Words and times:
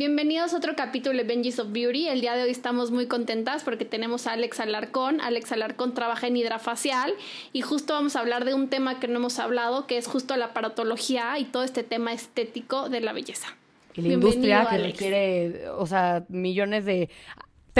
Bienvenidos 0.00 0.54
a 0.54 0.56
otro 0.56 0.76
capítulo 0.76 1.18
de 1.18 1.24
Benji's 1.24 1.58
of 1.58 1.72
Beauty. 1.72 2.08
El 2.08 2.22
día 2.22 2.34
de 2.34 2.44
hoy 2.44 2.50
estamos 2.50 2.90
muy 2.90 3.04
contentas 3.04 3.64
porque 3.64 3.84
tenemos 3.84 4.26
a 4.26 4.32
Alex 4.32 4.58
Alarcón. 4.58 5.20
Alex 5.20 5.52
Alarcón 5.52 5.92
trabaja 5.92 6.26
en 6.26 6.38
hidrafacial 6.38 7.12
y 7.52 7.60
justo 7.60 7.92
vamos 7.92 8.16
a 8.16 8.20
hablar 8.20 8.46
de 8.46 8.54
un 8.54 8.70
tema 8.70 8.98
que 8.98 9.08
no 9.08 9.16
hemos 9.18 9.38
hablado, 9.38 9.86
que 9.86 9.98
es 9.98 10.06
justo 10.06 10.38
la 10.38 10.54
paratología 10.54 11.38
y 11.38 11.44
todo 11.44 11.64
este 11.64 11.82
tema 11.82 12.14
estético 12.14 12.88
de 12.88 13.02
la 13.02 13.12
belleza. 13.12 13.48
Y 13.94 14.00
la 14.00 14.14
industria 14.14 14.66
que 14.70 14.78
requiere, 14.78 15.68
o 15.68 15.86
sea, 15.86 16.24
millones 16.30 16.86
de 16.86 17.10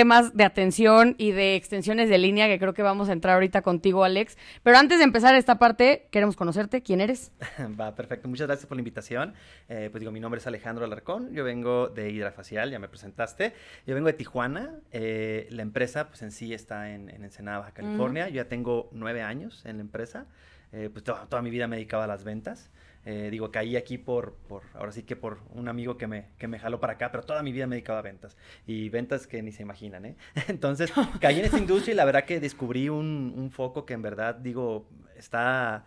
temas 0.01 0.35
de 0.35 0.45
atención 0.45 1.15
y 1.19 1.33
de 1.33 1.57
extensiones 1.57 2.09
de 2.09 2.17
línea 2.17 2.49
que 2.49 2.59
creo 2.59 2.73
que 2.73 2.81
vamos 2.81 3.11
a 3.11 3.13
entrar 3.13 3.35
ahorita 3.35 3.61
contigo, 3.61 4.03
Alex. 4.03 4.39
Pero 4.63 4.79
antes 4.79 4.97
de 4.97 5.05
empezar 5.05 5.35
esta 5.35 5.59
parte, 5.59 6.09
queremos 6.11 6.37
conocerte. 6.37 6.83
¿Quién 6.83 7.03
eres? 7.03 7.33
Va, 7.79 7.95
perfecto. 7.95 8.27
Muchas 8.27 8.47
gracias 8.47 8.67
por 8.67 8.79
la 8.79 8.81
invitación. 8.81 9.35
Eh, 9.69 9.89
pues 9.91 10.01
digo, 10.01 10.11
mi 10.11 10.19
nombre 10.19 10.39
es 10.39 10.47
Alejandro 10.47 10.87
Alarcón. 10.87 11.35
Yo 11.35 11.45
vengo 11.45 11.91
de 11.91 12.11
Hidrafacial, 12.13 12.71
ya 12.71 12.79
me 12.79 12.89
presentaste. 12.89 13.53
Yo 13.87 13.95
vengo 13.95 14.07
de 14.07 14.15
Tijuana. 14.15 14.77
Eh, 14.91 15.49
la 15.51 15.61
empresa, 15.61 16.09
pues 16.09 16.23
en 16.23 16.33
sí 16.33 16.55
está 16.55 16.95
en, 16.95 17.11
en 17.11 17.23
Ensenada, 17.23 17.71
California. 17.73 18.27
Yo 18.31 18.37
ya 18.37 18.49
tengo 18.49 18.89
nueve 18.93 19.21
años 19.21 19.67
en 19.67 19.77
la 19.77 19.83
empresa. 19.83 20.25
Eh, 20.73 20.89
pues 20.91 21.05
toda, 21.05 21.27
toda, 21.27 21.43
mi 21.43 21.51
vida 21.51 21.67
me 21.67 21.77
dedicaba 21.77 22.05
a 22.05 22.07
las 22.07 22.25
ventas. 22.25 22.71
Eh, 23.07 23.29
digo, 23.31 23.51
caí 23.51 23.77
aquí 23.77 23.97
por, 23.97 24.35
por, 24.47 24.63
ahora 24.75 24.93
sí 24.93 25.05
que 25.05 25.17
por 25.17 25.39
un 25.55 25.69
amigo 25.69 25.97
que 25.97 26.07
me, 26.07 26.27
que 26.39 26.49
me 26.49 26.59
jaló 26.59 26.81
para 26.81 26.95
acá, 26.95 27.11
pero 27.11 27.25
toda 27.25 27.43
mi 27.43 27.51
vida 27.51 27.67
me 27.67 27.77
dedicaba 27.77 28.01
a 28.01 28.03
ventas. 28.03 28.37
Y 28.67 28.91
ventas 28.91 29.27
que 29.27 29.43
ni 29.43 29.53
se 29.53 29.63
imaginan, 29.63 30.05
¿eh? 30.05 30.17
Entonces, 30.49 30.93
caí 31.21 31.39
en 31.39 31.47
esta 31.47 31.59
industria 31.59 31.93
y 31.93 31.97
la 31.97 32.05
verdad 32.05 32.25
que 32.25 32.41
descubrí 32.41 32.89
un, 32.89 33.33
un 33.37 33.51
foco 33.51 33.87
que 33.87 33.95
en 33.95 34.03
verdad, 34.03 34.35
digo, 34.35 34.89
está 35.17 35.87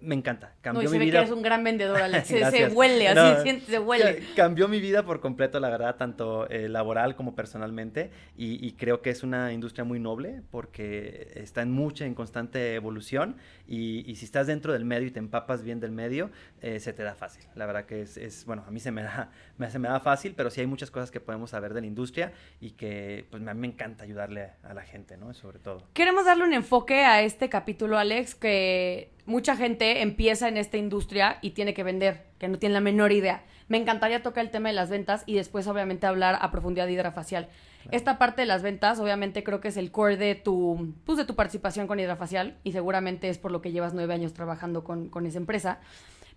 me 0.00 0.14
encanta. 0.14 0.54
Cambió 0.60 0.82
no, 0.82 0.88
y 0.88 0.92
se 0.92 0.92
mi 0.92 0.98
ve 0.98 1.04
vida. 1.06 1.18
que 1.18 1.26
eres 1.26 1.36
un 1.36 1.42
gran 1.42 1.64
vendedor, 1.64 2.00
Alex. 2.00 2.28
se, 2.28 2.68
huele, 2.68 3.08
así 3.08 3.60
se 3.60 3.78
huele. 3.78 4.22
Cambió 4.36 4.68
mi 4.68 4.80
vida 4.80 5.04
por 5.04 5.20
completo, 5.20 5.58
la 5.60 5.70
verdad, 5.70 5.96
tanto 5.96 6.48
eh, 6.48 6.68
laboral 6.68 7.16
como 7.16 7.34
personalmente. 7.34 8.10
Y, 8.36 8.64
y, 8.64 8.72
creo 8.72 9.02
que 9.02 9.10
es 9.10 9.22
una 9.22 9.52
industria 9.52 9.84
muy 9.84 9.98
noble 9.98 10.42
porque 10.50 11.32
está 11.34 11.62
en 11.62 11.72
mucha, 11.72 12.06
en 12.06 12.14
constante 12.14 12.74
evolución. 12.74 13.36
Y, 13.66 14.08
y 14.10 14.16
si 14.16 14.24
estás 14.24 14.46
dentro 14.46 14.72
del 14.72 14.84
medio 14.84 15.08
y 15.08 15.10
te 15.10 15.18
empapas 15.18 15.62
bien 15.62 15.80
del 15.80 15.90
medio, 15.90 16.30
eh, 16.60 16.80
se 16.80 16.92
te 16.92 17.02
da 17.02 17.14
fácil. 17.14 17.44
La 17.54 17.66
verdad 17.66 17.84
que 17.84 18.02
es, 18.02 18.16
es, 18.16 18.44
bueno, 18.44 18.64
a 18.66 18.70
mí 18.70 18.80
se 18.80 18.90
me, 18.90 19.02
da, 19.02 19.30
me, 19.58 19.70
se 19.70 19.78
me 19.78 19.88
da 19.88 20.00
fácil, 20.00 20.34
pero 20.36 20.50
sí 20.50 20.60
hay 20.60 20.66
muchas 20.66 20.90
cosas 20.90 21.10
que 21.10 21.20
podemos 21.20 21.50
saber 21.50 21.74
de 21.74 21.80
la 21.80 21.86
industria 21.86 22.32
y 22.60 22.72
que 22.72 23.26
pues 23.30 23.46
a 23.46 23.54
mí 23.54 23.60
me 23.60 23.66
encanta 23.66 24.04
ayudarle 24.04 24.52
a 24.62 24.74
la 24.74 24.82
gente, 24.82 25.16
¿no? 25.16 25.34
Sobre 25.34 25.58
todo. 25.58 25.82
Queremos 25.92 26.24
darle 26.24 26.44
un 26.44 26.52
enfoque 26.52 27.04
a 27.04 27.22
este 27.22 27.48
capítulo, 27.48 27.98
Alex, 27.98 28.34
que 28.34 29.17
mucha 29.28 29.56
gente 29.56 30.02
empieza 30.02 30.48
en 30.48 30.56
esta 30.56 30.78
industria 30.78 31.38
y 31.42 31.50
tiene 31.50 31.74
que 31.74 31.84
vender, 31.84 32.24
que 32.38 32.48
no 32.48 32.58
tiene 32.58 32.72
la 32.72 32.80
menor 32.80 33.12
idea. 33.12 33.44
Me 33.68 33.76
encantaría 33.76 34.22
tocar 34.22 34.44
el 34.44 34.50
tema 34.50 34.70
de 34.70 34.74
las 34.74 34.88
ventas 34.88 35.22
y 35.26 35.34
después 35.34 35.66
obviamente 35.66 36.06
hablar 36.06 36.38
a 36.40 36.50
profundidad 36.50 36.86
de 36.86 36.92
hidrafacial. 36.92 37.48
Esta 37.90 38.18
parte 38.18 38.42
de 38.42 38.46
las 38.46 38.62
ventas 38.62 38.98
obviamente 38.98 39.44
creo 39.44 39.60
que 39.60 39.68
es 39.68 39.76
el 39.76 39.92
core 39.92 40.16
de 40.16 40.34
tu, 40.34 40.94
pues, 41.04 41.18
de 41.18 41.26
tu 41.26 41.36
participación 41.36 41.86
con 41.86 42.00
hidrafacial 42.00 42.56
y 42.64 42.72
seguramente 42.72 43.28
es 43.28 43.38
por 43.38 43.52
lo 43.52 43.60
que 43.60 43.70
llevas 43.70 43.92
nueve 43.92 44.14
años 44.14 44.32
trabajando 44.32 44.82
con, 44.82 45.10
con 45.10 45.26
esa 45.26 45.38
empresa. 45.38 45.78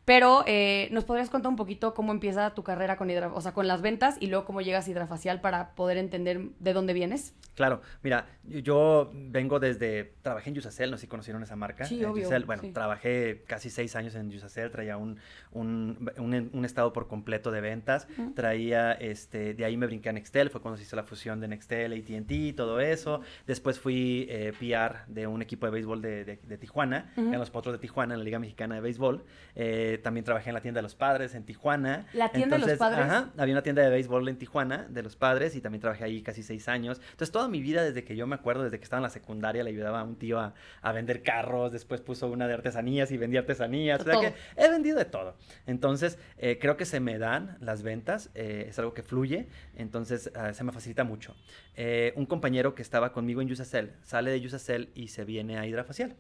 Pero 0.06 0.44
eh, 0.48 0.90
nos 0.92 1.06
podrías 1.06 1.30
contar 1.30 1.50
un 1.50 1.56
poquito 1.56 1.94
cómo 1.94 2.12
empieza 2.12 2.54
tu 2.54 2.64
carrera 2.64 2.98
con 2.98 3.10
hidra, 3.10 3.32
o 3.34 3.42
sea, 3.42 3.54
con 3.54 3.68
las 3.68 3.82
ventas 3.82 4.18
y 4.20 4.28
luego 4.28 4.46
cómo 4.46 4.62
llegas 4.62 4.88
a 4.88 4.92
hidrafacial 4.92 5.42
para 5.42 5.76
poder 5.76 5.98
entender 5.98 6.42
de 6.60 6.74
dónde 6.74 6.94
vienes. 6.94 7.34
Claro, 7.56 7.82
mira, 8.02 8.28
yo 8.44 9.12
vengo 9.14 9.60
desde, 9.60 10.14
trabajé 10.22 10.50
en 10.50 10.56
Yusacel, 10.56 10.90
no 10.90 10.98
sé 10.98 11.02
si 11.02 11.08
conocieron 11.08 11.44
esa 11.44 11.56
marca. 11.56 11.86
Sí, 11.86 12.04
obvio, 12.04 12.30
bueno, 12.46 12.64
trabajé 12.74 13.44
casi 13.46 13.70
seis 13.70 13.96
años 13.96 14.16
en 14.16 14.32
Yusacel, 14.32 14.72
traía 14.72 14.98
un, 14.98 15.18
un, 15.52 16.12
un, 16.18 16.66
estado 16.66 16.94
por 16.94 17.08
completo 17.08 17.52
de 17.52 17.62
ventas, 17.62 18.08
traía, 18.36 18.94
este, 18.94 19.54
de 19.54 19.66
ahí 19.66 19.78
me 19.78 19.86
brinqué 19.86 20.10
a 20.10 20.14
Nextel, 20.14 20.50
fue 20.50 20.62
cuando 20.62 20.78
se 20.78 20.84
hizo 20.84 20.96
la 20.96 21.04
fusión 21.04 21.40
de 21.42 21.50
Nextel, 21.50 21.94
AT&T, 21.94 22.54
todo 22.54 22.80
eso. 22.80 23.22
Después 23.46 23.80
fui 23.80 24.28
eh, 24.30 24.54
PR 24.58 25.06
de 25.08 25.28
un 25.28 25.42
equipo 25.42 25.66
de 25.66 25.72
béisbol 25.74 26.02
de, 26.02 26.24
de, 26.26 26.58
Tijuana, 26.58 27.14
en 27.18 27.38
los 27.38 27.50
Potros 27.50 27.74
de 27.74 27.80
Tijuana, 27.80 28.14
en 28.14 28.20
la 28.20 28.24
Liga 28.24 28.40
Mexicana 28.40 28.76
de 28.76 28.82
Béisbol. 28.82 29.24
Eh, 29.56 29.91
también 29.98 30.24
trabajé 30.24 30.50
en 30.50 30.56
la 30.56 30.62
tienda 30.62 30.80
de 30.80 30.84
los 30.84 30.96
padres 30.96 31.36
en 31.36 31.44
Tijuana. 31.44 32.06
¿La 32.14 32.30
tienda 32.30 32.58
de 32.58 32.66
los 32.66 32.78
padres? 32.78 33.06
Ajá, 33.06 33.32
había 33.38 33.54
una 33.54 33.64
tienda 33.64 33.82
de 33.82 33.90
béisbol 33.90 34.28
en 34.30 34.38
Tijuana 34.38 34.88
de 34.90 35.04
los 35.04 35.16
padres 35.16 35.56
y 35.56 35.62
también 35.62 35.82
trabajé 35.82 36.04
ahí 36.04 36.22
casi 36.22 36.44
seis 36.44 36.68
años. 36.68 37.00
Entonces, 37.12 37.32
toda 37.32 37.48
mi 37.48 37.62
vida, 37.62 37.84
desde 37.84 38.04
que 38.04 38.16
yo 38.16 38.28
me 38.28 38.36
acuerdo, 38.36 38.64
desde 38.64 38.78
que 38.78 38.84
estaba 38.84 39.00
en 39.00 39.04
la 39.04 39.10
secundaria, 39.10 39.64
le 39.64 39.70
ayudaba 39.70 40.02
a 40.02 40.04
un 40.04 40.16
tío 40.16 40.40
a, 40.40 40.54
a 40.82 40.92
vender 40.92 41.24
carros, 41.24 41.72
después 41.72 42.02
puso 42.02 42.28
una 42.28 42.48
de 42.48 42.54
artesanías 42.54 43.12
y 43.12 43.18
vendía 43.18 43.42
artesanías. 43.42 44.02
O 44.02 44.04
sea 44.04 44.20
que 44.20 44.34
he 44.58 44.70
vendido 44.70 44.98
de 44.98 45.06
todo. 45.06 45.36
Entonces, 45.68 46.18
eh, 46.38 46.58
creo 46.60 46.78
que 46.78 46.86
se 46.86 47.00
me 47.00 47.18
dan 47.18 47.58
las 47.60 47.84
ventas, 47.84 48.30
eh, 48.36 48.66
es 48.70 48.80
algo 48.80 48.94
que 48.94 49.04
fluye, 49.04 49.48
entonces 49.76 50.32
uh, 50.36 50.54
se 50.54 50.64
me 50.64 50.72
facilita 50.72 51.04
mucho. 51.04 51.36
Eh, 51.76 52.14
un 52.16 52.26
compañero 52.26 52.76
que 52.76 52.82
estaba 52.82 53.14
conmigo 53.14 53.42
en 53.42 53.48
Yusacel 53.48 53.94
sale 54.04 54.32
de 54.32 54.42
Yusacel 54.42 54.90
y 54.96 55.08
se 55.08 55.26
viene 55.26 55.58
a 55.58 55.66
Hidrafacial. 55.66 56.16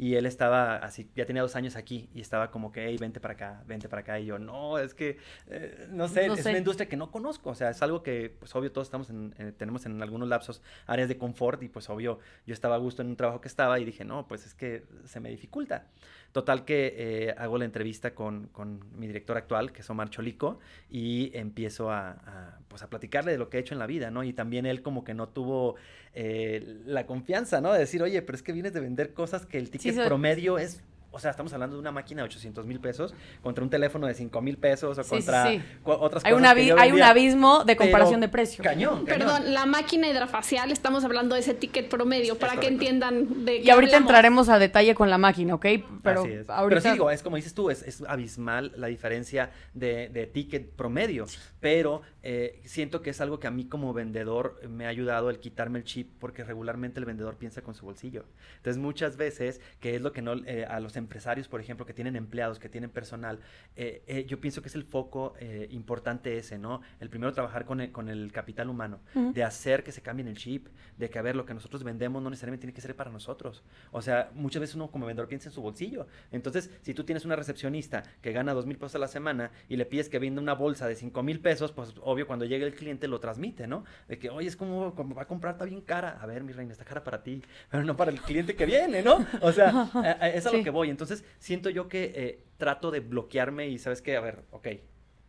Y 0.00 0.14
él 0.14 0.24
estaba 0.24 0.76
así, 0.76 1.10
ya 1.14 1.26
tenía 1.26 1.42
dos 1.42 1.56
años 1.56 1.76
aquí 1.76 2.08
y 2.14 2.22
estaba 2.22 2.50
como 2.50 2.72
que, 2.72 2.86
hey, 2.86 2.96
vente 2.98 3.20
para 3.20 3.34
acá, 3.34 3.62
vente 3.66 3.86
para 3.86 4.00
acá. 4.00 4.18
Y 4.18 4.24
yo, 4.24 4.38
no, 4.38 4.78
es 4.78 4.94
que, 4.94 5.18
eh, 5.48 5.88
no, 5.90 6.08
sé, 6.08 6.24
es 6.24 6.46
una 6.46 6.56
industria 6.56 6.88
que 6.88 6.96
no 6.96 7.10
conozco. 7.10 7.50
O 7.50 7.54
sea, 7.54 7.68
es 7.68 7.82
algo 7.82 8.02
que, 8.02 8.34
pues 8.38 8.56
obvio, 8.56 8.72
todos 8.72 8.86
estamos 8.86 9.10
en, 9.10 9.34
tenemos 9.58 9.84
en 9.84 10.00
algunos 10.00 10.26
lapsos 10.26 10.62
áreas 10.86 11.06
de 11.10 11.18
confort 11.18 11.62
y 11.62 11.68
pues 11.68 11.90
obvio, 11.90 12.18
yo 12.46 12.54
estaba 12.54 12.76
a 12.76 12.78
gusto 12.78 13.02
en 13.02 13.08
un 13.08 13.16
trabajo 13.16 13.42
que 13.42 13.48
estaba 13.48 13.78
y 13.78 13.84
dije, 13.84 14.06
no, 14.06 14.26
pues 14.26 14.46
es 14.46 14.54
que 14.54 14.84
se 15.04 15.20
me 15.20 15.28
dificulta. 15.28 15.84
Total 16.32 16.64
que 16.64 16.94
eh, 16.96 17.34
hago 17.36 17.58
la 17.58 17.64
entrevista 17.64 18.14
con, 18.14 18.46
con, 18.52 18.84
mi 18.96 19.08
director 19.08 19.36
actual, 19.36 19.72
que 19.72 19.80
es 19.80 19.90
Omar 19.90 20.10
Cholico, 20.10 20.60
y 20.88 21.32
empiezo 21.34 21.90
a, 21.90 22.10
a, 22.10 22.58
pues 22.68 22.82
a 22.82 22.90
platicarle 22.90 23.32
de 23.32 23.38
lo 23.38 23.50
que 23.50 23.56
he 23.56 23.60
hecho 23.60 23.74
en 23.74 23.80
la 23.80 23.86
vida, 23.86 24.10
¿no? 24.10 24.22
Y 24.22 24.32
también 24.32 24.64
él 24.64 24.80
como 24.82 25.02
que 25.02 25.12
no 25.12 25.28
tuvo 25.28 25.74
eh, 26.14 26.80
la 26.86 27.06
confianza, 27.06 27.60
¿no? 27.60 27.72
De 27.72 27.80
decir, 27.80 28.02
oye, 28.02 28.22
pero 28.22 28.36
es 28.36 28.42
que 28.42 28.52
vienes 28.52 28.72
de 28.72 28.80
vender 28.80 29.12
cosas 29.12 29.46
que 29.46 29.58
el 29.58 29.70
ticket 29.70 30.04
promedio 30.06 30.58
es 30.58 30.82
o 31.12 31.18
sea, 31.18 31.30
estamos 31.30 31.52
hablando 31.52 31.76
de 31.76 31.80
una 31.80 31.92
máquina 31.92 32.22
de 32.22 32.26
800 32.26 32.66
mil 32.66 32.80
pesos 32.80 33.14
contra 33.42 33.64
un 33.64 33.70
teléfono 33.70 34.06
de 34.06 34.14
5 34.14 34.40
mil 34.40 34.58
pesos 34.58 34.98
o 34.98 35.04
contra 35.04 35.46
sí, 35.46 35.58
sí. 35.58 35.64
otras 35.84 36.24
hay 36.24 36.32
cosas. 36.32 36.56
Hay 36.78 36.92
un 36.92 37.02
abismo 37.02 37.64
de 37.64 37.76
comparación 37.76 38.20
de 38.20 38.28
precio. 38.28 38.62
Cañón, 38.62 39.04
cañón, 39.04 39.28
Perdón, 39.28 39.54
la 39.54 39.66
máquina 39.66 40.08
hidrafacial, 40.08 40.70
estamos 40.70 41.04
hablando 41.04 41.34
de 41.34 41.40
ese 41.40 41.54
ticket 41.54 41.88
promedio 41.88 42.38
para 42.38 42.58
que 42.58 42.68
entiendan 42.68 43.44
de 43.44 43.60
qué 43.60 43.66
Y 43.66 43.70
ahorita 43.70 43.96
entraremos 43.96 44.48
a 44.48 44.58
detalle 44.58 44.94
con 44.94 45.10
la 45.10 45.18
máquina, 45.18 45.54
¿ok? 45.54 45.66
Pero, 46.02 46.20
ahorita... 46.20 46.64
Pero 46.68 46.80
sí, 46.80 46.90
digo, 46.90 47.10
es 47.10 47.22
como 47.22 47.36
dices 47.36 47.54
tú, 47.54 47.70
es, 47.70 47.82
es 47.82 48.02
abismal 48.06 48.72
la 48.76 48.86
diferencia 48.86 49.50
de, 49.74 50.08
de 50.08 50.26
ticket 50.26 50.70
promedio. 50.70 51.26
Pero 51.60 52.02
eh, 52.22 52.60
siento 52.64 53.02
que 53.02 53.10
es 53.10 53.20
algo 53.20 53.40
que 53.40 53.46
a 53.46 53.50
mí 53.50 53.66
como 53.66 53.92
vendedor 53.92 54.60
me 54.68 54.86
ha 54.86 54.88
ayudado 54.88 55.30
el 55.30 55.38
quitarme 55.38 55.78
el 55.78 55.84
chip 55.84 56.10
porque 56.18 56.44
regularmente 56.44 57.00
el 57.00 57.06
vendedor 57.06 57.36
piensa 57.36 57.62
con 57.62 57.74
su 57.74 57.84
bolsillo. 57.86 58.24
Entonces, 58.56 58.80
muchas 58.80 59.16
veces, 59.16 59.60
que 59.80 59.94
es 59.96 60.02
lo 60.02 60.12
que 60.12 60.22
no 60.22 60.34
eh, 60.46 60.64
a 60.64 60.80
los 60.80 60.96
empresarios, 60.96 61.48
por 61.48 61.60
ejemplo, 61.60 61.86
que 61.86 61.94
tienen 61.94 62.16
empleados, 62.16 62.58
que 62.58 62.68
tienen 62.68 62.90
personal, 62.90 63.40
eh, 63.76 64.02
eh, 64.06 64.26
yo 64.26 64.40
pienso 64.40 64.62
que 64.62 64.68
es 64.68 64.74
el 64.74 64.84
foco 64.84 65.34
eh, 65.38 65.68
importante 65.70 66.36
ese, 66.36 66.58
¿no? 66.58 66.80
El 67.00 67.08
primero 67.10 67.32
trabajar 67.32 67.64
con 67.64 67.80
el, 67.80 67.92
con 67.92 68.08
el 68.08 68.32
capital 68.32 68.68
humano, 68.68 69.00
uh 69.14 69.18
-huh. 69.20 69.32
de 69.32 69.44
hacer 69.44 69.82
que 69.82 69.92
se 69.92 70.02
cambien 70.02 70.28
el 70.28 70.36
chip, 70.36 70.68
de 70.98 71.08
que, 71.08 71.18
a 71.18 71.22
ver, 71.22 71.36
lo 71.36 71.46
que 71.46 71.54
nosotros 71.54 71.84
vendemos 71.84 72.22
no 72.22 72.30
necesariamente 72.30 72.62
tiene 72.62 72.74
que 72.74 72.80
ser 72.80 72.94
para 72.94 73.10
nosotros. 73.10 73.62
O 73.90 74.02
sea, 74.02 74.30
muchas 74.34 74.60
veces 74.60 74.76
uno 74.76 74.90
como 74.90 75.06
vendedor 75.06 75.28
piensa 75.28 75.48
en 75.48 75.54
su 75.54 75.62
bolsillo. 75.62 76.06
Entonces, 76.32 76.70
si 76.82 76.94
tú 76.94 77.04
tienes 77.04 77.24
una 77.24 77.36
recepcionista 77.36 78.02
que 78.20 78.32
gana 78.32 78.52
dos 78.52 78.66
mil 78.66 78.76
pesos 78.76 78.96
a 78.96 78.98
la 78.98 79.08
semana 79.08 79.50
y 79.68 79.76
le 79.76 79.86
pides 79.86 80.08
que 80.08 80.18
venda 80.18 80.40
una 80.40 80.54
bolsa 80.54 80.86
de 80.86 80.96
cinco 80.96 81.22
mil 81.22 81.40
pesos, 81.40 81.72
pues 81.72 81.94
obvio, 82.10 82.26
cuando 82.26 82.44
llegue 82.44 82.66
el 82.66 82.74
cliente 82.74 83.08
lo 83.08 83.20
transmite, 83.20 83.66
¿no? 83.66 83.84
De 84.08 84.18
que, 84.18 84.30
oye, 84.30 84.48
es 84.48 84.56
como, 84.56 84.94
como 84.94 85.14
va 85.14 85.22
a 85.22 85.26
comprar, 85.26 85.54
está 85.54 85.64
bien 85.64 85.80
cara. 85.80 86.18
A 86.20 86.26
ver, 86.26 86.44
mi 86.44 86.52
reina, 86.52 86.72
está 86.72 86.84
cara 86.84 87.04
para 87.04 87.22
ti, 87.22 87.42
pero 87.70 87.84
no 87.84 87.96
para 87.96 88.10
el 88.10 88.20
cliente 88.20 88.54
que 88.54 88.66
viene, 88.66 89.02
¿no? 89.02 89.24
O 89.40 89.52
sea, 89.52 89.90
es 90.34 90.46
a 90.46 90.50
sí. 90.50 90.56
lo 90.56 90.64
que 90.64 90.70
voy. 90.70 90.90
Entonces, 90.90 91.24
siento 91.38 91.70
yo 91.70 91.88
que 91.88 92.12
eh, 92.14 92.44
trato 92.56 92.90
de 92.90 93.00
bloquearme 93.00 93.68
y 93.68 93.78
sabes 93.78 94.02
que, 94.02 94.16
a 94.16 94.20
ver, 94.20 94.44
ok, 94.50 94.68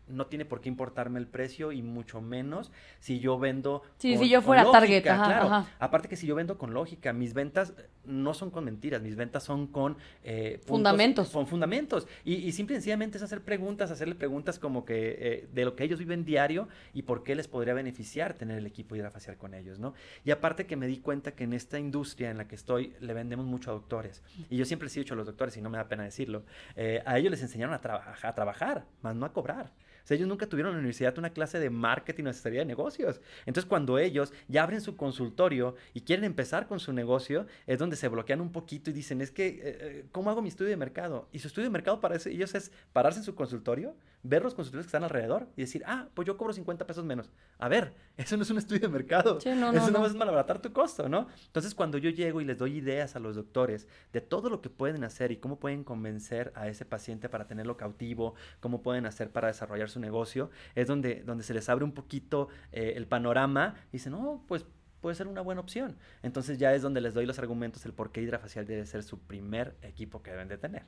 no 0.07 0.27
tiene 0.27 0.45
por 0.45 0.61
qué 0.61 0.69
importarme 0.69 1.19
el 1.19 1.27
precio 1.27 1.71
y 1.71 1.81
mucho 1.81 2.21
menos 2.21 2.71
si 2.99 3.19
yo 3.19 3.39
vendo. 3.39 3.83
Sí, 3.97 4.15
con, 4.15 4.23
si 4.23 4.29
yo 4.29 4.41
fuera 4.41 4.63
lógica, 4.63 4.79
target, 4.79 5.07
ajá, 5.07 5.25
claro. 5.25 5.45
Ajá. 5.47 5.67
Aparte 5.79 6.09
que 6.09 6.15
si 6.15 6.27
yo 6.27 6.35
vendo 6.35 6.57
con 6.57 6.73
lógica, 6.73 7.13
mis 7.13 7.33
ventas 7.33 7.73
no 8.05 8.33
son 8.33 8.49
con 8.49 8.65
mentiras, 8.65 9.01
mis 9.01 9.15
ventas 9.15 9.43
son 9.43 9.67
con 9.67 9.97
eh, 10.23 10.53
puntos, 10.53 10.67
fundamentos. 10.67 11.29
Con 11.29 11.47
fundamentos. 11.47 12.07
Y, 12.25 12.35
y, 12.35 12.51
simple 12.51 12.75
y 12.75 12.77
sencillamente 12.77 13.17
es 13.17 13.23
hacer 13.23 13.41
preguntas, 13.41 13.91
hacerle 13.91 14.15
preguntas 14.15 14.59
como 14.59 14.85
que 14.85 15.17
eh, 15.19 15.49
de 15.51 15.65
lo 15.65 15.75
que 15.75 15.83
ellos 15.83 15.99
viven 15.99 16.25
diario 16.25 16.67
y 16.93 17.03
por 17.03 17.23
qué 17.23 17.35
les 17.35 17.47
podría 17.47 17.73
beneficiar 17.73 18.33
tener 18.33 18.57
el 18.57 18.65
equipo 18.65 18.95
hidrafacial 18.95 19.37
con 19.37 19.53
ellos, 19.53 19.79
¿no? 19.79 19.93
Y 20.25 20.31
aparte 20.31 20.65
que 20.65 20.75
me 20.75 20.87
di 20.87 20.97
cuenta 20.97 21.33
que 21.33 21.43
en 21.43 21.53
esta 21.53 21.79
industria 21.79 22.31
en 22.31 22.37
la 22.37 22.47
que 22.47 22.55
estoy 22.55 22.93
le 22.99 23.13
vendemos 23.13 23.45
mucho 23.45 23.71
a 23.71 23.73
doctores. 23.73 24.23
Y 24.49 24.57
yo 24.57 24.65
siempre 24.65 24.85
les 24.87 24.97
he 24.97 25.01
dicho 25.01 25.13
a 25.13 25.17
los 25.17 25.25
doctores, 25.25 25.55
y 25.57 25.61
no 25.61 25.69
me 25.69 25.77
da 25.77 25.87
pena 25.87 26.03
decirlo, 26.03 26.43
eh, 26.75 27.01
a 27.05 27.17
ellos 27.17 27.31
les 27.31 27.41
enseñaron 27.41 27.73
a, 27.73 27.81
traba 27.81 28.15
a 28.21 28.35
trabajar, 28.35 28.85
más 29.01 29.15
no 29.15 29.25
a 29.25 29.33
cobrar. 29.33 29.71
Sea, 30.11 30.17
ellos 30.17 30.27
nunca 30.27 30.47
tuvieron 30.47 30.71
en 30.71 30.77
la 30.77 30.79
universidad 30.79 31.17
una 31.17 31.29
clase 31.29 31.59
de 31.59 31.69
marketing 31.69 32.25
o 32.25 32.29
asesoría 32.29 32.59
de 32.59 32.65
negocios. 32.65 33.21
Entonces, 33.45 33.67
cuando 33.67 33.97
ellos 33.97 34.33
ya 34.47 34.63
abren 34.63 34.81
su 34.81 34.97
consultorio 34.97 35.75
y 35.93 36.01
quieren 36.01 36.25
empezar 36.25 36.67
con 36.67 36.79
su 36.79 36.91
negocio, 36.91 37.45
es 37.65 37.79
donde 37.79 37.95
se 37.95 38.07
bloquean 38.07 38.41
un 38.41 38.51
poquito 38.51 38.89
y 38.89 38.93
dicen, 38.93 39.21
es 39.21 39.31
que, 39.31 39.61
eh, 39.63 40.05
¿cómo 40.11 40.29
hago 40.29 40.41
mi 40.41 40.49
estudio 40.49 40.69
de 40.69 40.77
mercado? 40.77 41.29
Y 41.31 41.39
su 41.39 41.47
estudio 41.47 41.67
de 41.67 41.71
mercado 41.71 42.01
para 42.01 42.17
ellos 42.25 42.55
es 42.55 42.71
pararse 42.91 43.19
en 43.19 43.25
su 43.25 43.35
consultorio, 43.35 43.95
ver 44.23 44.43
los 44.43 44.53
consultores 44.53 44.85
que 44.85 44.89
están 44.89 45.03
alrededor 45.03 45.47
y 45.55 45.61
decir, 45.61 45.83
ah, 45.85 46.07
pues 46.13 46.27
yo 46.27 46.37
cobro 46.37 46.53
50 46.53 46.85
pesos 46.85 47.05
menos. 47.05 47.29
A 47.57 47.67
ver, 47.67 47.93
eso 48.17 48.37
no 48.37 48.43
es 48.43 48.49
un 48.49 48.57
estudio 48.57 48.81
de 48.81 48.89
mercado. 48.89 49.39
Sí, 49.39 49.49
no, 49.49 49.71
eso 49.71 49.91
no, 49.91 49.99
no, 49.99 50.05
es 50.05 50.13
malbaratar 50.13 50.61
tu 50.61 50.71
costo, 50.73 51.09
¿no? 51.09 51.27
Entonces, 51.47 51.73
cuando 51.73 51.97
yo 51.97 52.09
llego 52.09 52.41
y 52.41 52.45
les 52.45 52.57
doy 52.57 52.77
ideas 52.77 53.15
a 53.15 53.19
los 53.19 53.35
doctores 53.35 53.87
de 54.13 54.21
todo 54.21 54.49
lo 54.49 54.61
que 54.61 54.69
pueden 54.69 55.03
hacer 55.03 55.31
y 55.31 55.37
cómo 55.37 55.59
pueden 55.59 55.83
convencer 55.83 56.51
a 56.55 56.67
ese 56.67 56.85
paciente 56.85 57.29
para 57.29 57.47
tenerlo 57.47 57.77
cautivo, 57.77 58.35
cómo 58.59 58.81
pueden 58.81 59.05
hacer 59.05 59.29
para 59.31 59.47
desarrollar 59.47 59.89
su 59.89 59.99
negocio, 60.01 60.49
es 60.75 60.87
donde, 60.87 61.23
donde 61.23 61.43
se 61.43 61.53
les 61.53 61.69
abre 61.69 61.85
un 61.85 61.93
poquito 61.93 62.49
eh, 62.71 62.93
el 62.95 63.07
panorama 63.07 63.75
y 63.89 63.93
dicen, 63.93 64.13
no, 64.13 64.43
pues 64.47 64.65
puede 65.01 65.15
ser 65.15 65.27
una 65.27 65.41
buena 65.41 65.61
opción. 65.61 65.97
Entonces 66.23 66.57
ya 66.57 66.73
es 66.73 66.81
donde 66.81 67.01
les 67.01 67.13
doy 67.13 67.25
los 67.25 67.39
argumentos 67.39 67.85
el 67.85 67.93
por 67.93 68.11
qué 68.11 68.21
Hidrafacial 68.21 68.65
debe 68.65 68.85
ser 68.85 69.03
su 69.03 69.19
primer 69.19 69.75
equipo 69.81 70.21
que 70.21 70.31
deben 70.31 70.47
de 70.47 70.57
tener. 70.57 70.83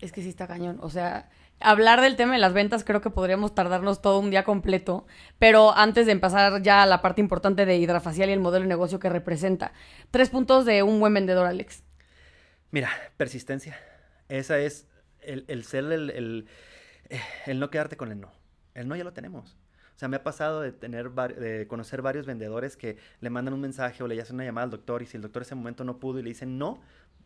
Es 0.00 0.10
que 0.10 0.20
sí 0.20 0.28
está 0.28 0.48
cañón. 0.48 0.78
O 0.82 0.90
sea, 0.90 1.30
hablar 1.60 2.00
del 2.00 2.16
tema 2.16 2.32
de 2.32 2.40
las 2.40 2.52
ventas 2.52 2.82
creo 2.82 3.00
que 3.00 3.10
podríamos 3.10 3.54
tardarnos 3.54 4.02
todo 4.02 4.18
un 4.18 4.30
día 4.30 4.42
completo. 4.42 5.06
Pero 5.38 5.76
antes 5.76 6.06
de 6.06 6.12
empezar 6.12 6.60
ya 6.62 6.82
a 6.82 6.86
la 6.86 7.02
parte 7.02 7.20
importante 7.20 7.66
de 7.66 7.76
Hidrafacial 7.76 8.28
y 8.28 8.32
el 8.32 8.40
modelo 8.40 8.64
de 8.64 8.68
negocio 8.68 8.98
que 8.98 9.08
representa. 9.08 9.72
Tres 10.10 10.30
puntos 10.30 10.64
de 10.64 10.82
un 10.82 10.98
buen 10.98 11.14
vendedor, 11.14 11.46
Alex. 11.46 11.84
Mira, 12.72 12.90
persistencia. 13.16 13.78
Esa 14.28 14.58
es 14.58 14.88
el, 15.20 15.44
el 15.46 15.62
ser 15.64 15.84
el, 15.84 16.10
el, 16.10 16.46
el 17.46 17.58
no 17.58 17.70
quedarte 17.70 17.96
con 17.96 18.10
el 18.12 18.20
no. 18.20 18.30
El 18.74 18.88
no 18.88 18.96
ya 18.96 19.04
lo 19.04 19.12
tenemos. 19.12 19.56
O 19.94 19.98
sea, 20.02 20.08
me 20.08 20.16
ha 20.16 20.22
pasado 20.22 20.60
de 20.62 20.72
tener 20.72 21.10
de 21.10 21.66
conocer 21.68 22.02
varios 22.02 22.26
vendedores 22.26 22.76
que 22.76 22.96
le 23.20 23.30
mandan 23.30 23.54
un 23.54 23.60
mensaje 23.60 24.02
o 24.02 24.08
le 24.08 24.20
hacen 24.20 24.34
una 24.36 24.44
llamada 24.44 24.64
al 24.64 24.70
doctor 24.70 25.02
y 25.02 25.06
si 25.06 25.16
el 25.16 25.22
doctor 25.22 25.42
ese 25.42 25.54
momento 25.54 25.84
no 25.84 25.98
pudo 26.00 26.18
y 26.18 26.22
le 26.22 26.30
dicen 26.30 26.58
no, 26.58 26.80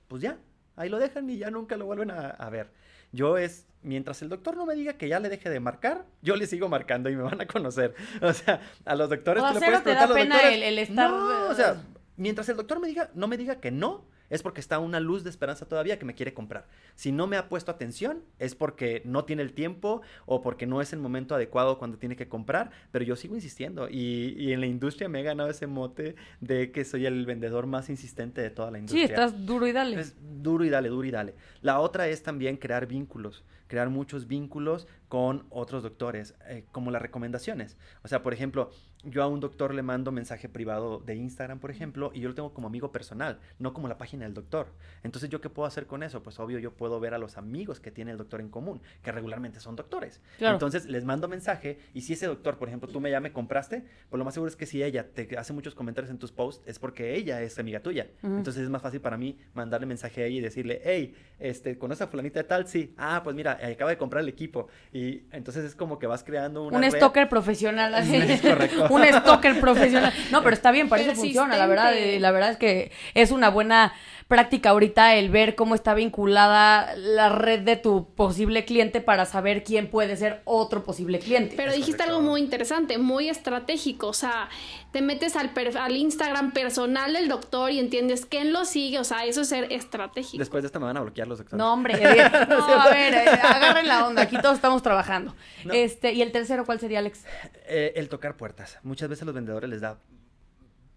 pues 0.08 0.20
ya, 0.22 0.38
ahí 0.74 0.88
lo 0.88 0.98
dejan 0.98 1.30
y 1.30 1.38
ya 1.38 1.50
nunca 1.50 1.76
lo 1.76 1.86
vuelven 1.86 2.10
a, 2.10 2.28
a 2.30 2.50
ver. 2.50 2.70
Yo 3.12 3.38
es, 3.38 3.66
mientras 3.82 4.20
el 4.20 4.28
doctor 4.28 4.56
no 4.56 4.66
me 4.66 4.74
diga 4.74 4.94
que 4.94 5.08
ya 5.08 5.20
le 5.20 5.28
deje 5.28 5.48
de 5.48 5.60
marcar, 5.60 6.04
yo 6.22 6.34
le 6.36 6.46
sigo 6.48 6.68
marcando 6.68 7.08
y 7.08 7.16
me 7.16 7.22
van 7.22 7.40
a 7.40 7.46
conocer. 7.46 7.94
O 8.20 8.32
sea, 8.32 8.60
a 8.84 8.94
los 8.96 9.08
doctores 9.08 9.42
O 9.42 9.46
le 9.52 9.60
cero 9.60 9.66
puedes 9.66 9.84
te 9.84 9.90
da 9.94 10.02
a 10.02 10.06
los 10.08 10.16
pena 10.16 10.34
doctores, 10.34 10.56
el- 10.56 10.62
el 10.64 10.78
estar, 10.80 11.10
No, 11.10 11.48
o 11.48 11.54
sea, 11.54 11.76
mientras 12.16 12.48
el 12.48 12.56
doctor 12.56 12.80
me 12.80 12.88
diga, 12.88 13.10
no 13.14 13.28
me 13.28 13.36
diga 13.38 13.60
que 13.60 13.70
no, 13.70 14.04
es 14.30 14.42
porque 14.42 14.60
está 14.60 14.78
una 14.78 15.00
luz 15.00 15.24
de 15.24 15.30
esperanza 15.30 15.66
todavía 15.66 15.98
que 15.98 16.04
me 16.04 16.14
quiere 16.14 16.34
comprar. 16.34 16.66
Si 16.94 17.12
no 17.12 17.26
me 17.26 17.36
ha 17.36 17.48
puesto 17.48 17.70
atención, 17.70 18.22
es 18.38 18.54
porque 18.54 19.02
no 19.04 19.24
tiene 19.24 19.42
el 19.42 19.52
tiempo 19.52 20.02
o 20.26 20.42
porque 20.42 20.66
no 20.66 20.80
es 20.80 20.92
el 20.92 20.98
momento 20.98 21.34
adecuado 21.34 21.78
cuando 21.78 21.98
tiene 21.98 22.16
que 22.16 22.28
comprar, 22.28 22.70
pero 22.92 23.04
yo 23.04 23.16
sigo 23.16 23.34
insistiendo 23.34 23.88
y, 23.88 24.34
y 24.38 24.52
en 24.52 24.60
la 24.60 24.66
industria 24.66 25.08
me 25.08 25.20
he 25.20 25.22
ganado 25.22 25.48
ese 25.50 25.66
mote 25.66 26.16
de 26.40 26.72
que 26.72 26.84
soy 26.84 27.06
el 27.06 27.26
vendedor 27.26 27.66
más 27.66 27.88
insistente 27.90 28.40
de 28.40 28.50
toda 28.50 28.70
la 28.70 28.78
Sí, 28.78 28.80
industria. 28.80 29.04
estás 29.06 29.46
duro 29.46 29.66
y 29.66 29.72
dale. 29.72 30.00
Es 30.00 30.14
duro 30.42 30.64
y 30.64 30.68
dale, 30.70 30.88
duro 30.88 31.06
y 31.06 31.10
dale. 31.10 31.34
La 31.62 31.80
otra 31.80 32.08
es 32.08 32.22
también 32.22 32.56
crear 32.56 32.86
vínculos, 32.86 33.44
crear 33.66 33.88
muchos 33.90 34.26
vínculos 34.26 34.86
con 35.08 35.46
otros 35.50 35.82
doctores, 35.82 36.34
eh, 36.48 36.64
como 36.72 36.90
las 36.90 37.02
recomendaciones. 37.02 37.76
O 38.02 38.08
sea, 38.08 38.22
por 38.22 38.32
ejemplo, 38.34 38.70
yo 39.06 39.22
a 39.22 39.26
un 39.28 39.40
doctor 39.40 39.74
le 39.74 39.82
mando 39.82 40.12
mensaje 40.12 40.48
privado 40.48 40.98
de 40.98 41.14
Instagram, 41.14 41.58
por 41.58 41.70
ejemplo, 41.70 42.10
y 42.14 42.20
yo 42.20 42.28
lo 42.28 42.34
tengo 42.34 42.52
como 42.52 42.66
amigo 42.66 42.92
personal, 42.92 43.38
no 43.58 43.72
como 43.72 43.88
la 43.88 43.98
página 43.98 44.24
del 44.24 44.34
doctor. 44.34 44.68
Entonces, 45.02 45.30
¿yo 45.30 45.40
qué 45.40 45.48
puedo 45.48 45.66
hacer 45.66 45.86
con 45.86 46.02
eso? 46.02 46.22
Pues 46.22 46.38
obvio, 46.38 46.58
yo 46.58 46.72
puedo 46.72 47.00
ver 47.00 47.14
a 47.14 47.18
los 47.18 47.36
amigos 47.36 47.80
que 47.80 47.90
tiene 47.90 48.10
el 48.10 48.18
doctor 48.18 48.40
en 48.40 48.48
común, 48.48 48.80
que 49.02 49.12
regularmente 49.12 49.60
son 49.60 49.76
doctores. 49.76 50.20
Claro. 50.38 50.54
Entonces, 50.54 50.86
les 50.86 51.04
mando 51.04 51.28
mensaje 51.28 51.78
y 51.94 52.02
si 52.02 52.14
ese 52.14 52.26
doctor, 52.26 52.58
por 52.58 52.68
ejemplo, 52.68 52.88
tú 52.88 53.00
me 53.00 53.10
ya 53.10 53.20
me 53.20 53.32
compraste, 53.32 53.84
pues 54.10 54.18
lo 54.18 54.24
más 54.24 54.34
seguro 54.34 54.48
es 54.48 54.56
que 54.56 54.66
si 54.66 54.82
ella 54.82 55.08
te 55.12 55.36
hace 55.38 55.52
muchos 55.52 55.74
comentarios 55.74 56.10
en 56.10 56.18
tus 56.18 56.32
posts, 56.32 56.62
es 56.66 56.78
porque 56.78 57.14
ella 57.14 57.42
es 57.42 57.58
amiga 57.58 57.80
tuya. 57.80 58.08
Entonces, 58.22 58.62
es 58.62 58.70
más 58.70 58.82
fácil 58.82 59.00
para 59.00 59.16
mí 59.16 59.38
mandarle 59.54 59.86
mensaje 59.86 60.22
a 60.22 60.26
ella 60.26 60.38
y 60.38 60.40
decirle, 60.40 60.80
hey, 60.84 61.14
este, 61.38 61.78
¿conoces 61.78 62.02
a 62.02 62.06
fulanita 62.08 62.40
de 62.40 62.44
tal? 62.44 62.66
Sí. 62.66 62.94
Ah, 62.96 63.20
pues 63.22 63.36
mira, 63.36 63.58
eh, 63.60 63.72
acaba 63.72 63.90
de 63.90 63.98
comprar 63.98 64.22
el 64.22 64.28
equipo. 64.28 64.68
Y 64.92 65.22
entonces 65.30 65.64
es 65.64 65.74
como 65.74 65.98
que 65.98 66.06
vas 66.06 66.24
creando 66.24 66.64
una 66.64 66.76
un 66.76 66.82
red. 66.82 66.90
stalker 66.90 67.28
profesional. 67.28 67.94
así. 67.94 68.38
Correcto. 68.40 68.88
Un 68.96 69.04
stalker 69.20 69.60
profesional. 69.60 70.12
No, 70.30 70.42
pero 70.42 70.54
está 70.54 70.70
bien, 70.70 70.88
para 70.88 71.02
eso 71.02 71.14
funciona, 71.14 71.56
la 71.56 71.66
verdad. 71.66 71.94
Eh, 71.96 72.18
La 72.20 72.30
verdad 72.32 72.50
es 72.50 72.56
que 72.56 72.90
es 73.14 73.30
una 73.30 73.50
buena 73.50 73.92
práctica 74.28 74.70
ahorita 74.70 75.14
el 75.14 75.30
ver 75.30 75.54
cómo 75.54 75.74
está 75.76 75.94
vinculada 75.94 76.96
la 76.96 77.28
red 77.28 77.60
de 77.60 77.76
tu 77.76 78.12
posible 78.14 78.64
cliente 78.64 79.00
para 79.00 79.24
saber 79.24 79.62
quién 79.62 79.88
puede 79.88 80.16
ser 80.16 80.42
otro 80.44 80.82
posible 80.82 81.20
cliente. 81.20 81.54
Pero 81.56 81.70
Es 81.70 81.76
dijiste 81.76 81.98
correcto. 81.98 82.16
algo 82.18 82.28
muy 82.30 82.40
interesante, 82.40 82.98
muy 82.98 83.28
estratégico. 83.28 84.08
O 84.08 84.12
sea, 84.12 84.48
te 84.90 85.00
metes 85.00 85.36
al, 85.36 85.50
per- 85.50 85.78
al 85.78 85.94
Instagram 85.96 86.50
personal 86.52 87.12
del 87.12 87.28
doctor 87.28 87.70
y 87.70 87.78
entiendes 87.78 88.26
quién 88.26 88.52
lo 88.52 88.64
sigue. 88.64 88.98
O 88.98 89.04
sea, 89.04 89.24
eso 89.26 89.42
es 89.42 89.48
ser 89.48 89.72
estratégico. 89.72 90.38
Después 90.38 90.62
de 90.64 90.66
esto 90.66 90.80
me 90.80 90.86
van 90.86 90.96
a 90.96 91.02
bloquear 91.02 91.28
los 91.28 91.38
doctores. 91.38 91.58
No, 91.58 91.72
hombre, 91.72 91.94
eh, 92.00 92.30
no, 92.48 92.64
a 92.64 92.88
ver, 92.90 93.14
eh, 93.14 93.28
agarren 93.28 93.86
la 93.86 94.08
onda, 94.08 94.22
aquí 94.22 94.36
todos 94.42 94.56
estamos 94.56 94.82
trabajando. 94.82 95.36
No. 95.64 95.72
Este, 95.72 96.12
y 96.14 96.22
el 96.22 96.32
tercero, 96.32 96.64
¿cuál 96.66 96.80
sería, 96.80 96.98
Alex? 96.98 97.24
Eh, 97.68 97.92
el 97.94 98.08
tocar 98.08 98.36
puertas. 98.36 98.78
Muchas 98.82 99.08
veces 99.08 99.22
a 99.22 99.26
los 99.26 99.34
vendedores 99.36 99.70
les 99.70 99.80
da 99.82 99.98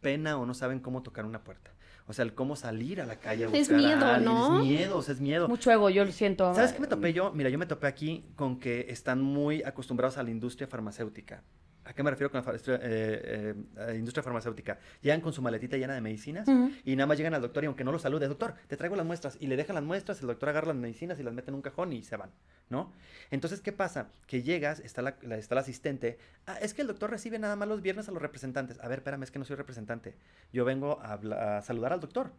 pena 0.02 0.38
o 0.38 0.46
no 0.48 0.54
saben 0.56 0.80
cómo 0.80 1.04
tocar 1.04 1.26
una 1.26 1.44
puerta. 1.44 1.72
O 2.10 2.14
sea, 2.14 2.26
el 2.26 2.34
cómo 2.34 2.56
salir 2.56 3.02
a 3.02 3.06
la 3.06 3.18
calle 3.18 3.44
a 3.44 3.50
buscar 3.50 3.62
Es 3.62 3.70
miedo, 3.70 4.04
a 4.04 4.16
alguien. 4.16 4.34
¿no? 4.34 4.62
Es 4.62 4.66
miedo, 4.66 4.98
o 4.98 5.02
sea, 5.04 5.14
es 5.14 5.22
miedo. 5.22 5.48
Mucho 5.48 5.70
ego, 5.70 5.92
yo 5.92 6.04
lo 6.04 6.12
siento. 6.12 6.56
¿Sabes 6.56 6.74
qué 6.74 6.80
me 6.80 6.88
topé 6.88 7.14
yo? 7.14 7.32
Mira, 7.34 7.52
yo 7.52 7.60
me 7.60 7.68
topé 7.68 7.86
aquí 7.86 8.26
con 8.36 8.60
que 8.60 8.88
están 8.90 9.22
muy 9.22 9.62
acostumbrados 9.62 10.18
a 10.18 10.24
la 10.24 10.32
industria 10.32 10.68
farmacéutica. 10.68 11.44
¿A 11.90 11.94
qué 11.94 12.04
me 12.04 12.12
refiero 12.12 12.30
con 12.30 12.38
la 12.38 12.44
fa- 12.44 12.52
industria, 12.52 12.80
eh, 12.84 13.56
eh, 13.78 13.96
industria 13.98 14.22
farmacéutica? 14.22 14.78
Llegan 15.02 15.22
con 15.22 15.34
su 15.34 15.42
maletita 15.42 15.76
llena 15.76 15.96
de 15.96 16.02
medicinas 16.02 16.48
y 16.86 16.96
nada 16.96 17.08
más 17.08 17.18
llegan 17.18 17.34
al 17.34 17.42
doctor 17.42 17.64
y 17.64 17.66
aunque 17.68 17.84
no 17.84 17.92
lo 17.92 17.98
salude, 17.98 18.28
doctor, 18.28 18.54
te 18.68 18.78
traigo 18.78 18.96
las 18.96 19.08
muestras 19.08 19.38
y 19.40 19.48
le 19.48 19.58
dejan 19.58 19.74
las 19.74 19.84
muestras, 19.84 20.22
el 20.22 20.28
doctor 20.28 20.50
agarra 20.50 20.68
las 20.68 20.76
medicinas 20.76 21.20
y 21.20 21.24
las 21.24 21.34
mete 21.34 21.50
en 21.50 21.56
un 21.56 21.64
cajón 21.64 21.92
y 21.92 22.04
se 22.04 22.16
van, 22.16 22.30
¿no? 22.70 22.94
Entonces, 23.32 23.62
¿qué 23.62 23.72
pasa? 23.72 24.10
Que 24.28 24.44
llegas, 24.44 24.80
está 24.82 25.02
la, 25.02 25.18
la- 25.24 25.38
está 25.38 25.56
el 25.56 25.60
asistente, 25.60 26.20
ah, 26.46 26.58
es 26.62 26.76
que 26.76 26.84
el 26.84 26.88
doctor 26.88 27.10
recibe 27.10 27.40
nada 27.40 27.56
más 27.56 27.68
los 27.68 27.82
viernes 27.82 28.08
a 28.08 28.12
los 28.12 28.22
representantes. 28.22 28.80
A 28.82 28.88
ver, 28.88 29.00
espérame, 29.00 29.24
es 29.24 29.32
que 29.32 29.40
no 29.40 29.46
soy 29.46 29.56
representante. 29.56 30.16
Yo 30.54 30.66
vengo 30.66 31.00
a 31.02 31.62
saludar 31.64 31.92
al 31.94 32.00
doctor. 32.02 32.32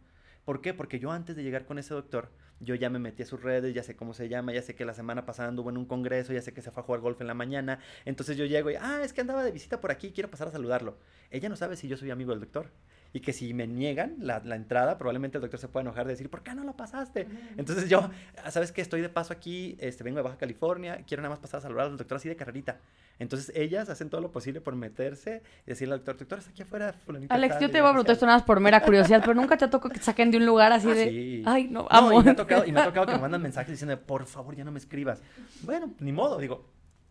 ¿Por 0.45 0.61
qué? 0.61 0.73
Porque 0.73 0.99
yo 0.99 1.11
antes 1.11 1.35
de 1.35 1.43
llegar 1.43 1.65
con 1.65 1.77
ese 1.77 1.93
doctor, 1.93 2.31
yo 2.59 2.75
ya 2.75 2.89
me 2.89 2.99
metí 2.99 3.23
a 3.23 3.25
sus 3.25 3.41
redes, 3.41 3.73
ya 3.73 3.83
sé 3.83 3.95
cómo 3.95 4.13
se 4.13 4.29
llama, 4.29 4.53
ya 4.53 4.61
sé 4.61 4.75
que 4.75 4.85
la 4.85 4.93
semana 4.93 5.25
pasada 5.25 5.49
anduvo 5.49 5.69
en 5.69 5.77
un 5.77 5.85
congreso, 5.85 6.33
ya 6.33 6.41
sé 6.41 6.53
que 6.53 6.61
se 6.61 6.71
fue 6.71 6.81
a 6.81 6.85
jugar 6.85 7.01
golf 7.01 7.21
en 7.21 7.27
la 7.27 7.33
mañana. 7.33 7.79
Entonces 8.05 8.37
yo 8.37 8.45
llego 8.45 8.69
y, 8.71 8.75
ah, 8.75 9.01
es 9.03 9.13
que 9.13 9.21
andaba 9.21 9.43
de 9.43 9.51
visita 9.51 9.81
por 9.81 9.91
aquí, 9.91 10.11
quiero 10.11 10.29
pasar 10.29 10.47
a 10.47 10.51
saludarlo. 10.51 10.97
Ella 11.29 11.49
no 11.49 11.55
sabe 11.55 11.75
si 11.75 11.87
yo 11.87 11.97
soy 11.97 12.11
amigo 12.11 12.31
del 12.31 12.41
doctor. 12.41 12.71
Y 13.13 13.19
que 13.19 13.33
si 13.33 13.53
me 13.53 13.67
niegan 13.67 14.15
la, 14.19 14.39
la 14.45 14.55
entrada, 14.55 14.97
probablemente 14.97 15.37
el 15.37 15.41
doctor 15.41 15.59
se 15.59 15.67
pueda 15.67 15.81
enojar 15.81 16.05
de 16.05 16.13
decir, 16.13 16.29
¿por 16.29 16.43
qué 16.43 16.55
no 16.55 16.63
lo 16.63 16.73
pasaste? 16.77 17.27
Entonces 17.57 17.89
yo, 17.89 18.09
¿sabes 18.49 18.71
qué? 18.71 18.79
Estoy 18.81 19.01
de 19.01 19.09
paso 19.09 19.33
aquí, 19.33 19.75
este, 19.81 20.03
vengo 20.05 20.17
de 20.17 20.23
Baja 20.23 20.37
California, 20.37 21.03
quiero 21.05 21.21
nada 21.21 21.31
más 21.31 21.39
pasar 21.39 21.57
a 21.57 21.61
saludar 21.61 21.87
al 21.87 21.97
doctor 21.97 22.15
así 22.17 22.29
de 22.29 22.37
carrerita. 22.37 22.77
Entonces 23.19 23.51
ellas 23.53 23.89
hacen 23.89 24.09
todo 24.09 24.21
lo 24.21 24.31
posible 24.31 24.61
por 24.61 24.75
meterse 24.77 25.43
y 25.65 25.71
decirle 25.71 25.95
al 25.95 25.99
doctor, 25.99 26.17
doctor, 26.19 26.39
está 26.39 26.51
aquí 26.51 26.61
afuera, 26.61 26.95
Alex, 27.29 27.55
tal, 27.55 27.61
yo 27.61 27.69
te 27.69 27.81
voy 27.81 27.89
a 27.89 27.91
preguntar 27.93 28.13
esto 28.13 28.25
nada 28.25 28.37
más 28.37 28.45
por 28.45 28.59
mera 28.61 28.81
curiosidad, 28.85 29.19
pero 29.19 29.33
nunca 29.33 29.57
te 29.57 29.67
tocó 29.67 29.89
que 29.89 29.99
te 29.99 30.05
saquen 30.05 30.31
de 30.31 30.37
un 30.37 30.45
lugar 30.45 30.71
así 30.71 30.89
Ah, 30.89 30.93
de. 30.95 31.05
sí. 31.09 31.43
Ay, 31.45 31.67
no, 31.67 31.81
No, 31.81 31.87
amo. 31.89 32.21
y 32.21 32.23
me 32.23 32.31
ha 32.31 32.35
tocado, 32.35 32.65
y 32.65 32.71
me 32.71 32.79
ha 32.79 32.85
tocado 32.85 33.07
que 33.07 33.11
me 33.13 33.19
mandan 33.19 33.41
mensajes 33.43 33.71
diciendo, 33.71 33.99
por 33.99 34.25
favor, 34.25 34.55
ya 34.55 34.63
no 34.63 34.71
me 34.71 34.79
escribas. 34.79 35.21
Bueno, 35.63 35.91
ni 35.99 36.13
modo, 36.13 36.37
digo, 36.39 36.65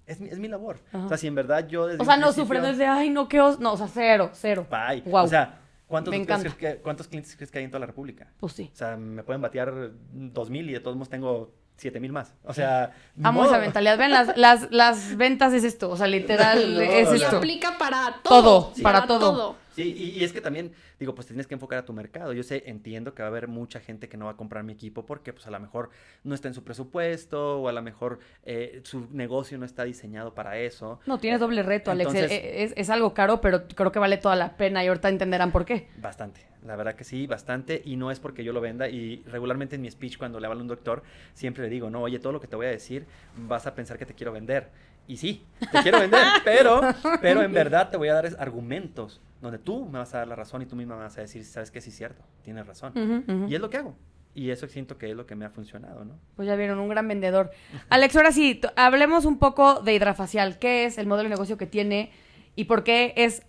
es 0.06 0.18
mi, 0.18 0.30
es 0.30 0.38
mi 0.38 0.48
labor. 0.48 0.78
Ajá. 0.92 1.04
O 1.04 1.08
sea, 1.08 1.18
si 1.18 1.26
en 1.28 1.34
verdad 1.36 1.68
yo 1.68 1.86
desde 1.86 2.02
O 2.02 2.06
sea, 2.06 2.16
no 2.16 2.32
sufren 2.32 2.62
desde, 2.62 2.86
ay, 2.86 3.10
no, 3.10 3.28
qué 3.28 3.40
os. 3.40 3.60
No, 3.60 3.74
o 3.74 3.76
sea, 3.76 3.86
cero, 3.86 4.30
cero. 4.32 4.66
Bye. 4.68 5.02
Guau. 5.02 5.24
O 5.26 5.28
sea, 5.28 5.59
¿cuántos, 5.90 6.10
Me 6.12 6.18
doctores 6.18 6.40
encanta. 6.42 6.56
crees 6.58 6.76
que- 6.76 6.82
¿cuántos 6.82 7.08
clientes 7.08 7.36
crees 7.36 7.50
que 7.50 7.58
hay 7.58 7.64
en 7.64 7.70
toda 7.70 7.80
la 7.80 7.86
República? 7.86 8.28
Pues 8.40 8.54
sí. 8.54 8.70
O 8.72 8.76
sea, 8.76 8.96
me 8.96 9.22
pueden 9.22 9.42
batear 9.42 9.90
dos 10.12 10.48
mil 10.48 10.70
y 10.70 10.72
de 10.72 10.80
todos 10.80 10.96
modos 10.96 11.10
tengo 11.10 11.52
siete 11.76 11.98
mil 12.00 12.12
más. 12.12 12.34
O 12.44 12.52
sea, 12.54 12.92
Amo 13.22 13.40
modo. 13.42 13.50
esa 13.52 13.58
mentalidad. 13.60 13.98
Ven, 13.98 14.10
las, 14.10 14.36
las, 14.36 14.70
las 14.70 15.16
ventas 15.16 15.52
es 15.52 15.64
esto. 15.64 15.90
O 15.90 15.96
sea, 15.96 16.06
literal, 16.06 16.74
No, 16.74 16.80
es 16.80 17.08
o 17.08 17.14
y 17.14 17.18
sea, 17.18 17.26
esto. 17.28 17.38
aplica 17.38 17.76
para 17.78 18.20
Todo, 18.22 18.42
todo. 18.42 18.72
Sí. 18.74 18.82
para 18.82 19.06
todo. 19.06 19.56
Sí, 19.74 19.94
y, 19.96 20.18
y 20.20 20.24
es 20.24 20.32
que 20.32 20.40
también, 20.40 20.72
digo, 20.98 21.14
pues 21.14 21.26
tienes 21.26 21.46
que 21.46 21.54
enfocar 21.54 21.78
a 21.78 21.84
tu 21.84 21.92
mercado. 21.92 22.32
Yo 22.32 22.42
sé, 22.42 22.64
entiendo 22.66 23.14
que 23.14 23.22
va 23.22 23.28
a 23.28 23.30
haber 23.30 23.48
mucha 23.48 23.80
gente 23.80 24.08
que 24.08 24.16
no 24.16 24.24
va 24.26 24.32
a 24.32 24.36
comprar 24.36 24.64
mi 24.64 24.72
equipo 24.72 25.06
porque 25.06 25.32
pues 25.32 25.46
a 25.46 25.50
lo 25.50 25.60
mejor 25.60 25.90
no 26.24 26.34
está 26.34 26.48
en 26.48 26.54
su 26.54 26.64
presupuesto 26.64 27.60
o 27.62 27.68
a 27.68 27.72
lo 27.72 27.82
mejor 27.82 28.18
eh, 28.44 28.80
su 28.84 29.06
negocio 29.12 29.58
no 29.58 29.64
está 29.64 29.84
diseñado 29.84 30.34
para 30.34 30.58
eso. 30.58 31.00
No, 31.06 31.18
tienes 31.18 31.40
doble 31.40 31.62
reto, 31.62 31.90
Alex. 31.90 32.08
Entonces- 32.14 32.32
Eh, 32.32 32.62
es, 32.64 32.72
es 32.76 32.90
algo 32.90 33.14
caro, 33.14 33.40
pero 33.40 33.66
creo 33.68 33.92
que 33.92 33.98
vale 33.98 34.16
toda 34.16 34.36
la 34.36 34.56
pena 34.56 34.84
y 34.84 34.88
ahorita 34.88 35.08
entenderán 35.08 35.52
por 35.52 35.64
qué. 35.64 35.88
Bastante, 35.98 36.40
la 36.66 36.76
verdad 36.76 36.94
que 36.94 37.04
sí, 37.04 37.26
bastante. 37.26 37.80
Y 37.84 37.96
no 37.96 38.10
es 38.10 38.18
porque 38.20 38.44
yo 38.44 38.52
lo 38.52 38.60
venda. 38.60 38.88
Y 38.88 39.22
regularmente 39.26 39.76
en 39.76 39.82
mi 39.82 39.90
speech, 39.90 40.18
cuando 40.18 40.40
le 40.40 40.46
hablo 40.46 40.58
a 40.58 40.62
un 40.62 40.68
doctor, 40.68 41.02
siempre 41.34 41.62
le 41.64 41.70
digo, 41.70 41.90
no, 41.90 42.02
oye, 42.02 42.18
todo 42.18 42.32
lo 42.32 42.40
que 42.40 42.46
te 42.48 42.56
voy 42.56 42.66
a 42.66 42.70
decir, 42.70 43.06
vas 43.36 43.66
a 43.66 43.74
pensar 43.74 43.98
que 43.98 44.06
te 44.06 44.14
quiero 44.14 44.32
vender. 44.32 44.68
Y 45.10 45.16
sí, 45.16 45.44
te 45.72 45.82
quiero 45.82 45.98
vender, 45.98 46.24
pero, 46.44 46.80
pero 47.20 47.42
en 47.42 47.52
verdad 47.52 47.90
te 47.90 47.96
voy 47.96 48.06
a 48.06 48.14
dar 48.14 48.28
argumentos 48.38 49.20
donde 49.42 49.58
tú 49.58 49.84
me 49.86 49.98
vas 49.98 50.14
a 50.14 50.18
dar 50.18 50.28
la 50.28 50.36
razón 50.36 50.62
y 50.62 50.66
tú 50.66 50.76
misma 50.76 50.94
me 50.94 51.02
vas 51.02 51.18
a 51.18 51.22
decir, 51.22 51.44
sabes 51.44 51.72
que 51.72 51.80
sí 51.80 51.90
es 51.90 51.96
cierto, 51.96 52.22
tienes 52.44 52.64
razón. 52.64 53.26
Y 53.48 53.54
es 53.56 53.60
lo 53.60 53.70
que 53.70 53.78
hago. 53.78 53.96
Y 54.36 54.50
eso 54.50 54.68
siento 54.68 54.98
que 54.98 55.10
es 55.10 55.16
lo 55.16 55.26
que 55.26 55.34
me 55.34 55.44
ha 55.44 55.50
funcionado, 55.50 56.04
¿no? 56.04 56.14
Pues 56.36 56.46
ya 56.46 56.54
vieron, 56.54 56.78
un 56.78 56.88
gran 56.88 57.08
vendedor. 57.08 57.50
Alex, 57.88 58.14
ahora 58.14 58.30
sí, 58.30 58.60
hablemos 58.76 59.24
un 59.24 59.40
poco 59.40 59.80
de 59.80 59.94
Hidrafacial. 59.94 60.60
¿Qué 60.60 60.84
es 60.84 60.96
el 60.96 61.08
modelo 61.08 61.28
de 61.28 61.34
negocio 61.34 61.58
que 61.58 61.66
tiene 61.66 62.12
y 62.54 62.66
por 62.66 62.84
qué 62.84 63.12
es 63.16 63.42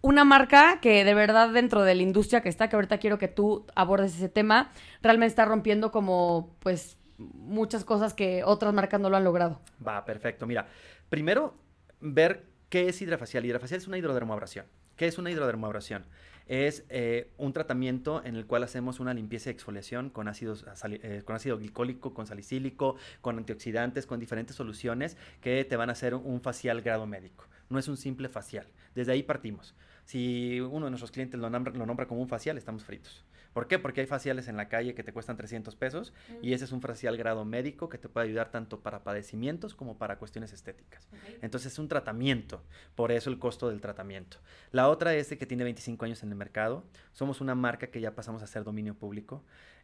una 0.00 0.24
marca 0.24 0.80
que 0.80 1.04
de 1.04 1.12
verdad 1.12 1.50
dentro 1.50 1.82
de 1.82 1.94
la 1.94 2.00
industria 2.00 2.40
que 2.40 2.48
está, 2.48 2.70
que 2.70 2.76
ahorita 2.76 2.96
quiero 2.96 3.18
que 3.18 3.28
tú 3.28 3.66
abordes 3.74 4.14
ese 4.14 4.30
tema, 4.30 4.72
realmente 5.02 5.28
está 5.28 5.44
rompiendo 5.44 5.92
como, 5.92 6.56
pues, 6.60 6.96
muchas 7.34 7.84
cosas 7.84 8.14
que 8.14 8.42
otras 8.44 8.72
marcas 8.74 9.00
no 9.00 9.10
lo 9.10 9.16
han 9.16 9.24
logrado. 9.24 9.60
Va, 9.86 10.04
perfecto. 10.04 10.46
Mira, 10.46 10.66
primero 11.08 11.54
ver 12.00 12.46
qué 12.68 12.88
es 12.88 13.00
hidrafacial. 13.02 13.44
Hidrafacial 13.44 13.78
es 13.78 13.86
una 13.86 13.98
hidrodermoabrasión. 13.98 14.66
¿Qué 14.96 15.06
es 15.06 15.18
una 15.18 15.30
hidrodermoabrasión? 15.30 16.04
Es 16.46 16.84
eh, 16.88 17.30
un 17.38 17.52
tratamiento 17.52 18.22
en 18.24 18.34
el 18.34 18.46
cual 18.46 18.64
hacemos 18.64 18.98
una 18.98 19.14
limpieza 19.14 19.50
y 19.50 19.52
exfoliación 19.52 20.10
con, 20.10 20.26
ácidos, 20.26 20.66
eh, 20.84 21.22
con 21.24 21.36
ácido 21.36 21.58
glicólico, 21.58 22.12
con 22.12 22.26
salicílico, 22.26 22.96
con 23.20 23.38
antioxidantes, 23.38 24.04
con 24.04 24.18
diferentes 24.18 24.56
soluciones 24.56 25.16
que 25.40 25.64
te 25.64 25.76
van 25.76 25.90
a 25.90 25.92
hacer 25.92 26.14
un 26.14 26.40
facial 26.40 26.82
grado 26.82 27.06
médico. 27.06 27.46
No 27.68 27.78
es 27.78 27.86
un 27.86 27.96
simple 27.96 28.28
facial. 28.28 28.66
Desde 28.94 29.12
ahí 29.12 29.22
partimos. 29.22 29.76
Si 30.04 30.60
uno 30.60 30.86
de 30.86 30.90
nuestros 30.90 31.12
clientes 31.12 31.38
lo 31.38 31.48
nombra, 31.48 31.72
lo 31.72 31.86
nombra 31.86 32.08
como 32.08 32.20
un 32.20 32.28
facial, 32.28 32.58
estamos 32.58 32.84
fritos. 32.84 33.24
¿Por 33.52 33.66
qué? 33.66 33.78
Porque 33.78 34.00
hay 34.00 34.06
faciales 34.06 34.48
en 34.48 34.56
la 34.56 34.68
calle 34.68 34.94
que 34.94 35.02
te 35.02 35.12
cuestan 35.12 35.36
300 35.36 35.74
pesos 35.76 36.12
y 36.42 36.52
ese 36.52 36.64
es 36.64 36.72
un 36.72 36.80
facial 36.80 37.16
grado 37.16 37.44
médico 37.44 37.88
que 37.88 37.98
te 37.98 38.08
puede 38.08 38.26
ayudar 38.26 38.50
tanto 38.50 38.80
para 38.80 39.02
padecimientos 39.02 39.74
como 39.74 39.98
para 39.98 40.18
cuestiones 40.18 40.52
estéticas. 40.52 41.08
Entonces 41.42 41.72
es 41.72 41.78
un 41.78 41.88
tratamiento, 41.88 42.62
por 42.94 43.12
eso 43.12 43.30
el 43.30 43.38
costo 43.38 43.68
del 43.68 43.80
tratamiento. 43.80 44.38
La 44.70 44.88
otra 44.88 45.14
es 45.14 45.30
de 45.30 45.38
que 45.38 45.46
tiene 45.46 45.64
25 45.64 46.04
años 46.04 46.22
en 46.22 46.30
el 46.30 46.36
mercado. 46.36 46.84
Somos 47.12 47.40
una 47.40 47.54
marca 47.54 47.88
que 47.88 48.00
ya 48.00 48.14
pasamos 48.14 48.42
a 48.42 48.46
ser 48.46 48.64
dominio 48.64 48.94
público. 48.94 49.42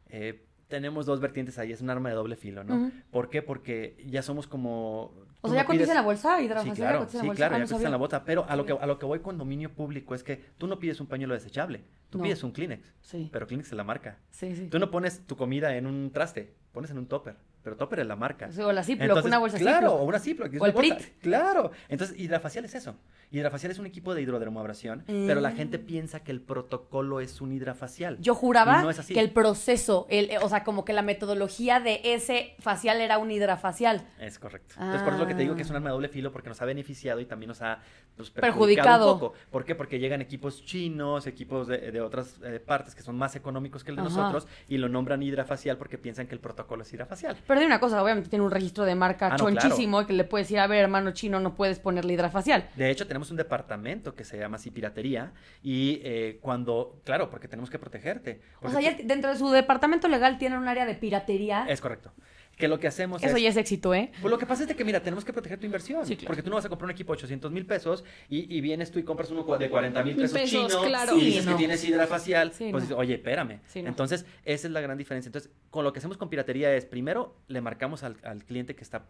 Eh, 0.09 0.45
tenemos 0.69 1.07
dos 1.07 1.21
vertientes 1.21 1.59
ahí, 1.59 1.73
es 1.73 1.81
un 1.81 1.91
arma 1.91 2.09
de 2.09 2.15
doble 2.15 2.37
filo, 2.37 2.65
¿no? 2.65 2.91
¿Por 3.11 3.31
qué? 3.31 3.43
Porque 3.43 4.03
ya 4.07 4.23
somos 4.23 4.47
como... 4.47 5.13
O 5.43 5.49
sea, 5.49 5.59
ya 5.59 5.67
cotiza 5.67 5.93
en 5.93 5.97
la 5.97 6.03
bolsa 6.03 6.41
y 6.41 6.45
Sí, 6.45 6.49
claro, 6.49 7.07
sí, 7.09 7.19
claro, 7.19 7.57
ya 7.59 7.67
cotiza 7.67 7.85
en 7.85 7.91
la 7.91 7.97
bolsa, 7.97 8.25
pero 8.25 8.45
a 8.49 8.57
lo, 8.57 8.67
que, 8.67 8.73
a 8.73 8.87
lo 8.87 8.99
que 8.99 9.07
voy 9.07 9.21
con 9.21 9.39
dominio 9.39 9.73
público 9.73 10.15
es 10.15 10.25
que 10.25 10.43
tú 10.59 10.67
no 10.67 10.79
pides 10.79 11.01
un 11.01 11.07
pañuelo 11.07 11.35
desechable, 11.35 11.85
tú 12.11 12.21
pides 12.21 12.43
un 12.43 12.53
Kleenex, 12.53 12.93
sí. 13.01 13.29
pero 13.33 13.47
Kleenex 13.47 13.69
es 13.69 13.77
la 13.77 13.85
marca. 13.85 14.19
Sí, 14.31 14.57
sí. 14.57 14.69
Tú 14.69 14.79
no 14.79 14.91
pones 14.91 15.27
tu 15.27 15.37
comida 15.37 15.77
en 15.77 15.87
un 15.87 16.11
traste, 16.11 16.55
pones 16.73 16.91
en 16.91 16.99
un 16.99 17.07
topper 17.07 17.37
pero 17.67 17.77
Topper 17.77 17.99
es 17.99 18.07
la 18.07 18.15
marca. 18.15 18.49
o 18.65 18.71
la 18.71 18.85
Ziploc, 18.85 19.25
una 19.25 19.39
bolsa 19.39 19.59
Claro, 19.59 19.95
o 19.95 20.05
una 20.05 20.21
Ziploc. 20.21 20.53
O 20.61 20.67
el. 20.67 20.97
Claro. 21.21 21.73
Entonces, 21.89 22.17
hidrafacial 22.17 22.65
es 22.65 22.77
eso. 22.77 22.95
Hidrafacial 23.33 23.73
es 23.73 23.81
un 23.81 23.87
equipo 23.87 24.15
de 24.15 24.23
hidrodermoabrasión, 24.23 25.03
pero 25.05 25.41
la 25.41 25.51
gente 25.51 25.79
mm. 25.79 25.85
piensa 25.85 26.21
que 26.21 26.31
el 26.31 26.41
protocolo 26.41 27.19
es 27.19 27.41
un 27.41 27.51
hidrafacial. 27.51 28.21
Yo 28.21 28.37
juraba 28.37 28.89
que 29.09 29.19
el 29.19 29.33
proceso, 29.33 30.07
el, 30.11 30.31
o 30.43 30.49
sea, 30.49 30.63
como 30.63 30.85
que 30.85 30.93
la 30.93 31.03
metodología 31.03 31.81
de 31.81 32.03
ese 32.05 32.55
facial 32.61 33.01
era 33.01 33.19
un 33.19 33.33
hidrafacial. 33.33 34.07
Es 34.21 34.39
correcto. 34.39 34.77
Entonces, 34.79 35.03
por 35.03 35.15
eso 35.15 35.23
lo 35.23 35.27
que 35.27 35.35
te 35.35 35.43
digo 35.43 35.57
que 35.57 35.63
es 35.63 35.71
un 35.71 35.75
arma 35.75 35.89
de 35.89 35.95
doble 35.95 36.09
filo, 36.09 36.31
porque 36.31 36.49
nos 36.49 36.63
ha 36.63 36.67
beneficiado 36.67 37.19
y 37.19 37.25
también 37.25 37.49
nos 37.49 37.63
ha 37.63 37.81
pues, 38.17 38.31
perjudicado, 38.31 39.15
un 39.15 39.19
poco. 39.19 39.35
¿Por 39.51 39.65
qué? 39.65 39.75
Porque 39.75 39.99
llegan 39.99 40.21
equipos 40.21 40.65
chinos, 40.65 41.27
equipos 41.27 41.67
de, 41.67 42.01
otras 42.01 42.41
eh, 42.45 42.61
partes 42.65 42.95
que 42.95 43.03
son 43.03 43.19
más 43.19 43.35
económicos 43.35 43.83
que 43.83 43.91
el 43.91 43.97
de 43.97 44.03
nosotros 44.03 44.47
y 44.69 44.79
lo 44.79 44.89
nombran 44.89 45.21
hidrafacial 45.21 45.77
porque 45.79 45.99
piensan 45.99 46.29
que 46.29 46.35
el 46.37 46.41
protocolo 46.41 46.83
es 46.83 46.93
hidrafacial. 46.93 47.37
Pero 47.45 47.56
de 47.61 47.67
una 47.67 47.81
cosa, 47.81 48.03
obviamente 48.03 48.29
tiene 48.29 48.45
un 48.45 48.51
registro 48.51 48.85
de 48.85 48.95
marca 48.95 49.29
ah, 49.33 49.37
chonchísimo 49.37 50.07
que 50.07 50.13
le 50.13 50.25
puedes 50.25 50.47
decir, 50.47 50.59
a 50.59 50.67
ver, 50.67 50.83
hermano 50.83 51.13
chino, 51.13 51.41
no 51.41 51.55
puedes 51.55 51.79
ponerle 51.79 52.15
hidrafacial. 52.15 52.69
De 52.77 52.91
hecho, 52.91 53.07
tenemos 53.07 53.31
un 53.31 53.37
departamento 53.37 54.15
que 54.15 54.25
se 54.25 54.39
llama 54.39 54.57
así 54.57 54.71
piratería 54.71 55.33
y 55.63 56.01
eh, 56.05 56.39
cuando, 56.41 57.01
claro, 57.05 57.31
porque 57.31 57.49
tenemos 57.49 57.71
que 57.71 57.79
protegerte. 57.79 58.41
O 58.63 58.71
sea, 58.71 58.81
ya 58.81 58.97
dentro 59.03 59.31
de 59.31 59.39
su 59.39 59.51
departamento 59.51 60.09
legal 60.09 60.39
tienen 60.39 60.59
un 60.59 60.69
área 60.69 60.87
de 60.87 60.95
piratería. 60.95 61.67
Es 61.69 61.81
correcto 61.81 62.13
que 62.57 62.69
lo 62.69 62.81
que 62.81 62.87
hacemos 62.87 63.23
Eso 63.23 63.37
ya 63.37 63.51
es 63.51 63.57
éxito, 63.57 63.95
¿eh? 63.95 64.11
Pues 64.21 64.31
lo 64.31 64.39
que 64.39 64.47
pasa 64.47 64.65
es 64.65 64.75
que, 64.75 64.85
mira, 64.85 65.03
tenemos 65.03 65.25
que 65.25 65.33
proteger 65.33 65.59
tu 65.59 65.67
inversión. 65.67 66.05
Porque 66.27 66.43
tú 66.43 66.51
no 66.51 66.57
vas 66.57 66.65
a 66.65 66.69
comprar 66.69 66.87
un 66.87 66.91
equipo 66.91 67.13
de 67.13 67.19
800 67.19 67.53
mil 67.53 67.67
pesos 67.67 68.05
y, 68.29 68.61
vienes 68.61 68.91
tú 68.91 68.99
y 68.99 69.05
compras 69.05 69.31
uno 69.31 69.45
de 69.57 69.71
40 69.71 70.03
mil 70.03 70.17
pesos, 70.17 70.43
chino 70.45 71.17
y 71.17 71.25
dices 71.25 71.47
que 71.47 71.55
tienes 71.55 71.85
hidrafacial. 71.85 72.51
pues 72.51 72.85
dices, 72.85 72.97
oye, 72.97 73.15
espérame. 73.15 73.61
Entonces, 73.75 74.25
esa 74.45 74.67
es 74.67 74.73
la 74.73 74.81
gran 74.81 74.97
diferencia. 74.97 75.29
Entonces, 75.29 75.51
con 75.71 75.85
lo 75.85 75.93
que 75.93 75.99
hacemos 75.99 76.17
con 76.17 76.29
piratería 76.29 76.75
es, 76.75 76.87
primero, 76.87 77.37
le 77.49 77.61
marcamos 77.61 78.03
al, 78.03 78.17
al 78.23 78.45
cliente 78.45 78.75
que 78.75 78.83
está 78.83 79.07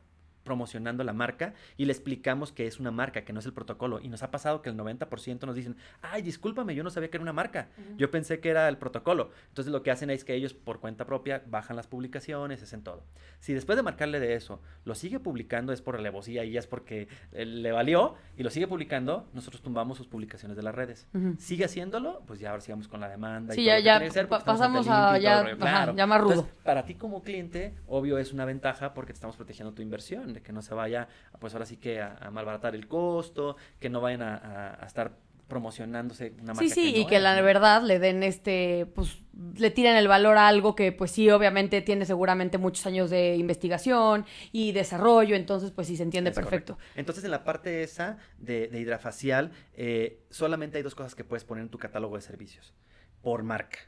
promocionando 0.46 1.04
la 1.04 1.12
marca 1.12 1.52
y 1.76 1.84
le 1.84 1.92
explicamos 1.92 2.52
que 2.52 2.66
es 2.66 2.80
una 2.80 2.90
marca, 2.90 3.26
que 3.26 3.34
no 3.34 3.40
es 3.40 3.46
el 3.46 3.52
protocolo. 3.52 4.00
Y 4.00 4.08
nos 4.08 4.22
ha 4.22 4.30
pasado 4.30 4.62
que 4.62 4.70
el 4.70 4.76
90% 4.78 5.44
nos 5.44 5.54
dicen, 5.54 5.76
ay, 6.00 6.22
discúlpame, 6.22 6.74
yo 6.74 6.82
no 6.82 6.88
sabía 6.88 7.10
que 7.10 7.18
era 7.18 7.22
una 7.22 7.34
marca, 7.34 7.68
yo 7.98 8.10
pensé 8.10 8.40
que 8.40 8.48
era 8.48 8.66
el 8.68 8.78
protocolo. 8.78 9.30
Entonces 9.48 9.70
lo 9.70 9.82
que 9.82 9.90
hacen 9.90 10.08
es 10.08 10.24
que 10.24 10.34
ellos 10.34 10.54
por 10.54 10.80
cuenta 10.80 11.04
propia 11.04 11.42
bajan 11.46 11.76
las 11.76 11.86
publicaciones, 11.86 12.62
hacen 12.62 12.82
todo. 12.82 13.02
Si 13.40 13.52
después 13.52 13.76
de 13.76 13.82
marcarle 13.82 14.20
de 14.20 14.34
eso 14.34 14.62
lo 14.84 14.94
sigue 14.94 15.20
publicando 15.20 15.72
es 15.72 15.82
por 15.82 15.96
alevosía 15.96 16.44
y 16.44 16.56
es 16.56 16.66
porque 16.66 17.08
eh, 17.32 17.44
le 17.44 17.72
valió 17.72 18.14
y 18.36 18.42
lo 18.42 18.50
sigue 18.50 18.68
publicando, 18.68 19.28
nosotros 19.34 19.62
tumbamos 19.62 19.98
sus 19.98 20.06
publicaciones 20.06 20.56
de 20.56 20.62
las 20.62 20.74
redes. 20.74 21.06
Sigue 21.38 21.64
haciéndolo, 21.64 22.22
pues 22.26 22.40
ya 22.40 22.50
ahora 22.50 22.60
sigamos 22.60 22.88
con 22.88 23.00
la 23.00 23.08
demanda. 23.08 23.54
Sí, 23.54 23.64
ya, 23.64 23.78
ya 23.80 24.00
pasamos 24.28 24.86
a 24.88 25.18
ya, 25.18 25.56
ya, 25.94 26.06
más 26.06 26.20
rudo. 26.20 26.48
para 26.62 26.84
ti 26.84 26.94
como 26.94 27.22
cliente, 27.22 27.74
obvio 27.86 28.18
es 28.18 28.32
una 28.32 28.44
ventaja 28.44 28.94
porque 28.94 29.12
te 29.12 29.16
estamos 29.16 29.36
protegiendo 29.36 29.72
tu 29.74 29.82
inversión 29.82 30.35
que 30.42 30.52
no 30.52 30.62
se 30.62 30.74
vaya, 30.74 31.08
pues 31.38 31.54
ahora 31.54 31.66
sí 31.66 31.76
que 31.76 32.00
a, 32.00 32.30
malbaratar 32.30 32.74
el 32.74 32.88
costo, 32.88 33.56
que 33.78 33.88
no 33.88 34.00
vayan 34.00 34.22
a, 34.22 34.78
estar 34.86 35.12
promocionándose 35.48 36.32
una 36.42 36.54
marca 36.54 36.62
Sí, 36.62 36.70
sí, 36.70 36.94
y 36.96 37.06
que 37.06 37.20
la 37.20 37.40
verdad 37.40 37.82
le 37.82 38.00
den 38.00 38.24
este, 38.24 38.86
pues 38.94 39.22
le 39.54 39.70
tiren 39.70 39.96
el 39.96 40.08
valor 40.08 40.38
a 40.38 40.48
algo 40.48 40.74
que 40.74 40.90
pues 40.90 41.12
sí, 41.12 41.30
obviamente 41.30 41.82
tiene 41.82 42.04
seguramente 42.04 42.58
muchos 42.58 42.84
años 42.86 43.10
de 43.10 43.36
investigación 43.36 44.26
y 44.50 44.72
desarrollo, 44.72 45.36
entonces 45.36 45.70
pues 45.70 45.86
sí 45.86 45.96
se 45.96 46.02
entiende 46.02 46.32
perfecto. 46.32 46.78
Entonces 46.96 47.24
en 47.24 47.30
la 47.30 47.44
parte 47.44 47.82
esa 47.82 48.18
de, 48.38 48.68
hidrafacial, 48.72 49.52
eh, 49.74 50.20
solamente 50.30 50.78
hay 50.78 50.82
dos 50.82 50.94
cosas 50.94 51.14
que 51.14 51.22
puedes 51.22 51.44
poner 51.44 51.62
en 51.62 51.70
tu 51.70 51.78
catálogo 51.78 52.16
de 52.16 52.22
servicios 52.22 52.74
por 53.22 53.42
marca. 53.42 53.78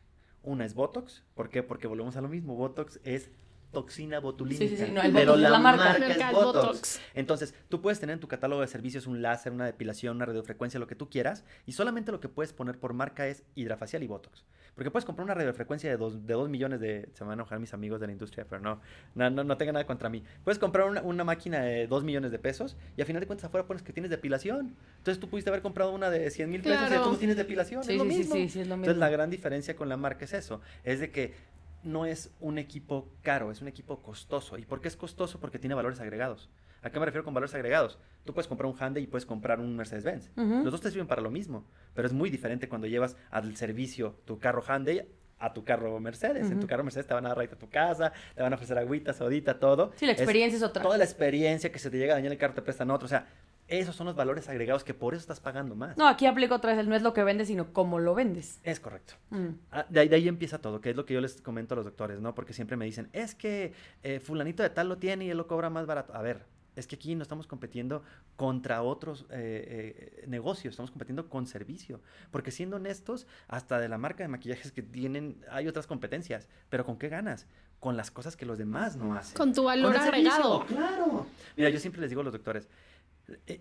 Una 0.43 0.65
es 0.65 0.75
Botox, 0.75 1.25
¿por 1.35 1.51
qué? 1.51 1.63
Porque 1.63 1.89
volvemos 1.89 2.17
a 2.17 2.21
lo 2.21 2.29
mismo, 2.29 2.55
Botox 2.55 3.01
es 3.05 3.31
toxina 3.73 4.21
botulínica. 4.21 4.67
Sí, 4.69 4.77
sí, 4.77 4.87
sí. 4.87 4.93
No, 4.93 5.03
el 5.03 5.13
pero 5.13 5.37
la, 5.37 5.59
marca, 5.59 5.97
es 5.97 6.33
Botox. 6.33 7.01
Entonces, 7.15 7.55
tú 7.69 7.81
puedes 7.81 8.01
tener 8.01 8.15
en 8.15 8.21
tu 8.21 8.29
catálogo 8.29 8.61
de 8.61 8.67
servicios 8.67 9.07
un 9.07 9.23
láser, 9.23 9.53
una 9.53 9.67
depilación, 9.67 10.17
una 10.17 10.27
radiofrecuencia, 10.27 10.81
lo 10.81 10.87
que 10.87 10.95
tú 10.95 11.09
quieras, 11.09 11.45
y 11.67 11.73
solamente 11.73 12.13
lo 12.13 12.21
que 12.21 12.29
puedes 12.29 12.53
poner 12.53 12.79
por 12.79 12.93
marca 12.95 13.27
es 13.27 13.45
hidrafacial 13.55 14.03
y 14.03 14.07
Botox. 14.07 14.45
Porque 14.79 14.93
puedes 14.93 15.05
comprar 15.05 15.25
una 15.25 15.35
radiofrecuencia 15.35 15.91
de 15.91 15.97
2 15.97 16.25
de 16.25 16.35
dos 16.35 16.49
millones 16.49 16.79
de... 16.79 17.09
Se 17.13 17.25
van 17.25 17.33
a 17.33 17.35
enojar 17.35 17.59
mis 17.59 17.75
amigos 17.75 18.01
de 18.01 18.07
la 18.07 18.13
industria, 18.13 18.47
pero 18.49 18.63
no, 18.63 18.81
no, 19.17 19.29
no, 19.29 19.43
no 19.43 19.57
tenga 19.57 19.73
nada 19.73 19.85
contra 19.85 20.09
mí. 20.09 20.23
Puedes 20.45 20.61
comprar 20.61 20.87
una, 20.87 21.03
una 21.03 21.25
máquina 21.25 21.61
de 21.63 21.89
2 21.89 22.05
millones 22.05 22.31
de 22.31 22.39
pesos 22.39 22.77
y 22.97 23.01
al 23.01 23.07
final 23.09 23.19
de 23.19 23.27
cuentas 23.27 23.47
afuera 23.47 23.67
pones 23.67 23.83
que 23.83 23.93
tienes 23.93 24.09
depilación. 24.09 24.77
Entonces 24.99 25.19
tú 25.19 25.29
pudiste 25.29 25.51
haber 25.51 25.63
comprado 25.63 25.93
una 25.93 26.11
de 26.11 26.31
100 26.31 26.49
mil 26.49 26.63
pesos 26.63 26.93
y 26.93 26.95
tú 26.95 27.11
no 27.11 27.17
tienes 27.17 27.37
depilación. 27.37 27.81
es 27.81 27.97
lo 27.97 28.05
mismo. 28.05 28.37
Sí, 28.37 28.49
sí, 28.49 28.61
es 28.61 28.69
lo 28.69 28.77
mismo. 28.77 28.85
Entonces 28.85 29.01
la 29.01 29.11
gran 29.11 29.31
diferencia 29.31 29.75
con 29.75 29.89
la 29.89 29.97
marca 29.97 30.27
es 30.27 30.33
eso. 30.33 30.61
Es 30.85 31.01
de 31.01 31.11
que 31.11 31.35
no 31.83 32.07
es 32.07 32.33
un 32.41 32.59
equipo 32.59 33.09
caro, 33.23 33.51
es 33.51 33.61
un 33.63 33.69
equipo 33.69 34.03
costoso. 34.03 34.59
¿Y 34.59 34.65
por 34.65 34.81
qué 34.81 34.89
es 34.89 34.97
costoso? 34.97 35.41
Porque 35.41 35.59
tiene 35.59 35.75
valores 35.75 36.01
agregados. 36.01 36.49
¿A 36.83 36.91
qué 36.91 37.01
me 37.01 37.07
refiero 37.07 37.25
con 37.25 37.35
valores 37.35 37.55
agregados? 37.55 37.99
Tú 38.25 38.33
puedes 38.33 38.47
comprar 38.47 38.71
un 38.71 38.77
Hyundai 38.77 39.03
y 39.03 39.07
puedes 39.07 39.27
comprar 39.27 39.59
un 39.59 39.77
Mercedes-Benz. 39.77 40.31
Los 40.37 40.71
dos 40.71 40.81
te 40.81 40.91
sirven 40.91 41.07
para 41.07 41.23
lo 41.23 41.31
mismo, 41.31 41.65
pero 41.95 42.07
es 42.07 42.13
muy 42.13 42.31
diferente 42.31 42.69
cuando 42.69 42.87
llevas 42.87 43.17
al 43.31 43.57
servicio 43.57 44.17
tu 44.25 44.39
carro 44.39 44.63
Hyundai 44.63 45.09
a 45.39 45.53
tu 45.53 45.65
carro 45.65 45.99
Mercedes. 46.01 46.51
En 46.51 46.61
tu 46.61 46.67
carro 46.67 46.85
Mercedes 46.85 47.07
te 47.07 47.15
van 47.15 47.27
a 47.27 47.31
dar 47.31 47.41
a 47.41 47.49
tu 47.49 47.69
casa, 47.69 48.13
te 48.35 48.43
van 48.43 48.53
a 48.53 48.57
ofrecer 48.57 48.79
agüita, 48.79 49.13
sodita, 49.13 49.59
todo. 49.59 49.93
Sí, 49.97 50.07
la 50.07 50.13
experiencia 50.13 50.57
es, 50.57 50.63
otra. 50.63 50.83
Toda 50.83 50.99
la 50.99 51.05
experiencia 51.05 51.71
que 51.71 51.79
se 51.79 51.91
te 51.91 51.99
llega 51.99 52.15
a 52.15 52.17
dañar 52.17 52.33
el 52.33 52.39
carro 52.39 52.55
te 52.55 52.63
prestan 52.63 52.91
otro. 52.91 53.07
O 53.07 53.09
sea, 53.09 53.27
esos 53.69 53.95
son 53.95 54.07
los 54.07 54.17
valores 54.17 54.49
agregados 54.49 54.83
que 54.83 54.95
por 54.95 55.15
eso 55.15 55.21
estás 55.21 55.41
pagando 55.41 55.75
más. 55.75 55.97
No, 55.97 56.09
aquí 56.09 56.27
aplico 56.27 56.55
otra 56.55 56.75
vez, 56.75 56.87
no 56.87 56.97
es 56.97 57.03
lo 57.03 57.13
que 57.13 57.23
vendes, 57.23 57.49
sino 57.49 57.73
cómo 57.73 57.99
lo 57.99 58.15
vendes. 58.15 58.61
Es 58.65 58.81
correcto. 58.81 59.15
Mm. 59.31 59.49
Ah, 59.71 59.87
de, 59.89 60.01
ahí, 60.01 60.29
empieza 60.29 60.59
todo, 60.59 60.81
que 60.81 60.91
es 60.91 60.97
lo 60.97 61.05
que 61.05 61.15
yo 61.15 61.21
les 61.21 61.41
comento 61.41 61.75
a 61.75 61.77
los 61.77 61.85
doctores, 61.85 62.21
¿no? 62.21 62.35
Porque 62.35 62.53
siempre 62.53 62.77
me 62.77 62.87
dicen, 62.87 63.09
es 63.13 63.35
que 63.35 63.73
eh, 64.03 64.21
fulanito 64.21 64.63
de 64.63 64.71
tal 64.71 64.89
lo 64.89 64.99
tiene 64.99 65.27
y 65.27 65.31
él 65.31 65.37
lo 65.37 65.47
cobra 65.47 65.71
más 65.71 65.87
barato. 65.87 66.15
A 66.15 66.23
ver, 66.23 66.47
es 66.79 66.87
que 66.87 66.95
aquí 66.95 67.15
no 67.17 67.23
estamos 67.23 67.49
compitiendo 67.49 68.05
contra 68.37 68.83
otros 68.83 69.27
eh, 69.31 70.15
eh, 70.21 70.25
negocios, 70.29 70.73
estamos 70.73 70.93
compitiendo 70.93 71.29
con 71.29 71.47
servicio. 71.47 72.01
Porque 72.31 72.53
siendo 72.53 72.77
honestos, 72.77 73.27
hasta 73.49 73.81
de 73.81 73.89
la 73.89 73.99
marca 73.99 74.23
de 74.23 74.29
maquillajes 74.29 74.71
que 74.71 74.83
tienen, 74.83 75.45
hay 75.51 75.67
otras 75.67 75.89
competencias. 75.89 76.49
Pero 76.71 76.87
¿con 76.87 76.97
qué 76.97 77.09
ganas? 77.09 77.49
Con 77.81 77.97
las 77.97 78.13
cosas 78.13 78.37
que 78.37 78.47
los 78.47 78.59
demás 78.59 78.97
no 78.97 79.15
hacen. 79.15 79.37
Con 79.37 79.53
tu 79.53 79.65
valor 79.65 79.97
agregado. 79.97 80.65
Claro. 80.67 81.27
Mira, 81.57 81.69
yo 81.71 81.81
siempre 81.81 82.01
les 82.01 82.11
digo 82.11 82.21
a 82.21 82.25
los 82.25 82.33
doctores, 82.33 82.69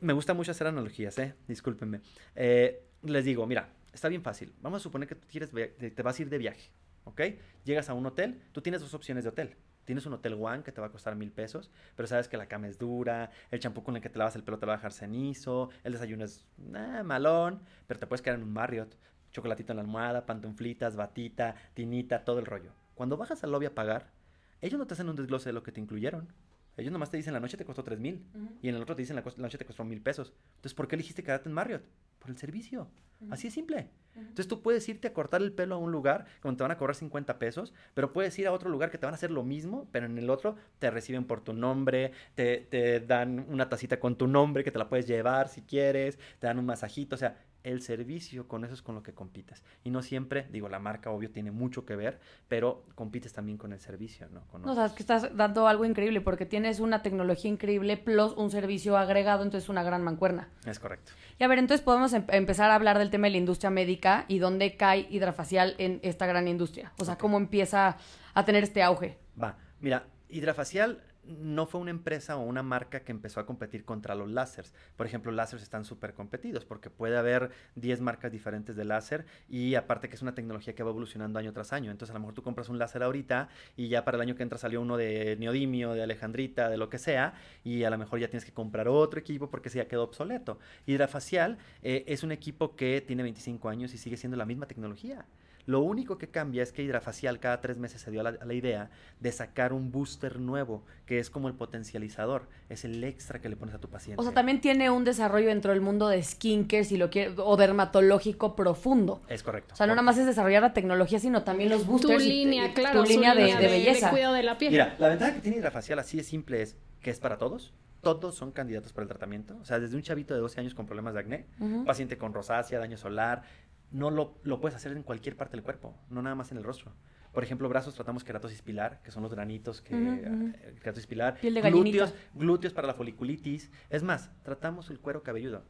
me 0.02 0.14
gusta 0.14 0.34
mucho 0.34 0.52
hacer 0.52 0.68
analogías, 0.68 1.18
¿eh? 1.20 1.36
Discúlpenme. 1.48 2.02
Eh, 2.36 2.84
les 3.04 3.26
digo, 3.26 3.46
mira, 3.46 3.70
está 3.94 4.08
bien 4.08 4.22
fácil. 4.22 4.54
Vamos 4.62 4.82
a 4.82 4.84
suponer 4.84 5.08
que 5.08 5.16
tú 5.16 5.28
quieres, 5.30 5.52
te 5.52 6.04
vas 6.04 6.18
a 6.18 6.22
ir 6.22 6.30
de 6.30 6.38
viaje, 6.38 6.72
¿ok? 7.04 7.22
Llegas 7.64 7.90
a 7.90 7.94
un 7.94 8.06
hotel, 8.06 8.42
tú 8.52 8.62
tienes 8.62 8.82
dos 8.82 8.94
opciones 8.94 9.24
de 9.24 9.30
hotel. 9.30 9.56
Tienes 9.88 10.06
un 10.06 10.12
hotel 10.12 10.34
One 10.34 10.64
que 10.64 10.74
te 10.74 10.82
va 10.82 10.88
a 10.88 10.92
costar 10.92 11.16
mil 11.16 11.32
pesos, 11.32 11.72
pero 11.96 12.08
sabes 12.08 12.28
que 12.28 12.36
la 12.36 12.48
cama 12.48 12.68
es 12.68 12.78
dura, 12.78 13.32
el 13.52 13.62
champú 13.62 13.84
con 13.84 13.96
el 13.96 14.02
que 14.02 14.10
te 14.10 14.20
lavas 14.20 14.36
el 14.36 14.44
pelo 14.44 14.60
te 14.60 14.66
va 14.66 14.74
a 14.74 14.76
dejar 14.76 14.92
cenizo, 14.92 15.70
el 15.86 15.94
desayuno 15.94 16.26
es 16.26 16.44
eh, 16.76 17.04
malón, 17.06 17.62
pero 17.88 17.98
te 17.98 18.06
puedes 18.06 18.22
quedar 18.22 18.38
en 18.38 18.44
un 18.44 18.52
Marriott, 18.52 18.98
chocolatito 19.32 19.72
en 19.72 19.78
la 19.78 19.84
almohada, 19.84 20.26
pantuflitas, 20.26 20.98
batita, 20.98 21.56
tinita, 21.74 22.26
todo 22.26 22.40
el 22.40 22.46
rollo. 22.46 22.74
Cuando 22.96 23.16
bajas 23.16 23.46
al 23.46 23.52
lobby 23.52 23.68
a 23.68 23.76
pagar, 23.76 24.12
ellos 24.60 24.78
no 24.78 24.88
te 24.88 24.94
hacen 24.94 25.08
un 25.08 25.16
desglose 25.16 25.48
de 25.48 25.54
lo 25.54 25.64
que 25.64 25.72
te 25.72 25.80
incluyeron. 25.80 26.28
Ellos 26.78 26.94
nomás 26.94 27.10
te 27.10 27.18
dicen 27.18 27.34
la 27.34 27.40
noche 27.40 27.58
te 27.58 27.66
costó 27.66 27.84
tres 27.84 28.00
mil 28.00 28.24
y 28.62 28.70
en 28.70 28.76
el 28.76 28.82
otro 28.82 28.96
te 28.96 29.02
dicen 29.02 29.16
la, 29.16 29.24
noche 29.38 29.58
te 29.58 29.66
costó 29.66 29.84
mil 29.84 30.02
pesos. 30.02 30.32
Entonces, 30.58 30.76
¿por 30.76 30.88
qué 30.88 30.96
elegiste 30.96 31.24
quedarte 31.24 31.50
en 31.50 31.54
Marriott? 31.54 31.84
Por 32.20 32.30
el 32.30 32.38
servicio. 32.38 32.88
Así 33.32 33.48
es 33.48 33.54
simple. 33.54 33.90
Entonces 34.16 34.48
tú 34.48 34.62
puedes 34.62 34.88
irte 34.90 35.08
a 35.08 35.14
cortar 35.14 35.42
el 35.42 35.52
pelo 35.52 35.76
a 35.76 35.78
un 35.80 35.92
lugar 35.92 36.26
donde 36.44 36.58
te 36.58 36.64
van 36.64 36.72
a 36.72 36.78
cobrar 36.78 36.96
50 36.96 37.40
pesos, 37.40 37.74
pero 37.94 38.14
puedes 38.14 38.38
ir 38.38 38.48
a 38.48 38.52
otro 38.52 38.70
lugar 38.70 38.92
que 38.92 38.98
te 38.98 39.06
van 39.06 39.14
a 39.14 39.16
hacer 39.16 39.32
lo 39.32 39.44
mismo, 39.44 39.88
pero 39.92 40.06
en 40.06 40.18
el 40.18 40.30
otro 40.30 40.56
te 40.80 40.92
reciben 40.92 41.26
por 41.26 41.42
tu 41.42 41.54
nombre, 41.54 42.12
te, 42.36 42.68
te 42.70 43.00
dan 43.00 43.46
una 43.50 43.70
tacita 43.70 44.00
con 44.00 44.16
tu 44.16 44.28
nombre 44.28 44.64
que 44.64 44.72
te 44.72 44.80
la 44.80 44.88
puedes 44.88 45.08
llevar 45.08 45.50
si 45.50 45.62
quieres, 45.62 46.18
te 46.40 46.48
dan 46.48 46.60
un 46.60 46.66
masajito, 46.66 47.16
o 47.16 47.20
sea, 47.20 47.38
el 47.64 47.82
servicio, 47.82 48.48
con 48.48 48.64
eso 48.64 48.74
es 48.74 48.82
con 48.82 48.96
lo 48.96 49.04
que 49.04 49.14
compites. 49.14 49.64
Y 49.84 49.92
no 49.92 50.02
siempre, 50.02 50.48
digo, 50.52 50.70
la 50.70 50.80
marca 50.80 51.12
obvio 51.12 51.32
tiene 51.32 51.52
mucho 51.52 51.86
que 51.86 51.96
ver, 51.96 52.20
pero 52.48 52.86
compites 52.96 53.34
también 53.34 53.58
con 53.58 53.74
el 53.74 53.80
servicio, 53.80 54.28
¿no? 54.30 54.46
Con 54.48 54.62
No, 54.62 54.72
o 54.72 54.76
sea, 54.76 54.86
es 54.86 54.94
que 54.94 55.04
estás 55.04 55.36
dando 55.36 55.68
algo 55.68 55.86
increíble 55.86 56.22
porque 56.22 56.46
tienes 56.46 56.80
una 56.80 57.02
tecnología 57.02 57.52
increíble 57.52 57.98
plus 57.98 58.34
un 58.34 58.52
servicio 58.52 58.98
agregado, 58.98 59.44
entonces 59.44 59.70
una 59.70 59.84
gran 59.84 60.04
mancuerna. 60.04 60.50
Es 60.66 60.80
correcto. 60.80 61.12
Y 61.40 61.44
a 61.44 61.48
ver, 61.48 61.60
entonces 61.60 61.84
podemos 61.84 62.14
em- 62.14 62.26
empezar 62.30 62.70
a 62.72 62.76
hablar 62.76 62.98
del 62.98 63.10
tema 63.10 63.28
de 63.28 63.32
la 63.32 63.38
industria 63.38 63.70
médica 63.70 64.26
y 64.28 64.40
dónde 64.40 64.76
cae 64.78 65.08
hidrafacial 65.10 65.76
en 65.78 66.00
esta 66.04 66.26
gran 66.26 66.48
industria. 66.48 66.94
O 67.00 67.06
sea, 67.06 67.18
cómo 67.18 67.38
empieza 67.38 67.98
a 68.34 68.46
tener 68.46 68.64
este 68.64 68.84
auge. 68.84 69.18
Va, 69.42 69.58
mira, 69.80 70.06
Hidrafacial 70.30 71.02
no 71.28 71.66
fue 71.66 71.82
una 71.82 71.92
empresa 71.92 72.38
o 72.38 72.42
una 72.42 72.64
marca 72.64 73.02
que 73.02 73.12
empezó 73.12 73.40
a 73.40 73.46
competir 73.46 73.86
contra 73.86 74.16
los 74.16 74.30
láseres. 74.30 74.74
Por 74.96 75.06
ejemplo, 75.06 75.32
láseres 75.32 75.64
están 75.64 75.86
súper 75.86 76.14
competidos 76.14 76.66
porque 76.66 76.90
puede 76.90 77.18
haber 77.18 77.52
10 77.76 78.02
marcas 78.02 78.32
diferentes 78.32 78.76
de 78.76 78.86
láser 78.86 79.26
y 79.50 79.76
aparte 79.76 80.10
que 80.10 80.16
es 80.16 80.22
una 80.22 80.36
tecnología 80.36 80.76
que 80.76 80.84
va 80.84 80.90
evolucionando 80.90 81.40
año 81.40 81.54
tras 81.54 81.74
año. 81.74 81.92
Entonces 81.92 82.12
a 82.12 82.14
lo 82.14 82.22
mejor 82.22 82.34
tú 82.34 82.44
compras 82.44 82.70
un 82.70 82.80
láser 82.80 83.04
ahorita 83.04 83.50
y 83.76 83.88
ya 83.90 84.06
para 84.06 84.16
el 84.18 84.22
año 84.22 84.36
que 84.36 84.44
entra 84.44 84.58
salió 84.58 84.82
uno 84.82 84.98
de 84.98 85.36
neodimio, 85.38 85.94
de 85.94 86.04
alejandrita, 86.04 86.70
de 86.70 86.78
lo 86.78 86.90
que 86.90 86.98
sea 86.98 87.34
y 87.64 87.84
a 87.84 87.90
lo 87.90 87.98
mejor 87.98 88.20
ya 88.20 88.30
tienes 88.30 88.46
que 88.46 88.54
comprar 88.54 88.88
otro 88.88 89.20
equipo 89.20 89.50
porque 89.50 89.70
ese 89.70 89.80
ya 89.80 89.88
quedó 89.88 90.04
obsoleto. 90.04 90.60
Hidrafacial 90.86 91.58
eh, 91.84 92.04
es 92.08 92.24
un 92.24 92.32
equipo 92.32 92.76
que 92.76 93.02
tiene 93.06 93.24
25 93.24 93.70
años 93.70 93.94
y 93.94 93.98
sigue 93.98 94.18
siendo 94.18 94.38
la 94.38 94.46
misma 94.46 94.68
tecnología. 94.68 95.26
Lo 95.68 95.82
único 95.82 96.18
que 96.18 96.30
cambia 96.30 96.64
es 96.64 96.72
que 96.72 96.82
Hidrafacial 96.82 97.40
cada 97.40 97.62
tres 97.62 97.78
meses 97.78 98.02
se 98.02 98.10
dio 98.10 98.22
a 98.22 98.24
la, 98.24 98.30
a 98.42 98.46
la 98.46 98.54
idea 98.56 98.90
de 99.20 99.32
sacar 99.32 99.74
un 99.74 99.92
booster 99.92 100.40
nuevo, 100.40 100.84
que 101.06 101.20
es 101.20 101.30
como 101.30 101.48
el 101.50 101.54
potencializador, 101.56 102.48
es 102.70 102.86
el 102.86 103.04
extra 103.04 103.40
que 103.42 103.50
le 103.50 103.56
pones 103.58 103.76
a 103.76 103.80
tu 103.80 103.90
paciente. 103.90 104.20
O 104.20 104.24
sea, 104.24 104.34
también 104.34 104.62
tiene 104.62 104.90
un 104.90 105.04
desarrollo 105.04 105.48
dentro 105.50 105.72
del 105.74 105.82
mundo 105.82 106.08
de 106.08 106.24
skincare, 106.24 106.84
si 106.86 106.98
lo 106.98 107.10
quiere, 107.10 107.34
o 107.38 107.58
dermatológico 107.58 108.56
profundo. 108.56 109.22
Es 109.28 109.44
correcto. 109.44 109.74
O 109.74 109.78
sea, 109.78 109.88
no 109.88 109.94
nada 109.94 110.04
más 110.04 110.18
es 110.18 110.26
desarrollar 110.26 110.62
la 110.62 110.74
tecnología, 110.74 111.20
sino 111.20 111.44
también 111.44 111.70
los 111.70 111.82
Tu 111.84 111.92
boosters. 111.92 112.24
y- 112.24 112.30
línea, 112.30 112.68
y 112.68 112.74
claro. 112.74 113.04
Tu 113.04 113.10
línea 113.10 113.36
de, 113.36 113.42
línea 113.44 113.60
de 113.60 113.68
belleza. 113.68 114.10
cuidado 114.10 114.34
de 114.34 114.44
la 114.44 114.58
piel. 114.58 114.72
Mira, 114.72 114.96
la 115.00 115.10
ventaja 115.10 115.34
que 115.36 115.42
tiene 115.42 115.58
Hidrafacial 115.58 116.00
así 116.00 116.18
de 116.18 116.24
simple 116.24 116.62
es 116.62 116.78
que 117.02 117.10
es 117.12 117.20
para 117.20 117.38
todos. 117.38 117.74
Todos 118.02 118.36
son 118.36 118.52
candidatos 118.52 118.94
para 118.94 119.04
el 119.04 119.10
tratamiento. 119.10 119.58
O 119.60 119.66
sea, 119.66 119.80
desde 119.80 119.96
un 119.98 120.02
chavito 120.02 120.34
de 120.34 120.40
12 120.40 120.62
años 120.62 120.74
con 120.74 120.86
problemas 120.86 121.14
de 121.16 121.20
acné, 121.20 121.46
paciente 121.86 122.18
con 122.18 122.34
rosácea, 122.34 122.80
daño 122.80 122.96
solar, 122.96 123.42
no 123.92 124.10
lo, 124.12 124.38
lo 124.44 124.60
puedes 124.60 124.76
hacer 124.76 124.92
en 124.92 125.04
cualquier 125.04 125.36
parte 125.38 125.56
del 125.56 125.64
cuerpo, 125.64 125.96
no 126.10 126.22
nada 126.22 126.36
más 126.36 126.52
en 126.52 126.58
el 126.58 126.64
rostro. 126.64 126.94
Por 127.32 127.44
ejemplo, 127.44 127.70
brazos 127.70 127.94
tratamos 127.94 128.24
queratosis 128.24 128.62
pilar, 128.62 129.02
que 129.04 129.12
son 129.12 129.22
los 129.24 129.32
granitos 129.34 129.82
que 129.82 129.96
Ujú, 129.96 130.06
ujú. 130.14 130.48
eh, 130.56 130.76
queratosis 130.82 131.06
pilar, 131.08 131.40
Piel 131.40 131.54
de 131.54 131.62
glúteos, 131.62 132.14
glúteos 132.34 132.74
para 132.74 132.88
la 132.88 132.94
foliculitis. 132.96 133.70
Es 133.90 134.02
más, 134.04 134.32
tratamos 134.44 134.90
el 134.90 135.00
cuero 135.00 135.22
cabelludo. 135.24 135.64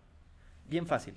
Bien 0.68 0.88
fácil. 0.88 1.16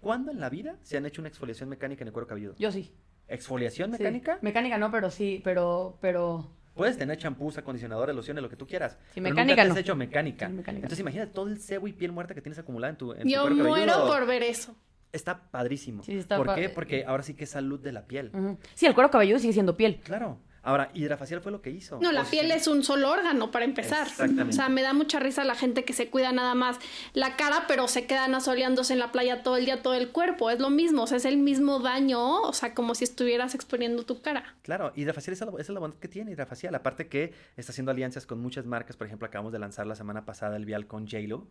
¿Cuándo 0.00 0.30
en 0.30 0.40
la 0.40 0.48
vida 0.48 0.78
se 0.82 0.96
han 0.96 1.06
hecho 1.06 1.20
una 1.20 1.28
exfoliación 1.28 1.68
mecánica 1.68 2.02
en 2.04 2.08
el 2.08 2.12
cuero 2.12 2.26
cabelludo? 2.26 2.54
Yo 2.58 2.70
sí. 2.72 2.94
¿Exfoliación 3.28 3.90
sí. 3.92 3.98
mecánica? 3.98 4.38
Mecánica 4.42 4.78
no, 4.78 4.90
pero 4.90 5.10
sí, 5.10 5.40
pero, 5.44 5.98
pero. 6.00 6.50
Puedes 6.74 6.96
tener 6.96 7.16
champús, 7.18 7.58
acondicionadores, 7.58 8.14
lociones, 8.14 8.42
lo 8.42 8.48
que 8.48 8.56
tú 8.56 8.66
quieras. 8.66 8.92
Sí, 9.12 9.20
pero 9.20 9.24
mecánica 9.34 9.42
nunca 9.44 9.62
te 9.62 9.68
no. 9.68 9.74
has 9.74 9.80
hecho 9.80 9.96
mecánica. 9.96 10.46
Sí, 10.46 10.52
mecánica. 10.52 10.84
Entonces 10.86 11.00
imagínate 11.00 11.32
todo 11.32 11.48
el 11.48 11.58
sebo 11.60 11.86
y 11.88 11.92
piel 11.92 12.12
muerta 12.12 12.34
que 12.34 12.40
tienes 12.40 12.58
acumulada 12.58 12.90
en 12.92 12.96
tu, 12.96 13.12
en 13.12 13.22
tu 13.22 13.28
Yo 13.28 13.42
cuero 13.42 13.56
muero 13.56 13.92
cabelludo. 13.92 14.06
por 14.08 14.26
ver 14.26 14.42
eso. 14.44 14.74
Está 15.12 15.50
padrísimo. 15.50 16.02
Sí, 16.02 16.16
está 16.16 16.36
¿Por 16.36 16.46
pa- 16.46 16.54
qué? 16.54 16.68
Porque 16.68 17.04
ahora 17.04 17.22
sí 17.22 17.34
que 17.34 17.44
es 17.44 17.50
salud 17.50 17.80
de 17.80 17.92
la 17.92 18.06
piel. 18.06 18.30
Sí, 18.74 18.86
el 18.86 18.94
cuero 18.94 19.10
cabelludo 19.10 19.38
sigue 19.38 19.52
siendo 19.52 19.76
piel. 19.76 20.00
Claro. 20.04 20.38
Ahora, 20.62 20.90
hidrafacial 20.92 21.40
fue 21.40 21.50
lo 21.52 21.62
que 21.62 21.70
hizo. 21.70 21.98
No, 22.02 22.12
la 22.12 22.20
O 22.20 22.24
sea, 22.24 22.30
piel 22.32 22.50
es 22.50 22.66
un 22.66 22.82
solo 22.84 23.10
órgano 23.10 23.50
para 23.50 23.64
empezar. 23.64 24.06
Exactamente. 24.06 24.50
O 24.50 24.52
sea, 24.52 24.68
me 24.68 24.82
da 24.82 24.92
mucha 24.92 25.18
risa 25.18 25.42
la 25.42 25.54
gente 25.54 25.86
que 25.86 25.94
se 25.94 26.10
cuida 26.10 26.32
nada 26.32 26.54
más 26.54 26.78
la 27.14 27.34
cara, 27.36 27.64
pero 27.66 27.88
se 27.88 28.06
quedan 28.06 28.34
asoleándose 28.34 28.92
en 28.92 28.98
la 28.98 29.10
playa 29.10 29.42
todo 29.42 29.56
el 29.56 29.64
día, 29.64 29.80
todo 29.80 29.94
el 29.94 30.10
cuerpo. 30.10 30.50
Es 30.50 30.60
lo 30.60 30.68
mismo, 30.68 31.04
o 31.04 31.06
sea, 31.06 31.16
es 31.16 31.24
el 31.24 31.38
mismo 31.38 31.78
daño, 31.80 32.42
o 32.42 32.52
sea, 32.52 32.74
como 32.74 32.94
si 32.94 33.04
estuvieras 33.04 33.54
exponiendo 33.54 34.04
tu 34.04 34.20
cara. 34.20 34.54
Claro, 34.60 34.92
hidrafacial 34.94 35.32
esa, 35.32 35.46
esa 35.46 35.58
es 35.60 35.70
la 35.70 35.80
bondad 35.80 35.98
que 35.98 36.08
tiene 36.08 36.32
hidrafacial. 36.32 36.74
Aparte 36.74 37.08
que 37.08 37.32
está 37.56 37.72
haciendo 37.72 37.90
alianzas 37.90 38.26
con 38.26 38.38
muchas 38.38 38.66
marcas. 38.66 38.98
Por 38.98 39.06
ejemplo, 39.06 39.26
acabamos 39.26 39.54
de 39.54 39.60
lanzar 39.60 39.86
la 39.86 39.94
semana 39.94 40.26
pasada 40.26 40.58
el 40.58 40.66
vial 40.66 40.86
con 40.86 41.06
JLo. 41.06 41.46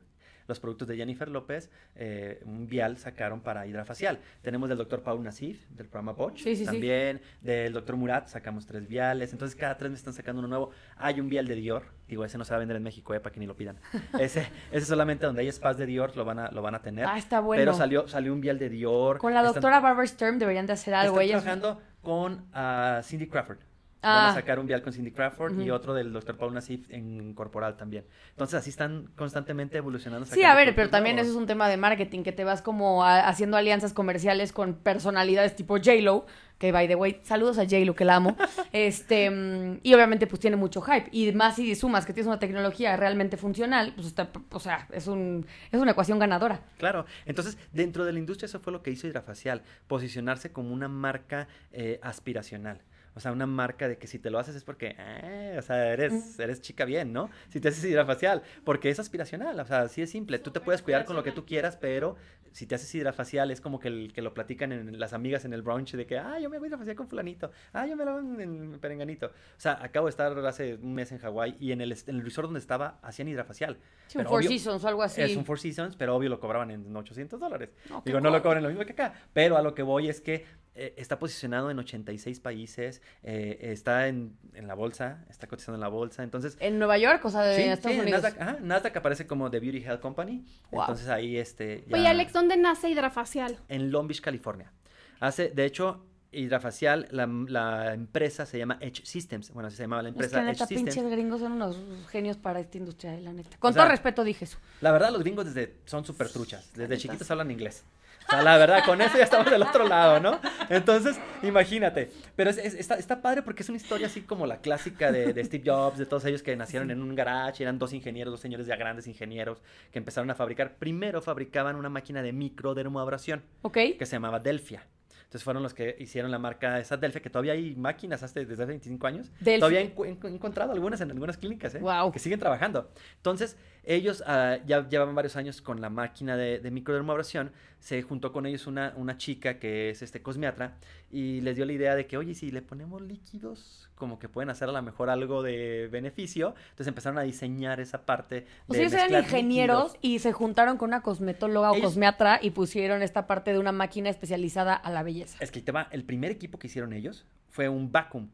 Los 0.50 0.60
productos 0.60 0.88
de 0.88 0.98
Jennifer 0.98 1.30
López, 1.30 1.70
eh, 1.96 2.42
un 2.44 2.68
vial 2.68 2.98
sacaron 2.98 3.40
para 3.40 3.68
hidrafacial. 3.68 4.18
Tenemos 4.42 4.68
del 4.68 4.80
doctor 4.80 5.04
Paul 5.04 5.24
Nassif, 5.24 5.70
del 5.70 5.88
programa 5.88 6.14
Boch. 6.14 6.36
Sí, 6.38 6.56
sí, 6.56 6.58
sí. 6.58 6.66
También 6.66 7.22
del 7.42 7.72
doctor 7.72 7.96
Murat 7.96 8.28
sacamos 8.28 8.66
tres 8.66 8.88
viales. 8.88 9.32
Entonces 9.32 9.56
cada 9.56 9.78
tres 9.78 9.92
meses 9.92 10.02
están 10.02 10.16
sacando 10.16 10.40
uno 10.40 10.48
nuevo. 10.48 10.72
Hay 10.98 11.20
un 11.20 11.30
vial 11.30 11.48
de 11.48 11.54
Dior. 11.54 11.84
Digo, 12.08 12.26
ese 12.26 12.40
no 12.40 12.46
se 12.46 12.50
va 12.52 12.56
a 12.56 12.60
vender 12.60 12.76
en 12.78 12.82
México, 12.82 13.14
eh, 13.14 13.20
para 13.20 13.32
que 13.32 13.40
ni 13.40 13.46
lo 13.46 13.56
pidan. 13.56 13.78
Ese, 14.20 14.48
ese 14.72 14.86
solamente 14.88 15.28
donde 15.28 15.42
hay 15.44 15.52
spas 15.52 15.78
de 15.78 15.86
Dior 15.86 16.18
lo 16.18 16.26
van 16.26 16.40
a, 16.40 16.50
lo 16.50 16.64
van 16.64 16.74
a 16.74 16.82
tener. 16.82 17.06
Ah, 17.06 17.20
está 17.20 17.40
bueno. 17.42 17.62
Pero 17.62 17.74
salió, 17.76 18.08
salió 18.08 18.34
un 18.34 18.42
vial 18.42 18.58
de 18.58 18.70
Dior. 18.70 19.20
Con 19.20 19.36
la 19.36 19.42
Están- 19.42 19.54
doctora 19.54 19.80
Barbara 19.80 20.08
Sturm 20.08 20.40
deberían 20.40 20.66
de 20.66 20.74
hacer 20.74 20.96
algo. 20.96 21.20
están 21.22 21.26
Ella 21.26 21.38
es- 21.38 21.44
trabajando 21.44 21.82
con 22.02 22.46
ah, 22.54 23.02
Cindy 23.04 23.28
Crawford. 23.28 23.60
Ah. 24.02 24.22
Van 24.22 24.30
a 24.32 24.34
sacar 24.34 24.60
un 24.60 24.66
vial 24.68 24.82
con 24.82 24.94
Cindy 24.94 25.12
Crawford 25.12 25.60
y 25.60 25.72
otro 25.72 25.94
del 25.94 26.14
Dr. 26.14 26.38
Paul 26.38 26.54
Nassif 26.54 26.90
en 26.90 27.34
corporal 27.34 27.76
también. 27.76 28.06
Entonces 28.32 28.56
así 28.60 28.70
están 28.70 29.10
constantemente 29.18 29.78
evolucionando. 29.78 30.26
Sí, 30.26 30.44
a 30.44 30.56
ver, 30.56 30.74
pero 30.74 30.90
también 30.90 31.20
eso 31.20 31.32
es 31.32 31.36
un 31.36 31.48
tema 31.48 31.68
de 31.68 31.76
marketing, 31.76 32.24
que 32.24 32.32
te 32.32 32.46
vas 32.46 32.62
como 32.62 33.04
a- 33.04 33.28
haciendo 33.28 33.58
alianzas 33.58 33.92
comerciales 33.94 34.54
con 34.54 34.74
personalidades 34.76 35.56
tipo 35.56 35.76
J-Lo, 35.78 36.26
que 36.60 36.72
by 36.72 36.88
the 36.88 36.96
way, 36.96 37.20
saludos 37.24 37.58
a 37.58 37.64
J-Lo, 37.64 37.94
que 37.94 38.06
la 38.06 38.16
amo. 38.16 38.38
este, 38.72 39.30
mm, 39.30 39.80
y 39.84 39.94
obviamente 39.94 40.28
pues 40.28 40.40
tiene 40.40 40.56
mucho 40.56 40.82
hype. 40.82 41.10
Y 41.12 41.34
más 41.34 41.58
si 41.58 41.76
sumas 41.76 42.06
que 42.06 42.14
tienes 42.14 42.28
una 42.28 42.40
tecnología 42.40 42.96
realmente 42.96 43.36
funcional, 43.36 43.92
pues 43.96 44.08
está, 44.08 44.30
o 44.52 44.60
sea, 44.62 44.88
es, 44.94 45.08
un, 45.08 45.46
es 45.72 45.80
una 45.82 45.92
ecuación 45.92 46.20
ganadora. 46.20 46.62
Claro, 46.78 47.06
entonces 47.26 47.58
dentro 47.74 48.06
de 48.06 48.14
la 48.14 48.20
industria 48.20 48.46
eso 48.46 48.62
fue 48.62 48.72
lo 48.72 48.82
que 48.82 48.92
hizo 48.92 49.08
Hidrafacial, 49.08 49.62
posicionarse 49.88 50.54
como 50.54 50.74
una 50.74 50.88
marca 50.88 51.50
eh, 51.74 52.00
aspiracional. 52.02 52.82
O 53.20 53.22
sea, 53.22 53.34
una 53.34 53.46
marca 53.46 53.90
de 53.90 53.98
que 53.98 54.08
si 54.08 54.18
te 54.18 54.30
lo 54.30 54.40
haces 54.40 54.56
es 54.56 54.64
porque, 54.64 54.96
eh, 54.98 55.58
o 55.60 55.62
sea, 55.62 55.92
eres, 55.92 56.40
eres 56.40 56.62
chica 56.62 56.86
bien, 56.86 57.12
¿no? 57.12 57.30
Si 57.50 57.60
te 57.60 57.68
haces 57.68 57.84
hidrafacial, 57.84 58.44
porque 58.64 58.90
es 58.90 58.98
aspiracional, 58.98 59.60
o 59.60 59.66
sea, 59.66 59.82
así 59.82 60.02
es 60.02 60.10
simple. 60.10 60.40
Tú 60.40 60.52
te 60.52 60.62
puedes 60.62 60.82
cuidar 60.82 61.04
con 61.04 61.18
lo 61.18 61.24
que 61.24 61.34
tú 61.34 61.46
quieras, 61.46 61.76
pero 61.76 62.16
si 62.52 62.66
te 62.66 62.76
haces 62.76 62.94
hidrafacial 62.96 63.52
es 63.52 63.62
como 63.62 63.80
que, 63.80 63.88
el, 63.88 64.12
que 64.14 64.22
lo 64.22 64.34
platican 64.34 64.72
en, 64.72 65.00
las 65.00 65.14
amigas 65.14 65.46
en 65.46 65.54
el 65.54 65.62
brunch 65.62 65.94
de 65.96 66.06
que, 66.06 66.18
ah, 66.18 66.40
yo 66.40 66.50
me 66.50 66.58
hago 66.58 66.66
hidrafacial 66.66 66.96
con 66.96 67.08
fulanito, 67.08 67.52
ah, 67.74 67.86
yo 67.88 67.96
me 67.96 68.06
lo 68.06 68.12
hago 68.12 68.20
en, 68.20 68.42
en 68.42 68.80
perenganito. 68.80 69.28
O 69.28 69.32
sea, 69.60 69.80
acabo 69.84 70.08
de 70.08 70.12
estar 70.12 70.38
hace 70.46 70.76
un 70.76 70.94
mes 70.94 71.12
en 71.12 71.20
Hawái 71.20 71.56
y 71.60 71.72
en 71.72 71.82
el, 71.82 71.92
en 71.92 72.16
el 72.16 72.22
resort 72.24 72.48
donde 72.48 72.60
estaba 72.60 73.00
hacían 73.02 73.28
hidrafacial. 73.28 73.78
Sí, 74.08 74.18
un 74.18 74.26
Four 74.26 74.42
obvio- 74.42 74.50
Seasons 74.50 74.84
o 74.84 74.88
algo 74.88 75.04
así. 75.04 75.22
es 75.22 75.36
un 75.36 75.46
Four 75.46 75.60
Seasons, 75.60 75.96
pero 75.96 76.16
obvio 76.16 76.30
lo 76.30 76.40
cobraban 76.40 76.72
en 76.72 76.96
800 76.96 77.40
dólares. 77.40 77.70
No, 77.90 78.02
Digo, 78.06 78.20
no 78.20 78.30
lo 78.32 78.42
cobran 78.42 78.64
lo 78.64 78.70
mismo 78.70 78.84
que 78.86 78.94
acá, 78.94 79.14
pero 79.34 79.58
a 79.58 79.62
lo 79.62 79.74
que 79.76 79.84
voy 79.84 80.10
es 80.10 80.22
que 80.22 80.46
eh, 80.76 80.94
está 80.98 81.20
posicionado 81.20 81.70
en 81.72 81.80
86 81.80 82.40
países, 82.40 83.02
eh, 83.24 83.58
está 83.62 84.08
en, 84.08 84.38
en 84.54 84.66
la 84.68 84.76
bolsa, 84.76 85.26
está 85.30 85.46
cotizando 85.48 85.76
en 85.76 85.82
la 85.82 85.90
bolsa, 85.90 86.24
entonces... 86.24 86.56
En 86.62 86.78
Nueva 86.80 86.98
York, 86.98 87.26
o 87.26 87.30
sea, 87.30 87.42
de 87.42 87.56
Sí, 87.56 87.62
Estados 87.64 87.96
sí, 87.96 88.02
Unidos. 88.02 88.22
Nasdaq, 88.24 88.42
ajá, 88.42 88.58
Nasdaq 88.62 88.96
aparece 88.98 89.28
como 89.28 89.50
The 89.52 89.60
Beauty 89.60 89.80
Health 89.84 90.00
Company, 90.00 90.46
Wow. 90.72 90.82
entonces 90.82 91.10
ahí 91.10 91.38
este... 91.38 91.84
ya- 91.88 91.98
Oye, 91.98 92.08
Alex, 92.08 92.32
¿dónde 92.40 92.58
nace 92.58 92.90
Hidrafacial? 92.90 93.60
En 93.68 93.92
Long 93.92 94.08
Beach, 94.08 94.22
California. 94.22 94.72
Hace, 95.20 95.50
de 95.50 95.66
hecho, 95.66 96.06
Hidrafacial, 96.32 97.08
la, 97.12 97.28
la 97.48 97.94
empresa 97.94 98.46
se 98.46 98.58
llama 98.58 98.78
Edge 98.82 99.02
Systems, 99.04 99.52
bueno, 99.52 99.68
así 99.68 99.78
se 99.78 99.84
llamaba 99.84 100.04
la 100.04 100.10
Es 100.10 100.14
empresa 100.16 100.40
que 100.40 100.46
neta, 100.46 100.64
Edge 100.64 100.68
Systems. 100.68 100.96
pinches 100.96 101.12
gringos 101.12 101.40
son 101.42 101.52
unos 101.54 101.76
genios 102.10 102.38
para 102.38 102.60
esta 102.60 102.78
industria, 102.78 103.16
eh, 103.16 103.22
la 103.22 103.34
neta. 103.34 103.58
Con 103.58 103.72
O 103.72 103.74
sea, 103.74 103.84
todo 103.84 103.92
respeto 103.92 104.24
dije 104.24 104.46
eso. 104.46 104.58
La 104.82 104.92
verdad, 104.92 105.12
los 105.12 105.22
gringos 105.22 105.46
desde 105.46 105.76
son 105.86 106.06
súper 106.06 106.30
truchas. 106.30 106.72
Desde 106.76 106.98
chiquitos 106.98 107.30
hablan 107.32 107.50
inglés. 107.52 107.84
O 108.30 108.32
sea, 108.32 108.44
la 108.44 108.58
verdad, 108.58 108.84
con 108.86 109.02
eso 109.02 109.18
ya 109.18 109.24
estamos 109.24 109.50
del 109.50 109.64
otro 109.64 109.88
lado, 109.88 110.20
¿no? 110.20 110.40
Entonces, 110.70 111.20
imagínate. 111.42 112.12
Pero 112.36 112.52
es- 112.52 112.60
es- 112.60 112.76
está, 112.76 112.96
está 112.96 113.22
padre 113.24 113.42
porque 113.42 113.64
es 113.64 113.70
una 113.70 113.78
historia 113.78 114.06
así 114.06 114.22
como 114.22 114.46
la 114.46 114.62
clásica 114.62 115.12
de, 115.12 115.34
de 115.34 115.44
Steve 115.44 115.64
Jobs, 115.66 115.98
de 115.98 116.06
todos 116.06 116.26
ellos 116.26 116.44
que 116.44 116.56
nacieron 116.56 116.92
en 116.92 117.02
un 117.02 117.16
garage, 117.16 117.64
eran 117.64 117.80
dos 117.80 117.92
ingenieros, 117.92 118.32
dos 118.32 118.40
señores 118.40 118.68
ya 118.68 118.76
grandes 118.76 119.08
ingenieros, 119.08 119.62
que 119.92 119.98
empezaron 119.98 120.30
a 120.30 120.36
fabricar. 120.36 120.76
Primero 120.78 121.22
fabricaban 121.22 121.76
una 121.76 121.90
máquina 121.90 122.22
de 122.22 122.32
microdermoabrasión 122.32 123.44
¿Ok? 123.64 123.78
que 123.98 124.06
se 124.06 124.16
llamaba 124.16 124.40
Delphia. 124.40 124.86
Entonces 125.24 125.44
fueron 125.44 125.62
los 125.62 125.76
que 125.76 125.96
hicieron 126.00 126.32
la 126.32 126.40
marca 126.40 126.80
esa 126.80 126.98
Delphia, 126.98 127.22
que 127.22 127.30
todavía 127.30 127.54
hay 127.54 127.76
máquinas 127.76 128.24
hasta 128.24 128.40
desde 128.40 128.54
hace 128.56 128.66
25 128.66 129.06
años. 129.06 129.30
Delphia. 129.40 129.60
Todavía 129.60 129.82
he 129.82 129.94
encontrado 130.34 130.72
algunas 130.72 131.02
en 131.02 131.12
algunas 131.12 131.38
clínicas, 131.38 131.76
¿eh? 131.76 131.80
Guau. 131.80 132.12
Que 132.12 132.18
siguen 132.18 132.40
trabajando. 132.40 132.90
Entonces, 133.18 133.56
Ellos 133.90 134.24
ah, 134.28 134.60
ya 134.68 134.88
llevaban 134.88 135.16
varios 135.16 135.36
años 135.36 135.64
con 135.64 135.82
la 135.82 135.90
máquina 135.90 136.38
de, 136.38 136.60
de 136.60 136.70
microdermabrasión. 136.70 137.52
Se 137.80 138.04
juntó 138.04 138.32
con 138.32 138.46
ellos 138.46 138.68
una, 138.68 138.94
una 138.98 139.18
chica 139.18 139.58
que 139.58 139.90
es 139.90 140.04
este 140.04 140.22
cosmiatra 140.22 140.76
y 141.10 141.42
les 141.42 141.56
dio 141.56 141.66
la 141.66 141.74
idea 141.74 141.96
de 141.96 142.06
que, 142.06 142.16
oye, 142.16 142.36
si 142.36 142.52
le 142.52 142.62
ponemos 142.62 143.02
líquidos, 143.02 143.90
como 143.96 144.20
que 144.20 144.30
pueden 144.30 144.52
hacer 144.52 144.70
a 144.70 144.74
lo 144.74 144.82
mejor 144.84 145.10
algo 145.10 145.42
de 145.42 145.90
beneficio. 145.92 146.54
Entonces 146.70 146.86
empezaron 146.86 147.18
a 147.18 147.24
diseñar 147.24 147.80
esa 147.80 148.06
parte. 148.06 148.46
O 148.68 148.76
sea, 148.76 148.84
ellos 148.84 148.94
eran 148.94 149.24
ingenieros 149.24 149.94
líquidos. 149.94 150.00
y 150.04 150.20
se 150.20 150.34
juntaron 150.34 150.78
con 150.78 150.90
una 150.90 151.02
cosmetóloga 151.02 151.72
o 151.72 151.82
cosmiatra 151.82 152.40
y 152.44 152.52
pusieron 152.52 153.02
esta 153.02 153.26
parte 153.26 153.54
de 153.54 153.58
una 153.58 153.72
máquina 153.72 154.12
especializada 154.12 154.76
a 154.76 154.92
la 154.92 155.02
belleza. 155.02 155.40
Es 155.40 155.50
que 155.50 155.60
ahí 155.60 155.66
te 155.66 155.72
va, 155.72 155.88
el 155.90 156.04
primer 156.04 156.30
equipo 156.30 156.60
que 156.60 156.68
hicieron 156.68 156.94
ellos 156.94 157.26
fue 157.50 157.68
un 157.68 157.92
vacuum. 157.92 158.30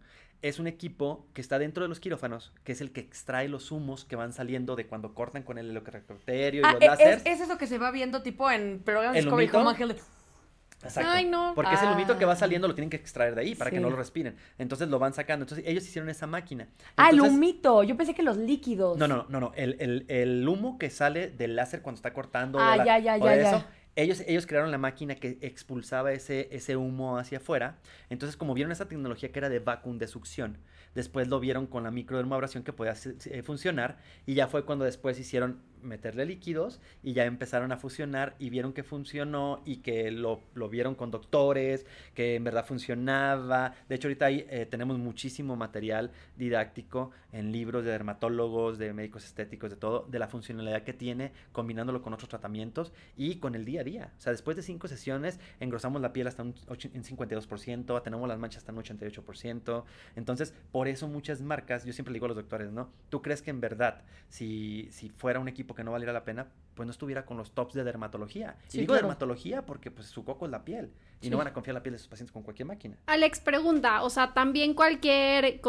Es 0.47 0.59
un 0.59 0.67
equipo 0.67 1.25
que 1.33 1.41
está 1.41 1.57
dentro 1.57 1.81
de 1.83 1.89
los 1.89 1.99
quirófanos, 1.99 2.53
que 2.63 2.73
es 2.73 2.81
el 2.81 2.91
que 2.91 2.99
extrae 3.01 3.47
los 3.49 3.71
humos 3.71 4.05
que 4.05 4.15
van 4.15 4.31
saliendo 4.31 4.75
de 4.75 4.85
cuando 4.85 5.15
cortan 5.15 5.41
con 5.41 5.57
el 5.57 5.71
electrorecorterio 5.71 6.61
y 6.61 6.63
Ah, 6.63 6.73
los 6.73 6.81
e- 6.83 6.85
láseres. 6.85 7.21
es, 7.25 7.39
es 7.39 7.41
eso 7.41 7.57
que 7.57 7.65
se 7.65 7.79
va 7.79 7.89
viendo 7.89 8.21
tipo 8.21 8.51
en 8.51 8.79
programas 8.85 9.17
¿El 9.17 9.23
Discovery 9.25 9.47
como 9.47 9.69
Ángel 9.69 9.87
de- 9.89 9.95
Exacto. 10.83 11.09
Ay, 11.11 11.25
no. 11.25 11.53
Porque 11.55 11.73
es 11.73 11.81
el 11.81 11.89
humito 11.93 12.19
que 12.19 12.25
va 12.25 12.33
Ah. 12.33 12.35
saliendo, 12.35 12.67
lo 12.67 12.75
tienen 12.75 12.91
que 12.91 12.97
extraer 12.97 13.33
de 13.33 13.41
ahí 13.41 13.55
para 13.55 13.71
que 13.71 13.79
no 13.79 13.89
lo 13.89 13.95
respiren. 13.95 14.35
Entonces 14.59 14.87
lo 14.87 14.99
van 14.99 15.13
sacando. 15.15 15.43
Entonces 15.45 15.65
ellos 15.67 15.83
hicieron 15.83 16.09
esa 16.09 16.27
máquina. 16.27 16.67
Ah, 16.95 17.09
el 17.09 17.21
humito. 17.21 17.81
Yo 17.81 17.97
pensé 17.97 18.13
que 18.13 18.21
los 18.21 18.37
líquidos. 18.37 18.95
No, 18.99 19.07
no, 19.07 19.25
no, 19.29 19.39
no. 19.39 19.51
El, 19.55 19.77
el- 19.79 20.05
el 20.09 20.47
humo 20.47 20.77
que 20.77 20.91
sale 20.91 21.29
del 21.29 21.55
láser 21.55 21.81
cuando 21.81 21.97
está 21.97 22.13
cortando. 22.13 22.59
de 22.59 22.65
Ah, 22.65 22.75
la- 22.77 22.85
ya, 22.85 22.99
ya, 22.99 23.15
o 23.15 23.25
ya, 23.25 23.31
de 23.31 23.41
ya. 23.41 23.49
eso, 23.57 23.65
Ellos, 23.95 24.21
ellos 24.27 24.45
crearon 24.45 24.71
la 24.71 24.77
máquina 24.77 25.15
que 25.15 25.37
expulsaba 25.41 26.11
ese, 26.11 26.49
ese 26.51 26.75
humo 26.75 27.17
hacia 27.17 27.37
afuera. 27.37 27.77
Entonces, 28.09 28.35
como 28.35 28.53
vieron 28.53 28.71
esa 28.73 28.87
tecnología 28.89 29.31
que 29.31 29.39
era 29.39 29.47
de 29.49 29.59
vacuum, 29.59 29.97
de 29.97 30.07
succión, 30.07 30.57
después 30.95 31.29
lo 31.29 31.39
vieron 31.39 31.65
con 31.65 31.83
la 31.83 31.91
microdermabrasión 31.91 32.63
que 32.63 32.73
podía 32.73 32.95
se- 32.95 33.41
funcionar. 33.43 33.97
Y 34.25 34.33
ya 34.33 34.47
fue 34.47 34.65
cuando 34.65 34.83
después 34.85 35.17
hicieron 35.19 35.61
meterle 35.81 36.25
líquidos 36.25 36.79
y 37.03 37.13
ya 37.13 37.25
empezaron 37.25 37.71
a 37.71 37.77
fusionar 37.77 38.35
y 38.39 38.49
vieron 38.49 38.73
que 38.73 38.83
funcionó 38.83 39.61
y 39.65 39.77
que 39.77 40.11
lo, 40.11 40.41
lo 40.53 40.69
vieron 40.69 40.95
con 40.95 41.11
doctores, 41.11 41.85
que 42.13 42.35
en 42.35 42.43
verdad 42.43 42.65
funcionaba. 42.65 43.73
De 43.89 43.95
hecho, 43.95 44.07
ahorita 44.07 44.25
ahí, 44.25 44.45
eh, 44.49 44.65
tenemos 44.65 44.97
muchísimo 44.97 45.55
material 45.55 46.11
didáctico 46.37 47.11
en 47.31 47.51
libros 47.51 47.83
de 47.83 47.91
dermatólogos, 47.91 48.77
de 48.77 48.93
médicos 48.93 49.25
estéticos, 49.25 49.69
de 49.69 49.75
todo, 49.75 50.05
de 50.09 50.19
la 50.19 50.27
funcionalidad 50.27 50.83
que 50.83 50.93
tiene, 50.93 51.31
combinándolo 51.51 52.01
con 52.01 52.13
otros 52.13 52.29
tratamientos 52.29 52.93
y 53.17 53.35
con 53.37 53.55
el 53.55 53.65
día 53.65 53.81
a 53.81 53.83
día. 53.83 54.13
O 54.17 54.21
sea, 54.21 54.31
después 54.31 54.55
de 54.55 54.63
cinco 54.63 54.87
sesiones, 54.87 55.39
engrosamos 55.59 56.01
la 56.01 56.13
piel 56.13 56.27
hasta 56.27 56.43
un 56.43 56.55
en 56.93 57.03
52%, 57.03 57.97
atenemos 57.97 58.27
las 58.27 58.39
manchas 58.39 58.59
hasta 58.59 58.71
un 58.71 58.79
88%. 58.79 59.83
Entonces, 60.15 60.53
por 60.71 60.87
eso 60.87 61.07
muchas 61.07 61.41
marcas, 61.41 61.85
yo 61.85 61.93
siempre 61.93 62.11
le 62.11 62.17
digo 62.17 62.25
a 62.25 62.29
los 62.29 62.37
doctores, 62.37 62.71
¿no? 62.71 62.89
¿Tú 63.09 63.21
crees 63.21 63.41
que 63.41 63.51
en 63.51 63.61
verdad, 63.61 64.03
si, 64.29 64.87
si 64.91 65.09
fuera 65.09 65.39
un 65.39 65.47
equipo 65.47 65.64
que 65.73 65.83
no 65.83 65.91
valiera 65.91 66.13
la 66.13 66.25
pena, 66.25 66.47
pues 66.75 66.85
no 66.85 66.91
estuviera 66.91 67.25
con 67.25 67.37
los 67.37 67.51
tops 67.53 67.73
de 67.73 67.83
dermatología? 67.83 68.57
Sí, 68.67 68.77
y 68.77 68.81
digo 68.81 68.93
claro. 68.93 69.07
dermatología 69.07 69.65
porque 69.65 69.91
pues 69.91 70.07
su 70.07 70.23
coco 70.23 70.45
es 70.45 70.51
la 70.51 70.63
piel 70.65 70.91
y 71.21 71.25
Sí. 71.25 71.29
no 71.31 71.37
van 71.37 71.47
a 71.47 71.53
confiar 71.53 71.73
la 71.73 71.81
piel 71.81 71.93
de 71.93 71.99
sus 71.99 72.07
pacientes 72.07 72.31
con 72.31 72.43
cualquier 72.43 72.67
máquina. 72.67 72.97
Alex 73.07 73.39
pregunta, 73.39 74.03
o 74.03 74.09
sea, 74.09 74.33
también 74.33 74.73
cualquier 74.73 75.59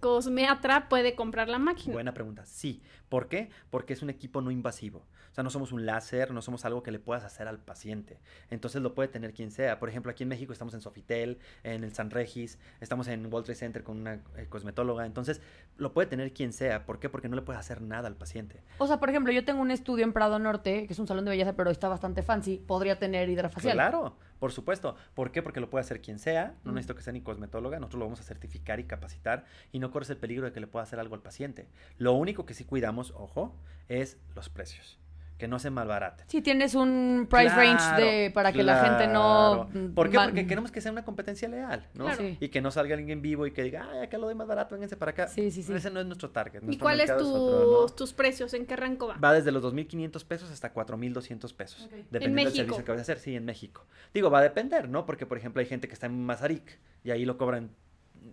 cosmeatra 0.00 0.88
puede 0.88 1.14
comprar 1.14 1.48
la 1.48 1.58
máquina. 1.58 1.92
Buena 1.92 2.14
pregunta. 2.14 2.44
Sí. 2.46 2.82
¿Por 3.08 3.28
qué? 3.28 3.48
Porque 3.70 3.92
es 3.94 4.02
un 4.02 4.10
equipo 4.10 4.40
no 4.42 4.50
invasivo. 4.50 5.06
O 5.30 5.34
sea, 5.34 5.44
no 5.44 5.50
somos 5.50 5.72
un 5.72 5.86
láser, 5.86 6.32
no 6.32 6.42
somos 6.42 6.64
algo 6.64 6.82
que 6.82 6.90
le 6.90 6.98
puedas 6.98 7.24
hacer 7.24 7.48
al 7.48 7.58
paciente. 7.58 8.18
Entonces 8.50 8.82
lo 8.82 8.94
puede 8.94 9.08
tener 9.08 9.32
quien 9.32 9.50
sea. 9.50 9.78
Por 9.78 9.88
ejemplo, 9.88 10.10
aquí 10.10 10.24
en 10.24 10.28
México 10.28 10.52
estamos 10.52 10.74
en 10.74 10.80
Sofitel, 10.80 11.38
en 11.62 11.84
el 11.84 11.94
San 11.94 12.10
Regis, 12.10 12.58
estamos 12.80 13.08
en 13.08 13.26
World 13.32 13.44
Trade 13.46 13.56
Center 13.58 13.82
con 13.84 13.98
una 13.98 14.14
eh, 14.36 14.46
cosmetóloga. 14.48 15.06
Entonces 15.06 15.40
lo 15.76 15.92
puede 15.92 16.08
tener 16.08 16.32
quien 16.32 16.52
sea. 16.52 16.84
¿Por 16.86 16.98
qué? 16.98 17.08
Porque 17.08 17.28
no 17.28 17.36
le 17.36 17.42
puedes 17.42 17.60
hacer 17.60 17.80
nada 17.82 18.08
al 18.08 18.16
paciente. 18.16 18.62
O 18.78 18.86
sea, 18.86 18.98
por 18.98 19.08
ejemplo, 19.10 19.32
yo 19.32 19.44
tengo 19.44 19.60
un 19.62 19.70
estudio 19.70 20.04
en 20.04 20.12
Prado 20.12 20.37
Norte, 20.38 20.86
que 20.86 20.92
es 20.92 20.98
un 20.98 21.06
salón 21.06 21.24
de 21.24 21.30
belleza, 21.30 21.54
pero 21.54 21.70
está 21.70 21.88
bastante 21.88 22.22
fancy. 22.22 22.58
Podría 22.58 22.98
tener 22.98 23.28
hidrafacial. 23.28 23.74
Claro, 23.74 24.16
por 24.38 24.52
supuesto. 24.52 24.96
¿Por 25.14 25.32
qué? 25.32 25.42
Porque 25.42 25.60
lo 25.60 25.70
puede 25.70 25.82
hacer 25.82 26.00
quien 26.00 26.18
sea. 26.18 26.54
No 26.64 26.72
necesito 26.72 26.94
que 26.94 27.02
sea 27.02 27.12
ni 27.12 27.20
cosmetóloga. 27.20 27.78
Nosotros 27.78 27.98
lo 28.00 28.06
vamos 28.06 28.20
a 28.20 28.24
certificar 28.24 28.80
y 28.80 28.84
capacitar 28.84 29.44
y 29.72 29.78
no 29.78 29.90
corres 29.90 30.10
el 30.10 30.16
peligro 30.16 30.46
de 30.46 30.52
que 30.52 30.60
le 30.60 30.66
pueda 30.66 30.82
hacer 30.82 31.00
algo 31.00 31.14
al 31.14 31.22
paciente. 31.22 31.68
Lo 31.98 32.12
único 32.12 32.46
que 32.46 32.54
sí 32.54 32.64
cuidamos, 32.64 33.12
ojo, 33.16 33.54
es 33.88 34.18
los 34.34 34.48
precios. 34.48 34.98
Que 35.38 35.46
no 35.46 35.60
se 35.60 35.70
malbaraten. 35.70 36.28
Sí, 36.28 36.42
tienes 36.42 36.74
un 36.74 37.28
price 37.30 37.54
range 37.54 37.96
de, 37.96 38.30
para 38.32 38.52
que 38.52 38.64
la 38.64 38.84
gente 38.84 39.06
no... 39.06 39.70
¿Por 39.94 40.10
qué? 40.10 40.18
Porque 40.18 40.46
queremos 40.48 40.72
que 40.72 40.80
sea 40.80 40.90
una 40.90 41.04
competencia 41.04 41.48
leal, 41.48 41.86
¿no? 41.94 42.06
Claro. 42.06 42.18
Sí. 42.18 42.36
Y 42.40 42.48
que 42.48 42.60
no 42.60 42.72
salga 42.72 42.94
alguien 42.94 43.18
en 43.18 43.22
vivo 43.22 43.46
y 43.46 43.52
que 43.52 43.62
diga, 43.62 43.88
ay, 43.92 44.00
acá 44.00 44.18
lo 44.18 44.26
doy 44.26 44.34
más 44.34 44.48
barato, 44.48 44.74
vénganse 44.74 44.96
para 44.96 45.12
acá. 45.12 45.28
Sí, 45.28 45.52
sí, 45.52 45.62
sí. 45.62 45.72
Ese 45.72 45.90
no 45.90 46.00
es 46.00 46.06
nuestro 46.06 46.30
target. 46.30 46.62
¿Y 46.62 46.66
nuestro 46.66 46.84
cuáles 46.84 47.08
mercado 47.08 47.20
tus, 47.20 47.28
es 47.28 47.40
otro, 47.40 47.82
¿no? 47.82 47.94
tus 47.94 48.12
precios? 48.12 48.52
¿En 48.52 48.66
qué 48.66 48.74
rango 48.74 49.06
va? 49.06 49.16
Va 49.16 49.32
desde 49.32 49.52
los 49.52 49.62
2.500 49.62 50.24
pesos 50.24 50.50
hasta 50.50 50.74
4.200 50.74 51.54
pesos. 51.54 51.84
Ok. 51.84 51.92
Dependiendo 52.10 52.50
del 52.50 52.52
servicio 52.52 52.84
que 52.84 52.90
vas 52.90 52.98
a 52.98 53.02
hacer. 53.02 53.18
Sí, 53.20 53.36
en 53.36 53.44
México. 53.44 53.86
Digo, 54.12 54.30
va 54.30 54.40
a 54.40 54.42
depender, 54.42 54.88
¿no? 54.88 55.06
Porque, 55.06 55.24
por 55.24 55.38
ejemplo, 55.38 55.60
hay 55.60 55.66
gente 55.66 55.86
que 55.86 55.94
está 55.94 56.06
en 56.06 56.24
Mazarik 56.24 56.80
y 57.04 57.12
ahí 57.12 57.24
lo 57.24 57.38
cobran, 57.38 57.70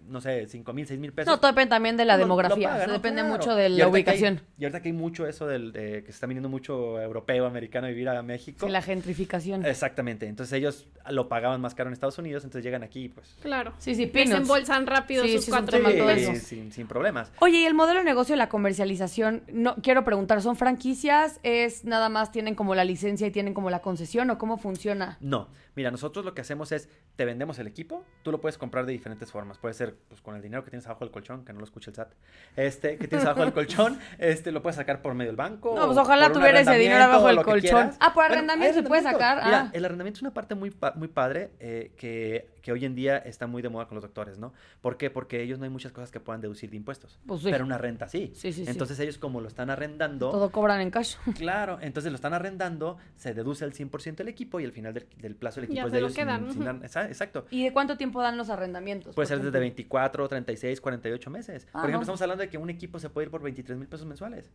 no 0.08 0.22
sé, 0.22 0.48
5.000, 0.48 0.88
6.000 0.88 1.12
pesos. 1.14 1.28
No, 1.34 1.40
todo 1.40 1.52
depende 1.52 1.70
también 1.70 1.98
de 1.98 2.06
la 2.06 2.18
demografía. 2.18 2.68
paga, 2.70 2.76
o 2.76 2.78
sea, 2.80 2.88
¿no? 2.88 2.94
depende 2.94 3.22
Claro. 3.22 3.36
mucho 3.38 3.56
de 3.56 3.70
Y 3.70 3.78
la 3.78 3.86
ahorita 3.86 4.12
que 4.12 4.18
hay- 4.18 4.24
ubicación. 4.24 4.48
y 4.58 4.64
ahorita 4.66 4.82
que 4.82 4.90
hay 4.90 4.94
mucho 4.94 5.28
eso 5.28 5.48
del, 5.48 5.72
de 5.72 6.02
que 6.04 6.08
se 6.08 6.12
está 6.12 6.28
viniendo 6.28 6.50
mucho 6.50 7.02
europeo, 7.02 7.46
americano 7.46 7.88
a 7.88 7.90
vivir 7.90 8.10
a 8.10 8.22
México. 8.24 8.66
Sí, 8.66 8.72
la 8.72 8.82
gentrificación. 8.82 9.66
Exactamente. 9.66 10.28
Entonces 10.28 10.54
ellos 10.54 10.88
lo 11.10 11.28
pagaban 11.30 11.62
más 11.62 11.76
caro 11.76 11.90
en 11.90 11.94
Estados 11.94 12.18
Unidos, 12.18 12.44
entonces 12.44 12.64
llegan 12.64 12.84
aquí 12.84 13.06
y 13.06 13.10
pues... 13.10 13.36
Claro. 13.42 13.74
Sí, 13.80 13.96
sí. 13.96 14.06
Desembolsan 14.06 14.88
rápido 14.88 15.24
Sí, 15.24 15.34
sus 15.36 15.46
sí, 15.46 15.52
cuatro 15.52 15.80
mil 15.80 15.98
todo 15.98 16.08
pesos. 16.08 16.36
eso. 16.36 16.46
sin, 16.48 16.72
sin 16.72 16.88
problemas. 16.88 17.32
Oye, 17.40 17.60
y 17.60 17.66
el 17.66 17.74
modelo 17.74 18.00
de 18.00 18.06
negocio 18.06 18.34
de 18.34 18.38
la 18.38 18.50
comercialización, 18.50 19.44
no 19.52 19.76
quiero 19.82 20.04
preguntar, 20.04 20.42
¿son 20.42 20.56
franquicias? 20.56 21.40
¿Es 21.44 21.86
nada 21.86 22.10
más 22.10 22.32
tienen 22.32 22.56
como 22.56 22.76
la 22.76 22.84
licencia 22.84 23.28
y 23.28 23.32
tienen 23.32 23.54
como 23.54 23.70
la 23.70 23.80
concesión 23.82 24.30
o 24.30 24.38
cómo 24.38 24.58
funciona? 24.58 25.18
No, 25.22 25.48
mira, 25.76 25.92
nosotros 25.92 26.26
lo 26.26 26.34
que 26.34 26.42
hacemos 26.42 26.72
es, 26.72 26.90
te 27.16 27.26
vendemos 27.26 27.60
el 27.60 27.68
equipo, 27.68 28.04
tú 28.24 28.32
lo 28.32 28.40
puedes 28.42 28.58
comprar 28.58 28.86
de 28.86 28.94
diferentes 28.94 29.32
formas, 29.32 29.58
puede 29.58 29.74
ser 29.74 29.96
pues, 30.08 30.22
con 30.22 30.36
el 30.36 30.42
dinero 30.42 30.64
que 30.64 30.70
tienes 30.72 30.86
abajo 30.88 31.06
del 31.06 31.12
colchón, 31.12 31.46
que 31.46 31.54
no 31.54 31.60
lo 31.60 31.66
escuche 31.66 31.90
el 31.92 31.96
SAT, 31.96 32.14
este, 32.56 32.98
que 32.98 33.08
tienes 33.08 33.26
abajo 33.26 33.42
del 33.42 33.54
colchón, 33.54 34.00
este, 34.18 34.52
lo 34.52 34.62
puedes 34.62 34.76
sacar 34.78 35.02
por 35.02 35.14
medio 35.14 35.30
del 35.30 35.38
banco. 35.38 35.76
No, 35.76 35.86
pues 35.86 35.98
ojalá 35.98 36.32
tuviera 36.32 36.60
ese 36.60 36.76
dinero 36.78 37.04
abajo 37.04 37.28
del 37.28 37.42
colchón. 37.44 37.92
Ah, 38.00 38.14
por 38.14 38.24
arrendamiento 38.26 38.74
se 38.82 38.84
puede 38.84 39.04
sacar. 39.04 39.44
Mira, 39.46 39.62
Ah. 39.66 39.70
el 39.74 39.86
arrendamiento 39.86 40.18
es 40.18 40.22
una 40.22 40.34
parte 40.34 40.56
muy, 40.56 40.74
muy 40.96 41.08
padre 41.08 41.52
eh, 41.60 41.92
que, 41.98 42.55
que 42.66 42.72
hoy 42.72 42.84
en 42.84 42.96
día 42.96 43.20
está 43.20 43.46
muy 43.46 43.62
de 43.62 43.70
moda 43.70 43.86
con 43.88 43.94
los 43.94 44.02
doctores, 44.02 44.40
¿no? 44.40 44.52
¿Por 44.82 44.98
qué? 44.98 45.12
Porque 45.12 45.40
ellos 45.44 45.60
no 45.60 45.66
hay 45.66 45.70
muchas 45.70 45.92
cosas 45.92 46.10
que 46.10 46.20
puedan 46.20 46.42
deducir 46.42 46.72
de 46.72 46.78
impuestos, 46.78 47.20
Pues 47.28 47.42
sí. 47.44 47.50
pero 47.52 47.64
una 47.64 47.78
renta 47.78 48.08
sí. 48.10 48.32
Sí, 48.34 48.52
sí, 48.52 48.66
sí. 48.66 48.72
Entonces 48.72 49.00
ellos 49.00 49.20
como 49.20 49.40
lo 49.40 49.48
están 49.48 49.70
arrendando... 49.70 50.32
Todo 50.32 50.50
cobran 50.50 50.82
en 50.82 50.90
cash. 50.90 51.16
Claro, 51.38 51.78
entonces 51.80 52.12
lo 52.12 52.16
están 52.16 52.34
arrendando, 52.34 52.98
se 53.18 53.36
deduce 53.36 53.64
el 53.66 53.74
100% 53.74 54.22
el 54.22 54.30
equipo 54.30 54.60
y 54.60 54.66
al 54.66 54.72
final 54.72 54.96
del, 54.96 55.06
del 55.18 55.36
plazo 55.36 55.60
el 55.60 55.68
Ya 55.68 55.74
equipo 55.74 55.86
es 55.88 55.92
se 55.92 55.96
de 55.98 56.02
lo 56.02 56.08
ellos. 56.08 56.16
quedan, 56.18 56.52
sin 56.52 56.68
exacto. 57.12 57.46
¿Y 57.52 57.66
de 57.66 57.72
cuánto 57.72 57.98
tiempo 57.98 58.20
dan 58.24 58.36
los 58.36 58.50
arrendamientos? 58.50 59.14
Puede 59.14 59.28
ser 59.28 59.38
desde 59.38 59.50
ejemplo? 59.50 59.60
24, 59.62 60.28
36, 60.28 60.82
48 60.82 61.30
meses. 61.30 61.68
Ah, 61.68 61.72
por 61.74 61.82
ejemplo, 61.82 61.98
no. 61.98 62.02
estamos 62.02 62.22
hablando 62.24 62.42
de 62.42 62.50
que 62.50 62.58
un 62.58 62.72
equipo 62.72 62.98
se 62.98 63.12
puede 63.12 63.26
ir 63.26 63.32
por 63.32 63.44
23 63.44 63.78
mil 63.78 63.88
pesos 63.88 64.08
mensuales. 64.08 64.52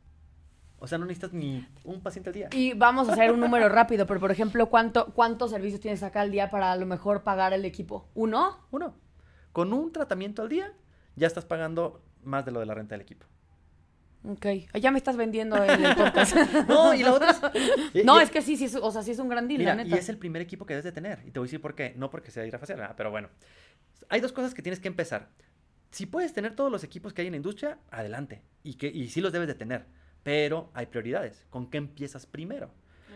O 0.82 0.86
sea, 0.86 0.96
no 0.98 1.04
necesitas 1.04 1.32
ni 1.34 1.66
un 1.84 2.00
paciente 2.02 2.30
al 2.30 2.34
día. 2.34 2.48
Y 2.52 2.72
vamos 2.72 3.08
a 3.08 3.12
hacer 3.12 3.30
un 3.32 3.38
número 3.40 3.68
rápido, 3.68 4.06
pero 4.06 4.18
por 4.18 4.30
ejemplo, 4.32 4.70
¿cuánto, 4.70 5.12
¿cuántos 5.12 5.50
servicios 5.50 5.80
tienes 5.80 6.02
acá 6.02 6.22
al 6.22 6.30
día 6.30 6.50
para 6.50 6.72
a 6.72 6.76
lo 6.76 6.86
mejor 6.86 7.22
pagar 7.22 7.52
el 7.52 7.64
equipo? 7.66 8.08
¿Uno? 8.14 8.58
Uno. 8.70 8.94
Con 9.52 9.72
un 9.74 9.92
tratamiento 9.92 10.40
al 10.42 10.48
día, 10.48 10.72
ya 11.16 11.26
estás 11.26 11.44
pagando 11.44 12.02
más 12.22 12.44
de 12.46 12.52
lo 12.52 12.60
de 12.60 12.66
la 12.66 12.74
renta 12.74 12.94
del 12.94 13.02
equipo. 13.02 13.26
Ok. 14.24 14.46
Ya 14.80 14.90
me 14.90 14.98
estás 14.98 15.16
vendiendo 15.16 15.62
en 15.64 15.84
el 15.84 15.94
podcast. 15.96 16.34
No, 16.68 16.94
y 16.94 17.02
la 17.02 17.12
otra 17.14 17.30
es... 17.30 17.40
y- 17.94 18.02
no, 18.04 18.20
y- 18.20 18.24
es 18.24 18.30
que 18.30 18.42
sí, 18.42 18.56
sí, 18.56 18.64
es- 18.66 18.74
o 18.76 18.90
sea, 18.90 19.02
sí 19.02 19.10
es 19.12 19.18
un 19.18 19.28
gran 19.28 19.48
deal, 19.48 19.58
Mira, 19.58 19.74
la 19.74 19.82
y 19.82 19.84
neta. 19.86 19.96
es 19.96 20.08
el 20.08 20.18
primer 20.18 20.42
equipo 20.42 20.66
que 20.66 20.74
debes 20.74 20.84
de 20.84 20.92
tener. 20.92 21.20
Y 21.26 21.30
te 21.30 21.38
voy 21.40 21.46
a 21.46 21.48
decir 21.48 21.60
por 21.60 21.74
qué. 21.74 21.94
No 21.96 22.10
porque 22.10 22.30
sea 22.30 22.44
hidrafacial, 22.46 22.82
ah, 22.82 22.94
pero 22.96 23.10
bueno. 23.10 23.28
Hay 24.08 24.20
dos 24.20 24.32
cosas 24.32 24.54
que 24.54 24.62
tienes 24.62 24.78
que 24.80 24.88
empezar. 24.88 25.28
Si 25.90 26.06
puedes 26.06 26.32
tener 26.32 26.54
todos 26.54 26.70
los 26.70 26.84
equipos 26.84 27.12
que 27.12 27.22
hay 27.22 27.26
en 27.28 27.32
la 27.32 27.36
industria, 27.38 27.78
adelante. 27.90 28.42
Y, 28.62 28.74
que, 28.74 28.86
y 28.88 29.08
sí 29.08 29.20
los 29.20 29.32
debes 29.32 29.48
de 29.48 29.54
tener. 29.54 29.86
Pero 30.22 30.70
hay 30.74 30.86
prioridades. 30.86 31.46
¿Con 31.50 31.68
qué 31.70 31.78
empiezas 31.78 32.26
primero? 32.26 32.70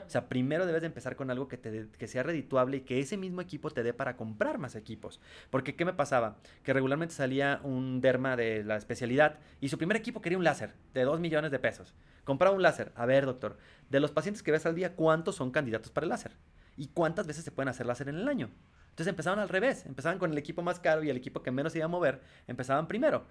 O 0.06 0.10
sea, 0.10 0.28
primero 0.28 0.66
debes 0.66 0.82
de 0.82 0.86
empezar 0.88 1.16
con 1.16 1.30
algo 1.30 1.48
que, 1.48 1.56
te 1.56 1.70
dé- 1.70 1.88
que 1.98 2.06
sea 2.08 2.22
redituable 2.22 2.76
y 2.78 2.80
que 2.82 3.00
ese 3.00 3.16
mismo 3.16 3.40
equipo 3.40 3.70
te 3.70 3.82
dé 3.82 3.94
para 3.94 4.16
comprar 4.18 4.58
más 4.58 4.74
equipos. 4.76 5.18
Porque, 5.48 5.76
¿qué 5.76 5.86
me 5.86 5.94
pasaba? 5.94 6.36
Que 6.62 6.74
regularmente 6.74 7.14
salía 7.14 7.60
un 7.62 8.02
derma 8.02 8.36
de 8.36 8.64
la 8.64 8.76
especialidad 8.76 9.38
y 9.62 9.70
su 9.70 9.78
primer 9.78 9.96
equipo 9.96 10.20
quería 10.20 10.36
un 10.36 10.44
láser 10.44 10.74
de 10.92 11.04
2 11.04 11.20
millones 11.20 11.50
de 11.52 11.58
pesos. 11.58 11.94
Compraba 12.24 12.54
un 12.54 12.60
láser. 12.60 12.92
A 12.96 13.06
ver, 13.06 13.24
doctor, 13.24 13.56
de 13.88 14.00
los 14.00 14.10
pacientes 14.12 14.42
que 14.42 14.52
ves 14.52 14.66
al 14.66 14.74
día, 14.74 14.94
¿cuántos 14.94 15.36
son 15.36 15.50
candidatos 15.50 15.90
para 15.90 16.04
el 16.04 16.10
láser? 16.10 16.32
¿Y 16.76 16.88
cuántas 16.88 17.26
veces 17.26 17.42
se 17.44 17.50
pueden 17.50 17.68
hacer 17.70 17.86
láser 17.86 18.08
en 18.10 18.16
el 18.16 18.28
año? 18.28 18.50
Entonces 18.90 19.06
empezaban 19.10 19.38
al 19.38 19.48
revés. 19.48 19.86
Empezaban 19.86 20.18
con 20.18 20.32
el 20.32 20.38
equipo 20.38 20.60
más 20.60 20.80
caro 20.80 21.02
y 21.02 21.08
el 21.08 21.16
equipo 21.16 21.42
que 21.42 21.50
menos 21.50 21.72
se 21.72 21.78
iba 21.78 21.86
a 21.86 21.88
mover, 21.88 22.20
empezaban 22.46 22.88
primero. 22.88 23.24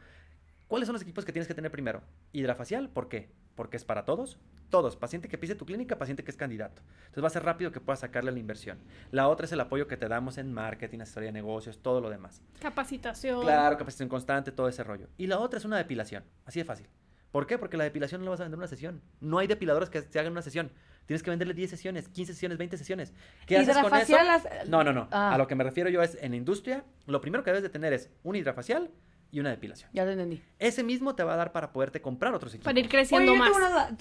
¿Cuáles 0.73 0.87
son 0.87 0.93
los 0.93 1.03
equipos 1.03 1.23
que 1.23 1.31
tienes 1.31 1.47
que 1.47 1.53
tener 1.53 1.69
primero? 1.69 2.01
Hidrafacial, 2.31 2.89
¿por 2.89 3.07
qué? 3.07 3.29
Porque 3.53 3.77
es 3.77 3.85
para 3.85 4.05
todos. 4.05 4.39
Todos. 4.71 4.95
Paciente 4.95 5.27
que 5.29 5.37
pise 5.37 5.53
tu 5.53 5.67
clínica, 5.67 5.99
paciente 5.99 6.23
que 6.23 6.31
es 6.31 6.35
candidato. 6.35 6.81
Entonces 7.01 7.23
va 7.23 7.27
a 7.27 7.29
ser 7.29 7.43
rápido 7.43 7.71
que 7.71 7.79
puedas 7.79 7.99
sacarle 7.99 8.31
la 8.31 8.39
inversión. 8.39 8.79
La 9.11 9.27
otra 9.27 9.45
es 9.45 9.51
el 9.51 9.59
apoyo 9.59 9.87
que 9.87 9.97
te 9.97 10.07
damos 10.07 10.39
en 10.39 10.51
marketing, 10.51 11.01
asesoría 11.01 11.27
de 11.27 11.33
negocios, 11.33 11.77
todo 11.83 12.01
lo 12.01 12.09
demás. 12.09 12.41
Capacitación. 12.59 13.41
Claro, 13.43 13.77
capacitación 13.77 14.09
constante, 14.09 14.51
todo 14.51 14.67
ese 14.67 14.83
rollo. 14.83 15.09
Y 15.15 15.27
la 15.27 15.37
otra 15.37 15.59
es 15.59 15.65
una 15.65 15.77
depilación. 15.77 16.23
Así 16.43 16.57
de 16.57 16.65
fácil. 16.65 16.87
¿Por 17.31 17.45
qué? 17.45 17.59
Porque 17.59 17.77
la 17.77 17.83
depilación 17.83 18.21
no 18.21 18.25
la 18.25 18.31
vas 18.31 18.39
a 18.39 18.45
vender 18.45 18.55
en 18.57 18.61
una 18.61 18.67
sesión. 18.67 19.03
No 19.21 19.37
hay 19.37 19.45
depiladores 19.45 19.91
que 19.91 20.01
se 20.01 20.19
hagan 20.19 20.31
una 20.31 20.41
sesión. 20.41 20.71
Tienes 21.05 21.21
que 21.21 21.29
venderle 21.29 21.53
10 21.53 21.69
sesiones, 21.69 22.09
15 22.09 22.33
sesiones, 22.33 22.57
20 22.57 22.77
sesiones. 22.77 23.13
¿Qué 23.45 23.57
haces 23.57 23.77
con 23.77 23.93
eso? 23.95 24.15
Las- 24.15 24.47
No, 24.67 24.83
no, 24.83 24.91
no. 24.91 25.07
Ah. 25.11 25.35
A 25.35 25.37
lo 25.37 25.45
que 25.45 25.53
me 25.53 25.63
refiero 25.63 25.91
yo 25.91 26.01
es, 26.01 26.17
en 26.19 26.31
la 26.31 26.37
industria, 26.37 26.83
lo 27.05 27.21
primero 27.21 27.43
que 27.43 27.51
debes 27.51 27.61
de 27.61 27.69
tener 27.69 27.93
es 27.93 28.09
un 28.23 28.35
hidrafacial 28.35 28.89
y 29.33 29.39
una 29.39 29.49
depilación. 29.49 29.89
Ya 29.93 30.05
te 30.05 30.11
entendí. 30.11 30.41
Ese 30.59 30.83
mismo 30.83 31.15
te 31.15 31.23
va 31.23 31.33
a 31.33 31.37
dar 31.37 31.51
para 31.51 31.73
poderte 31.73 32.01
comprar 32.03 32.35
otros 32.35 32.53
equipos. 32.53 32.65
Para 32.65 32.79
ir 32.79 32.87
creciendo 32.87 33.33
más. 33.35 33.49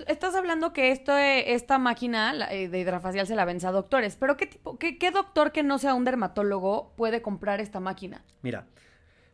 Estás 0.07 0.35
hablando 0.35 0.75
que 0.75 0.93
esto, 0.93 1.17
eh, 1.17 1.55
esta 1.55 1.79
máquina 1.79 2.35
eh, 2.53 2.69
de 2.69 2.79
hidrafacial 2.79 3.27
se 3.27 3.35
la 3.35 3.47
vence 3.47 3.67
a 3.67 3.73
doctores, 3.73 4.17
pero 4.17 4.37
¿qué, 4.37 4.47
tipo, 4.47 4.79
qué, 4.79 4.99
qué 4.99 5.11
doctor 5.11 5.51
que 5.51 5.63
no 5.63 5.79
sea 5.79 5.95
un 5.95 6.05
dermatólogo 6.05 6.93
puede 6.97 7.23
comprar 7.23 7.61
esta 7.63 7.81
máquina? 7.81 8.23
Mira, 8.43 8.67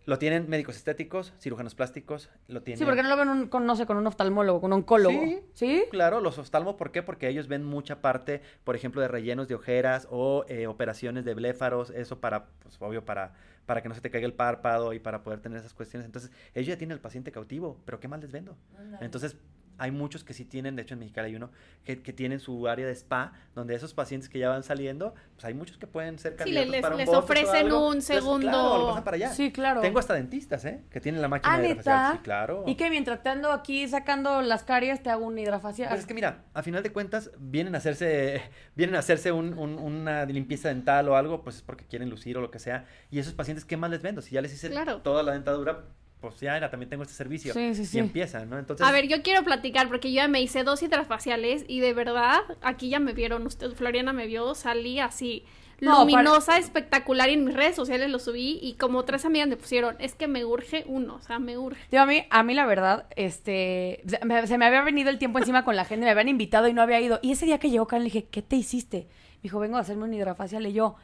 lo 0.06 0.18
tienen 0.20 0.48
médicos 0.48 0.76
estéticos, 0.76 1.34
cirujanos 1.40 1.74
plásticos, 1.74 2.30
lo 2.46 2.62
tienen... 2.62 2.78
Sí, 2.78 2.84
porque 2.84 3.02
no 3.02 3.08
lo 3.08 3.16
ven 3.16 3.28
un- 3.28 3.48
con, 3.48 3.66
no 3.66 3.74
sé, 3.74 3.84
con 3.84 3.96
un 3.96 4.06
oftalmólogo, 4.06 4.60
con 4.60 4.72
un 4.72 4.78
oncólogo. 4.78 5.20
Sí. 5.20 5.40
¿Sí? 5.54 5.84
Claro, 5.90 6.20
los 6.20 6.38
oftalmos, 6.38 6.76
¿por 6.76 6.92
qué? 6.92 7.02
Porque 7.02 7.28
ellos 7.28 7.48
ven 7.48 7.64
mucha 7.64 8.00
parte, 8.00 8.40
por 8.62 8.76
ejemplo, 8.76 9.02
de 9.02 9.08
rellenos 9.08 9.48
de 9.48 9.56
ojeras 9.56 10.06
o 10.10 10.44
eh, 10.48 10.68
operaciones 10.68 11.24
de 11.24 11.34
bléfaros, 11.34 11.90
eso 11.90 12.20
para, 12.20 12.46
pues 12.60 12.76
obvio, 12.80 13.04
para, 13.04 13.34
para 13.68 13.82
que 13.82 13.88
no 13.90 13.94
se 13.94 14.00
te 14.00 14.10
caiga 14.10 14.26
el 14.26 14.32
párpado 14.32 14.94
y 14.94 14.98
para 14.98 15.22
poder 15.22 15.40
tener 15.40 15.58
esas 15.58 15.74
cuestiones. 15.74 16.06
Entonces, 16.06 16.30
ellos 16.54 16.68
ya 16.68 16.78
tienen 16.78 16.94
al 16.94 17.02
paciente 17.02 17.30
cautivo, 17.30 17.82
pero 17.84 18.00
¿qué 18.00 18.08
más 18.08 18.18
les 18.18 18.32
vendo? 18.32 18.56
Entonces, 19.02 19.36
hay 19.78 19.90
muchos 19.92 20.24
que 20.24 20.34
sí 20.34 20.44
tienen, 20.44 20.76
de 20.76 20.82
hecho 20.82 20.94
en 20.94 21.00
Mexicali 21.00 21.28
hay 21.30 21.36
uno, 21.36 21.50
que, 21.84 22.02
que 22.02 22.12
tienen 22.12 22.40
su 22.40 22.68
área 22.68 22.86
de 22.86 22.92
spa, 22.94 23.32
donde 23.54 23.74
esos 23.74 23.94
pacientes 23.94 24.28
que 24.28 24.38
ya 24.38 24.48
van 24.48 24.62
saliendo, 24.62 25.14
pues 25.34 25.44
hay 25.44 25.54
muchos 25.54 25.78
que 25.78 25.86
pueden 25.86 26.18
ser 26.18 26.32
Sí, 26.32 26.38
candidatos 26.38 26.70
les- 26.70 26.82
para 26.82 26.94
un 26.94 27.00
les 27.00 27.08
o 27.08 27.18
ofrecen 27.18 27.56
algo. 27.66 27.78
un 27.86 27.86
Entonces, 27.94 28.16
segundo- 28.16 28.48
claro, 28.48 28.78
lo 28.78 28.86
pasan 28.88 29.04
para 29.04 29.14
allá. 29.16 29.30
Sí, 29.32 29.52
claro. 29.52 29.80
Tengo 29.80 29.98
hasta 29.98 30.14
dentistas, 30.14 30.64
¿eh? 30.64 30.82
Que 30.90 31.00
tienen 31.00 31.22
la 31.22 31.28
máquina 31.28 31.54
Ah, 31.54 31.58
de 31.60 31.68
hidrafacial. 31.68 32.12
Sí, 32.16 32.18
claro. 32.22 32.64
Y 32.66 32.74
que 32.74 32.90
mientras 32.90 33.22
te 33.22 33.28
ando 33.28 33.52
aquí 33.52 33.86
sacando 33.88 34.42
las 34.42 34.64
caries, 34.64 35.02
te 35.02 35.10
hago 35.10 35.24
un 35.24 35.38
hidrafacial. 35.38 35.88
Pues 35.88 36.00
es 36.00 36.06
que 36.06 36.14
mira, 36.14 36.44
a 36.54 36.62
final 36.62 36.82
de 36.82 36.90
cuentas 36.92 37.30
vienen 37.38 37.74
a 37.74 37.78
hacerse, 37.78 38.42
vienen 38.76 38.96
a 38.96 38.98
hacerse 38.98 39.32
un- 39.32 39.56
un- 39.58 39.78
una 39.78 40.24
limpieza 40.26 40.68
dental 40.68 41.08
o 41.08 41.16
algo, 41.16 41.42
pues 41.42 41.56
es 41.56 41.62
porque 41.62 41.86
quieren 41.86 42.10
lucir 42.10 42.36
o 42.36 42.40
lo 42.40 42.50
que 42.50 42.58
sea. 42.58 42.84
Y 43.10 43.18
esos 43.20 43.32
pacientes, 43.34 43.64
¿qué 43.64 43.76
más 43.76 43.90
les 43.90 44.02
vendo? 44.02 44.20
Si 44.22 44.34
ya 44.34 44.40
les 44.42 44.52
hice 44.52 44.70
Claro. 44.70 44.98
toda 45.02 45.22
la 45.22 45.32
dentadura, 45.32 45.84
pues 46.20 46.40
ya 46.40 46.56
era, 46.56 46.68
también 46.70 46.90
tengo 46.90 47.04
este 47.04 47.14
servicio. 47.14 47.54
Sí, 47.54 47.74
sí, 47.74 47.84
sí. 47.86 47.96
Y 47.98 48.00
empiezan, 48.00 48.50
¿no? 48.50 48.58
Entonces, 48.58 48.84
A 48.86 48.90
ver, 48.90 49.06
yo 49.06 49.22
quiero 49.22 49.44
platicar 49.44 49.88
porque 49.88 50.10
yo 50.10 50.16
ya 50.16 50.28
me 50.28 50.40
hice 50.40 50.64
dos 50.64 50.82
hidrafaciales 50.82 51.64
y 51.68 51.80
de 51.80 51.92
verdad, 51.92 52.40
aquí 52.60 52.88
ya 52.88 52.98
me 52.98 53.12
vieron, 53.12 53.46
usted, 53.46 53.70
Floriana 53.72 54.12
me 54.12 54.26
vio, 54.26 54.54
salí 54.56 54.98
así 54.98 55.44
No, 55.80 56.00
luminosa, 56.00 56.58
espectacular 56.58 57.30
y 57.30 57.34
en 57.34 57.44
mis 57.44 57.54
redes 57.54 57.76
sociales 57.76 58.10
lo 58.10 58.18
subí 58.18 58.58
y 58.60 58.74
como 58.74 59.04
tres 59.04 59.24
amigas 59.24 59.46
me 59.46 59.56
pusieron, 59.56 59.94
es 60.00 60.16
que 60.16 60.26
me 60.26 60.44
urge 60.44 60.82
uno, 60.88 61.14
o 61.14 61.20
sea, 61.20 61.38
me 61.38 61.56
urge. 61.56 61.80
Digo, 61.90 62.02
a 62.02 62.06
mí, 62.06 62.24
a 62.30 62.42
mí 62.42 62.52
la 62.54 62.66
verdad, 62.66 63.06
este, 63.14 64.02
se 64.06 64.24
me, 64.24 64.44
se 64.48 64.58
me 64.58 64.66
había 64.66 64.82
venido 64.82 65.10
el 65.10 65.18
tiempo 65.18 65.38
encima 65.38 65.64
con 65.64 65.76
la 65.76 65.84
gente, 65.84 66.04
me 66.04 66.10
habían 66.10 66.28
invitado 66.28 66.66
y 66.66 66.72
no 66.72 66.82
había 66.82 67.00
ido. 67.00 67.20
Y 67.22 67.30
ese 67.30 67.46
día 67.46 67.58
que 67.58 67.70
llegó 67.70 67.86
Karen 67.86 68.02
le 68.02 68.10
dije, 68.10 68.24
¿qué 68.24 68.42
te 68.42 68.56
hiciste? 68.56 69.06
Me 69.36 69.42
dijo, 69.44 69.60
vengo 69.60 69.76
a 69.76 69.80
hacerme 69.82 70.02
un 70.02 70.12
hidrafacial. 70.14 70.66
Y 70.66 70.72
yo, 70.72 70.96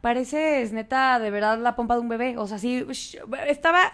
pareces 0.00 0.72
neta, 0.72 1.18
de 1.18 1.30
verdad, 1.30 1.58
la 1.58 1.76
pompa 1.76 1.94
de 1.94 2.00
un 2.00 2.08
bebé. 2.08 2.38
O 2.38 2.46
sea, 2.46 2.58
sí, 2.58 2.86
estaba, 3.46 3.92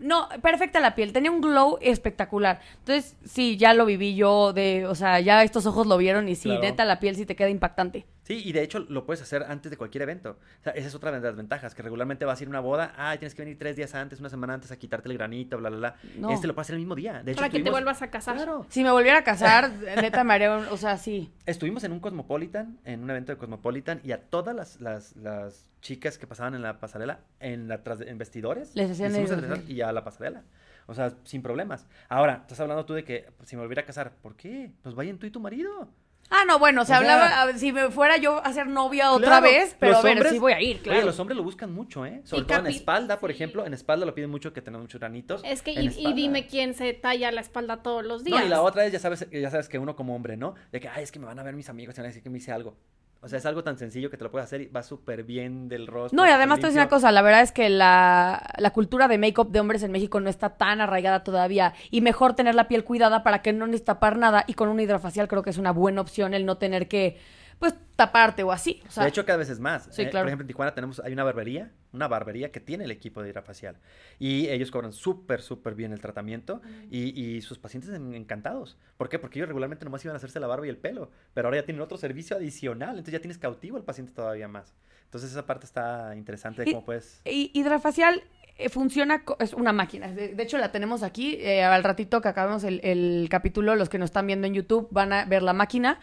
no, 0.00 0.28
perfecta 0.42 0.80
la 0.80 0.94
piel, 0.94 1.12
tenía 1.12 1.30
un 1.30 1.40
glow 1.40 1.78
espectacular. 1.80 2.60
Entonces, 2.78 3.16
sí, 3.24 3.56
ya 3.56 3.74
lo 3.74 3.84
viví 3.86 4.14
yo, 4.14 4.52
de, 4.52 4.86
o 4.86 4.94
sea, 4.94 5.20
ya 5.20 5.42
estos 5.42 5.66
ojos 5.66 5.86
lo 5.86 5.96
vieron 5.96 6.28
y 6.28 6.34
sí, 6.34 6.48
Claro. 6.48 6.62
neta, 6.62 6.84
la 6.84 7.00
piel 7.00 7.16
sí 7.16 7.26
te 7.26 7.36
queda 7.36 7.48
impactante. 7.50 8.06
Sí, 8.28 8.42
y 8.44 8.52
de 8.52 8.62
hecho 8.62 8.80
lo 8.80 9.06
puedes 9.06 9.22
hacer 9.22 9.42
antes 9.44 9.70
de 9.70 9.78
cualquier 9.78 10.02
evento. 10.02 10.36
O 10.60 10.62
sea, 10.62 10.74
esa 10.74 10.86
es 10.86 10.94
otra 10.94 11.10
de 11.10 11.18
las 11.18 11.34
ventajas, 11.34 11.74
que 11.74 11.80
regularmente 11.82 12.26
vas 12.26 12.38
a 12.38 12.42
ir 12.42 12.48
a 12.48 12.50
una 12.50 12.60
boda, 12.60 12.92
ah, 12.98 13.16
tienes 13.18 13.34
que 13.34 13.40
venir 13.40 13.56
tres 13.58 13.74
días 13.74 13.94
antes, 13.94 14.20
una 14.20 14.28
semana 14.28 14.52
antes 14.52 14.70
a 14.70 14.76
quitarte 14.78 15.08
el 15.08 15.16
granito, 15.16 15.56
bla, 15.56 15.70
bla, 15.70 15.78
bla. 15.78 15.96
No. 16.18 16.30
Este 16.30 16.46
lo 16.46 16.54
puedes 16.54 16.66
hacer 16.66 16.74
el 16.74 16.80
mismo 16.80 16.94
día. 16.94 17.22
De 17.22 17.32
hecho, 17.32 17.40
Para 17.40 17.50
que 17.50 17.60
te 17.62 17.70
vuelvas 17.70 18.02
a 18.02 18.10
casar. 18.10 18.36
Claro. 18.36 18.66
Si 18.68 18.84
me 18.84 18.90
volviera 18.90 19.18
a 19.18 19.24
casar, 19.24 19.70
neta, 19.96 20.24
me 20.24 20.34
haría, 20.34 20.54
un- 20.58 20.66
o 20.66 20.76
sea, 20.76 20.98
sí. 20.98 21.32
Estuvimos 21.46 21.82
en 21.84 21.92
un 21.92 22.00
Cosmopolitan, 22.00 22.78
en 22.84 23.02
un 23.02 23.08
evento 23.08 23.32
de 23.32 23.38
Cosmopolitan, 23.38 24.02
y 24.04 24.12
a 24.12 24.20
todas 24.20 24.54
las, 24.54 24.78
las, 24.82 25.16
las 25.16 25.70
chicas 25.80 26.18
que 26.18 26.26
pasaban 26.26 26.54
en 26.54 26.60
la 26.60 26.80
pasarela, 26.80 27.20
en, 27.40 27.66
la, 27.66 27.82
tras- 27.82 28.06
en 28.06 28.18
vestidores, 28.18 28.76
Les 28.76 28.90
hacían 28.90 29.14
el 29.14 29.70
y 29.70 29.80
a 29.80 29.90
la 29.90 30.04
pasarela. 30.04 30.42
O 30.86 30.92
sea, 30.94 31.14
sin 31.24 31.40
problemas. 31.42 31.86
Ahora, 32.10 32.40
estás 32.42 32.60
hablando 32.60 32.84
tú 32.84 32.92
de 32.92 33.04
que 33.04 33.26
pues, 33.38 33.48
si 33.48 33.56
me 33.56 33.62
volviera 33.62 33.82
a 33.82 33.86
casar, 33.86 34.12
¿por 34.20 34.36
qué? 34.36 34.70
Pues 34.82 34.94
vayan 34.94 35.16
tú 35.16 35.26
y 35.26 35.30
tu 35.30 35.40
marido. 35.40 35.88
Ah, 36.30 36.44
no, 36.46 36.58
bueno, 36.58 36.82
se 36.84 36.84
O 36.84 36.86
sea- 36.86 36.96
hablaba, 36.98 37.42
a- 37.42 37.58
si 37.58 37.72
me 37.72 37.90
fuera 37.90 38.18
yo 38.18 38.44
a 38.44 38.52
ser 38.52 38.66
novia 38.66 39.12
otra 39.12 39.40
vez, 39.40 39.74
pero 39.80 39.96
a 39.96 40.02
ver, 40.02 40.12
hombres- 40.18 40.32
sí 40.32 40.38
voy 40.38 40.52
a 40.52 40.60
ir, 40.60 40.80
claro. 40.82 40.98
Oye, 40.98 41.06
los 41.06 41.18
hombres 41.18 41.36
lo 41.36 41.42
buscan 41.42 41.72
mucho, 41.72 42.04
¿eh? 42.04 42.20
Sobre 42.24 42.42
Y 42.42 42.46
todo 42.46 42.58
en 42.58 42.66
espalda, 42.66 43.18
por 43.18 43.30
sí. 43.30 43.36
ejemplo. 43.36 43.64
En 43.64 43.72
espalda 43.72 44.04
lo 44.04 44.14
piden 44.14 44.30
mucho 44.30 44.52
que 44.52 44.60
tengan 44.60 44.82
muchos 44.82 45.00
granitos. 45.00 45.40
Es 45.44 45.62
que, 45.62 45.72
y, 45.72 45.88
y 45.98 46.12
dime 46.12 46.46
quién 46.46 46.74
se 46.74 46.92
talla 46.92 47.30
la 47.32 47.40
espalda 47.40 47.82
todos 47.82 48.04
los 48.04 48.24
días. 48.24 48.38
No, 48.40 48.44
y 48.46 48.48
la 48.48 48.60
otra 48.62 48.84
es, 48.84 48.92
ya 48.92 48.98
sabes, 48.98 49.26
ya 49.30 49.50
sabes 49.50 49.68
que 49.70 49.78
uno 49.78 49.96
como 49.96 50.14
hombre, 50.14 50.36
¿no? 50.36 50.54
De 50.70 50.80
que, 50.80 50.88
ay, 50.88 51.02
es 51.02 51.12
que 51.12 51.18
me 51.18 51.24
van 51.26 51.38
a 51.38 51.42
ver 51.42 51.54
mis 51.54 51.68
amigos 51.70 51.94
y 51.94 51.98
van 51.98 52.06
a 52.06 52.08
decir 52.08 52.22
que 52.22 52.30
me 52.30 52.38
hice 52.38 52.52
algo. 52.52 52.76
O 53.20 53.28
sea, 53.28 53.38
es 53.38 53.46
algo 53.46 53.64
tan 53.64 53.76
sencillo 53.76 54.10
que 54.10 54.16
te 54.16 54.22
lo 54.22 54.30
puedes 54.30 54.44
hacer 54.46 54.60
y 54.60 54.66
va 54.66 54.82
súper 54.82 55.24
bien 55.24 55.68
del 55.68 55.88
rostro. 55.88 56.16
No, 56.16 56.24
y 56.26 56.30
además 56.30 56.58
te 56.58 56.62
voy 56.62 56.66
a 56.66 56.70
decir 56.70 56.80
una 56.82 56.88
cosa, 56.88 57.10
la 57.10 57.22
verdad 57.22 57.40
es 57.42 57.50
que 57.50 57.68
la, 57.68 58.42
la 58.58 58.70
cultura 58.70 59.08
de 59.08 59.18
make-up 59.18 59.50
de 59.50 59.58
hombres 59.58 59.82
en 59.82 59.90
México 59.90 60.20
no 60.20 60.30
está 60.30 60.50
tan 60.50 60.80
arraigada 60.80 61.24
todavía 61.24 61.74
y 61.90 62.00
mejor 62.00 62.34
tener 62.34 62.54
la 62.54 62.68
piel 62.68 62.84
cuidada 62.84 63.24
para 63.24 63.42
que 63.42 63.52
no 63.52 63.66
necesites 63.66 63.86
tapar 63.86 64.18
nada 64.18 64.44
y 64.46 64.54
con 64.54 64.68
un 64.68 64.78
hidrafacial 64.78 65.26
creo 65.26 65.42
que 65.42 65.50
es 65.50 65.58
una 65.58 65.72
buena 65.72 66.00
opción 66.00 66.32
el 66.32 66.46
no 66.46 66.58
tener 66.58 66.86
que, 66.86 67.18
pues, 67.58 67.74
taparte 67.96 68.44
o 68.44 68.52
así. 68.52 68.80
O 68.86 68.90
sea, 68.92 69.02
de 69.02 69.08
hecho, 69.08 69.24
cada 69.26 69.38
vez 69.38 69.50
es 69.50 69.58
más. 69.58 69.88
Sí, 69.90 70.02
Eh, 70.02 70.10
claro. 70.10 70.22
Por 70.24 70.28
ejemplo, 70.28 70.44
en 70.44 70.48
Tijuana 70.48 70.74
tenemos, 70.74 71.00
hay 71.00 71.12
una 71.12 71.24
barbería, 71.24 71.72
una 71.92 72.08
barbería 72.08 72.52
que 72.52 72.60
tiene 72.60 72.84
el 72.84 72.90
equipo 72.90 73.22
de 73.22 73.30
hidrafacial. 73.30 73.76
Y 74.18 74.48
ellos 74.48 74.70
cobran 74.70 74.92
súper, 74.92 75.40
súper 75.42 75.74
bien 75.74 75.92
el 75.92 76.00
tratamiento 76.00 76.60
y, 76.90 77.18
y 77.20 77.40
sus 77.42 77.58
pacientes 77.58 77.90
en- 77.90 78.14
encantados. 78.14 78.76
¿Por 78.96 79.08
qué? 79.08 79.18
Porque 79.18 79.38
ellos 79.38 79.48
regularmente 79.48 79.84
nomás 79.84 80.04
iban 80.04 80.14
a 80.14 80.18
hacerse 80.18 80.40
la 80.40 80.46
barba 80.46 80.66
y 80.66 80.70
el 80.70 80.76
pelo, 80.76 81.10
pero 81.34 81.48
ahora 81.48 81.60
ya 81.60 81.64
tienen 81.64 81.80
otro 81.82 81.96
servicio 81.96 82.36
adicional, 82.36 82.90
entonces 82.90 83.12
ya 83.12 83.20
tienes 83.20 83.38
cautivo 83.38 83.76
al 83.76 83.84
paciente 83.84 84.12
todavía 84.12 84.48
más. 84.48 84.74
Entonces 85.04 85.30
esa 85.30 85.46
parte 85.46 85.64
está 85.64 86.14
interesante 86.14 86.64
de 86.64 86.72
cómo 86.72 86.84
puedes... 86.84 87.22
Y 87.24 87.50
hidrafacial 87.54 88.22
eh, 88.58 88.68
funciona, 88.68 89.22
es 89.38 89.54
una 89.54 89.72
máquina. 89.72 90.12
De, 90.12 90.34
de 90.34 90.42
hecho, 90.42 90.58
la 90.58 90.70
tenemos 90.72 91.02
aquí. 91.02 91.36
eh, 91.40 91.62
al 91.62 91.82
ratito 91.84 92.20
que 92.20 92.28
acabemos 92.28 92.64
el, 92.64 92.80
el 92.82 93.28
capítulo, 93.30 93.74
los 93.76 93.88
que 93.88 93.98
nos 93.98 94.08
están 94.08 94.26
viendo 94.26 94.46
en 94.46 94.52
YouTube 94.54 94.88
van 94.90 95.12
a 95.14 95.24
ver 95.24 95.42
la 95.42 95.54
máquina. 95.54 96.00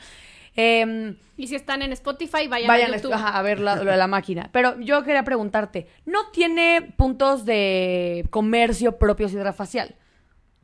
Em, 0.55 1.17
Y 1.37 1.47
si 1.47 1.55
están 1.55 1.81
en 1.81 1.91
Spotify, 1.91 2.47
vayan, 2.47 2.67
vayan 2.67 2.93
a 2.93 2.97
YouTube. 2.97 3.13
ajá, 3.13 3.37
a 3.37 3.41
ver 3.41 3.59
la, 3.59 3.75
lo 3.75 3.91
de 3.91 3.97
la 3.97 4.07
máquina. 4.07 4.49
Pero 4.53 4.79
yo 4.79 5.03
quería 5.03 5.23
preguntarte, 5.23 5.87
¿no 6.05 6.29
tiene 6.31 6.93
puntos 6.95 7.45
de 7.45 8.25
comercio 8.29 8.97
propios 8.97 9.33
hidrafacial? 9.33 9.95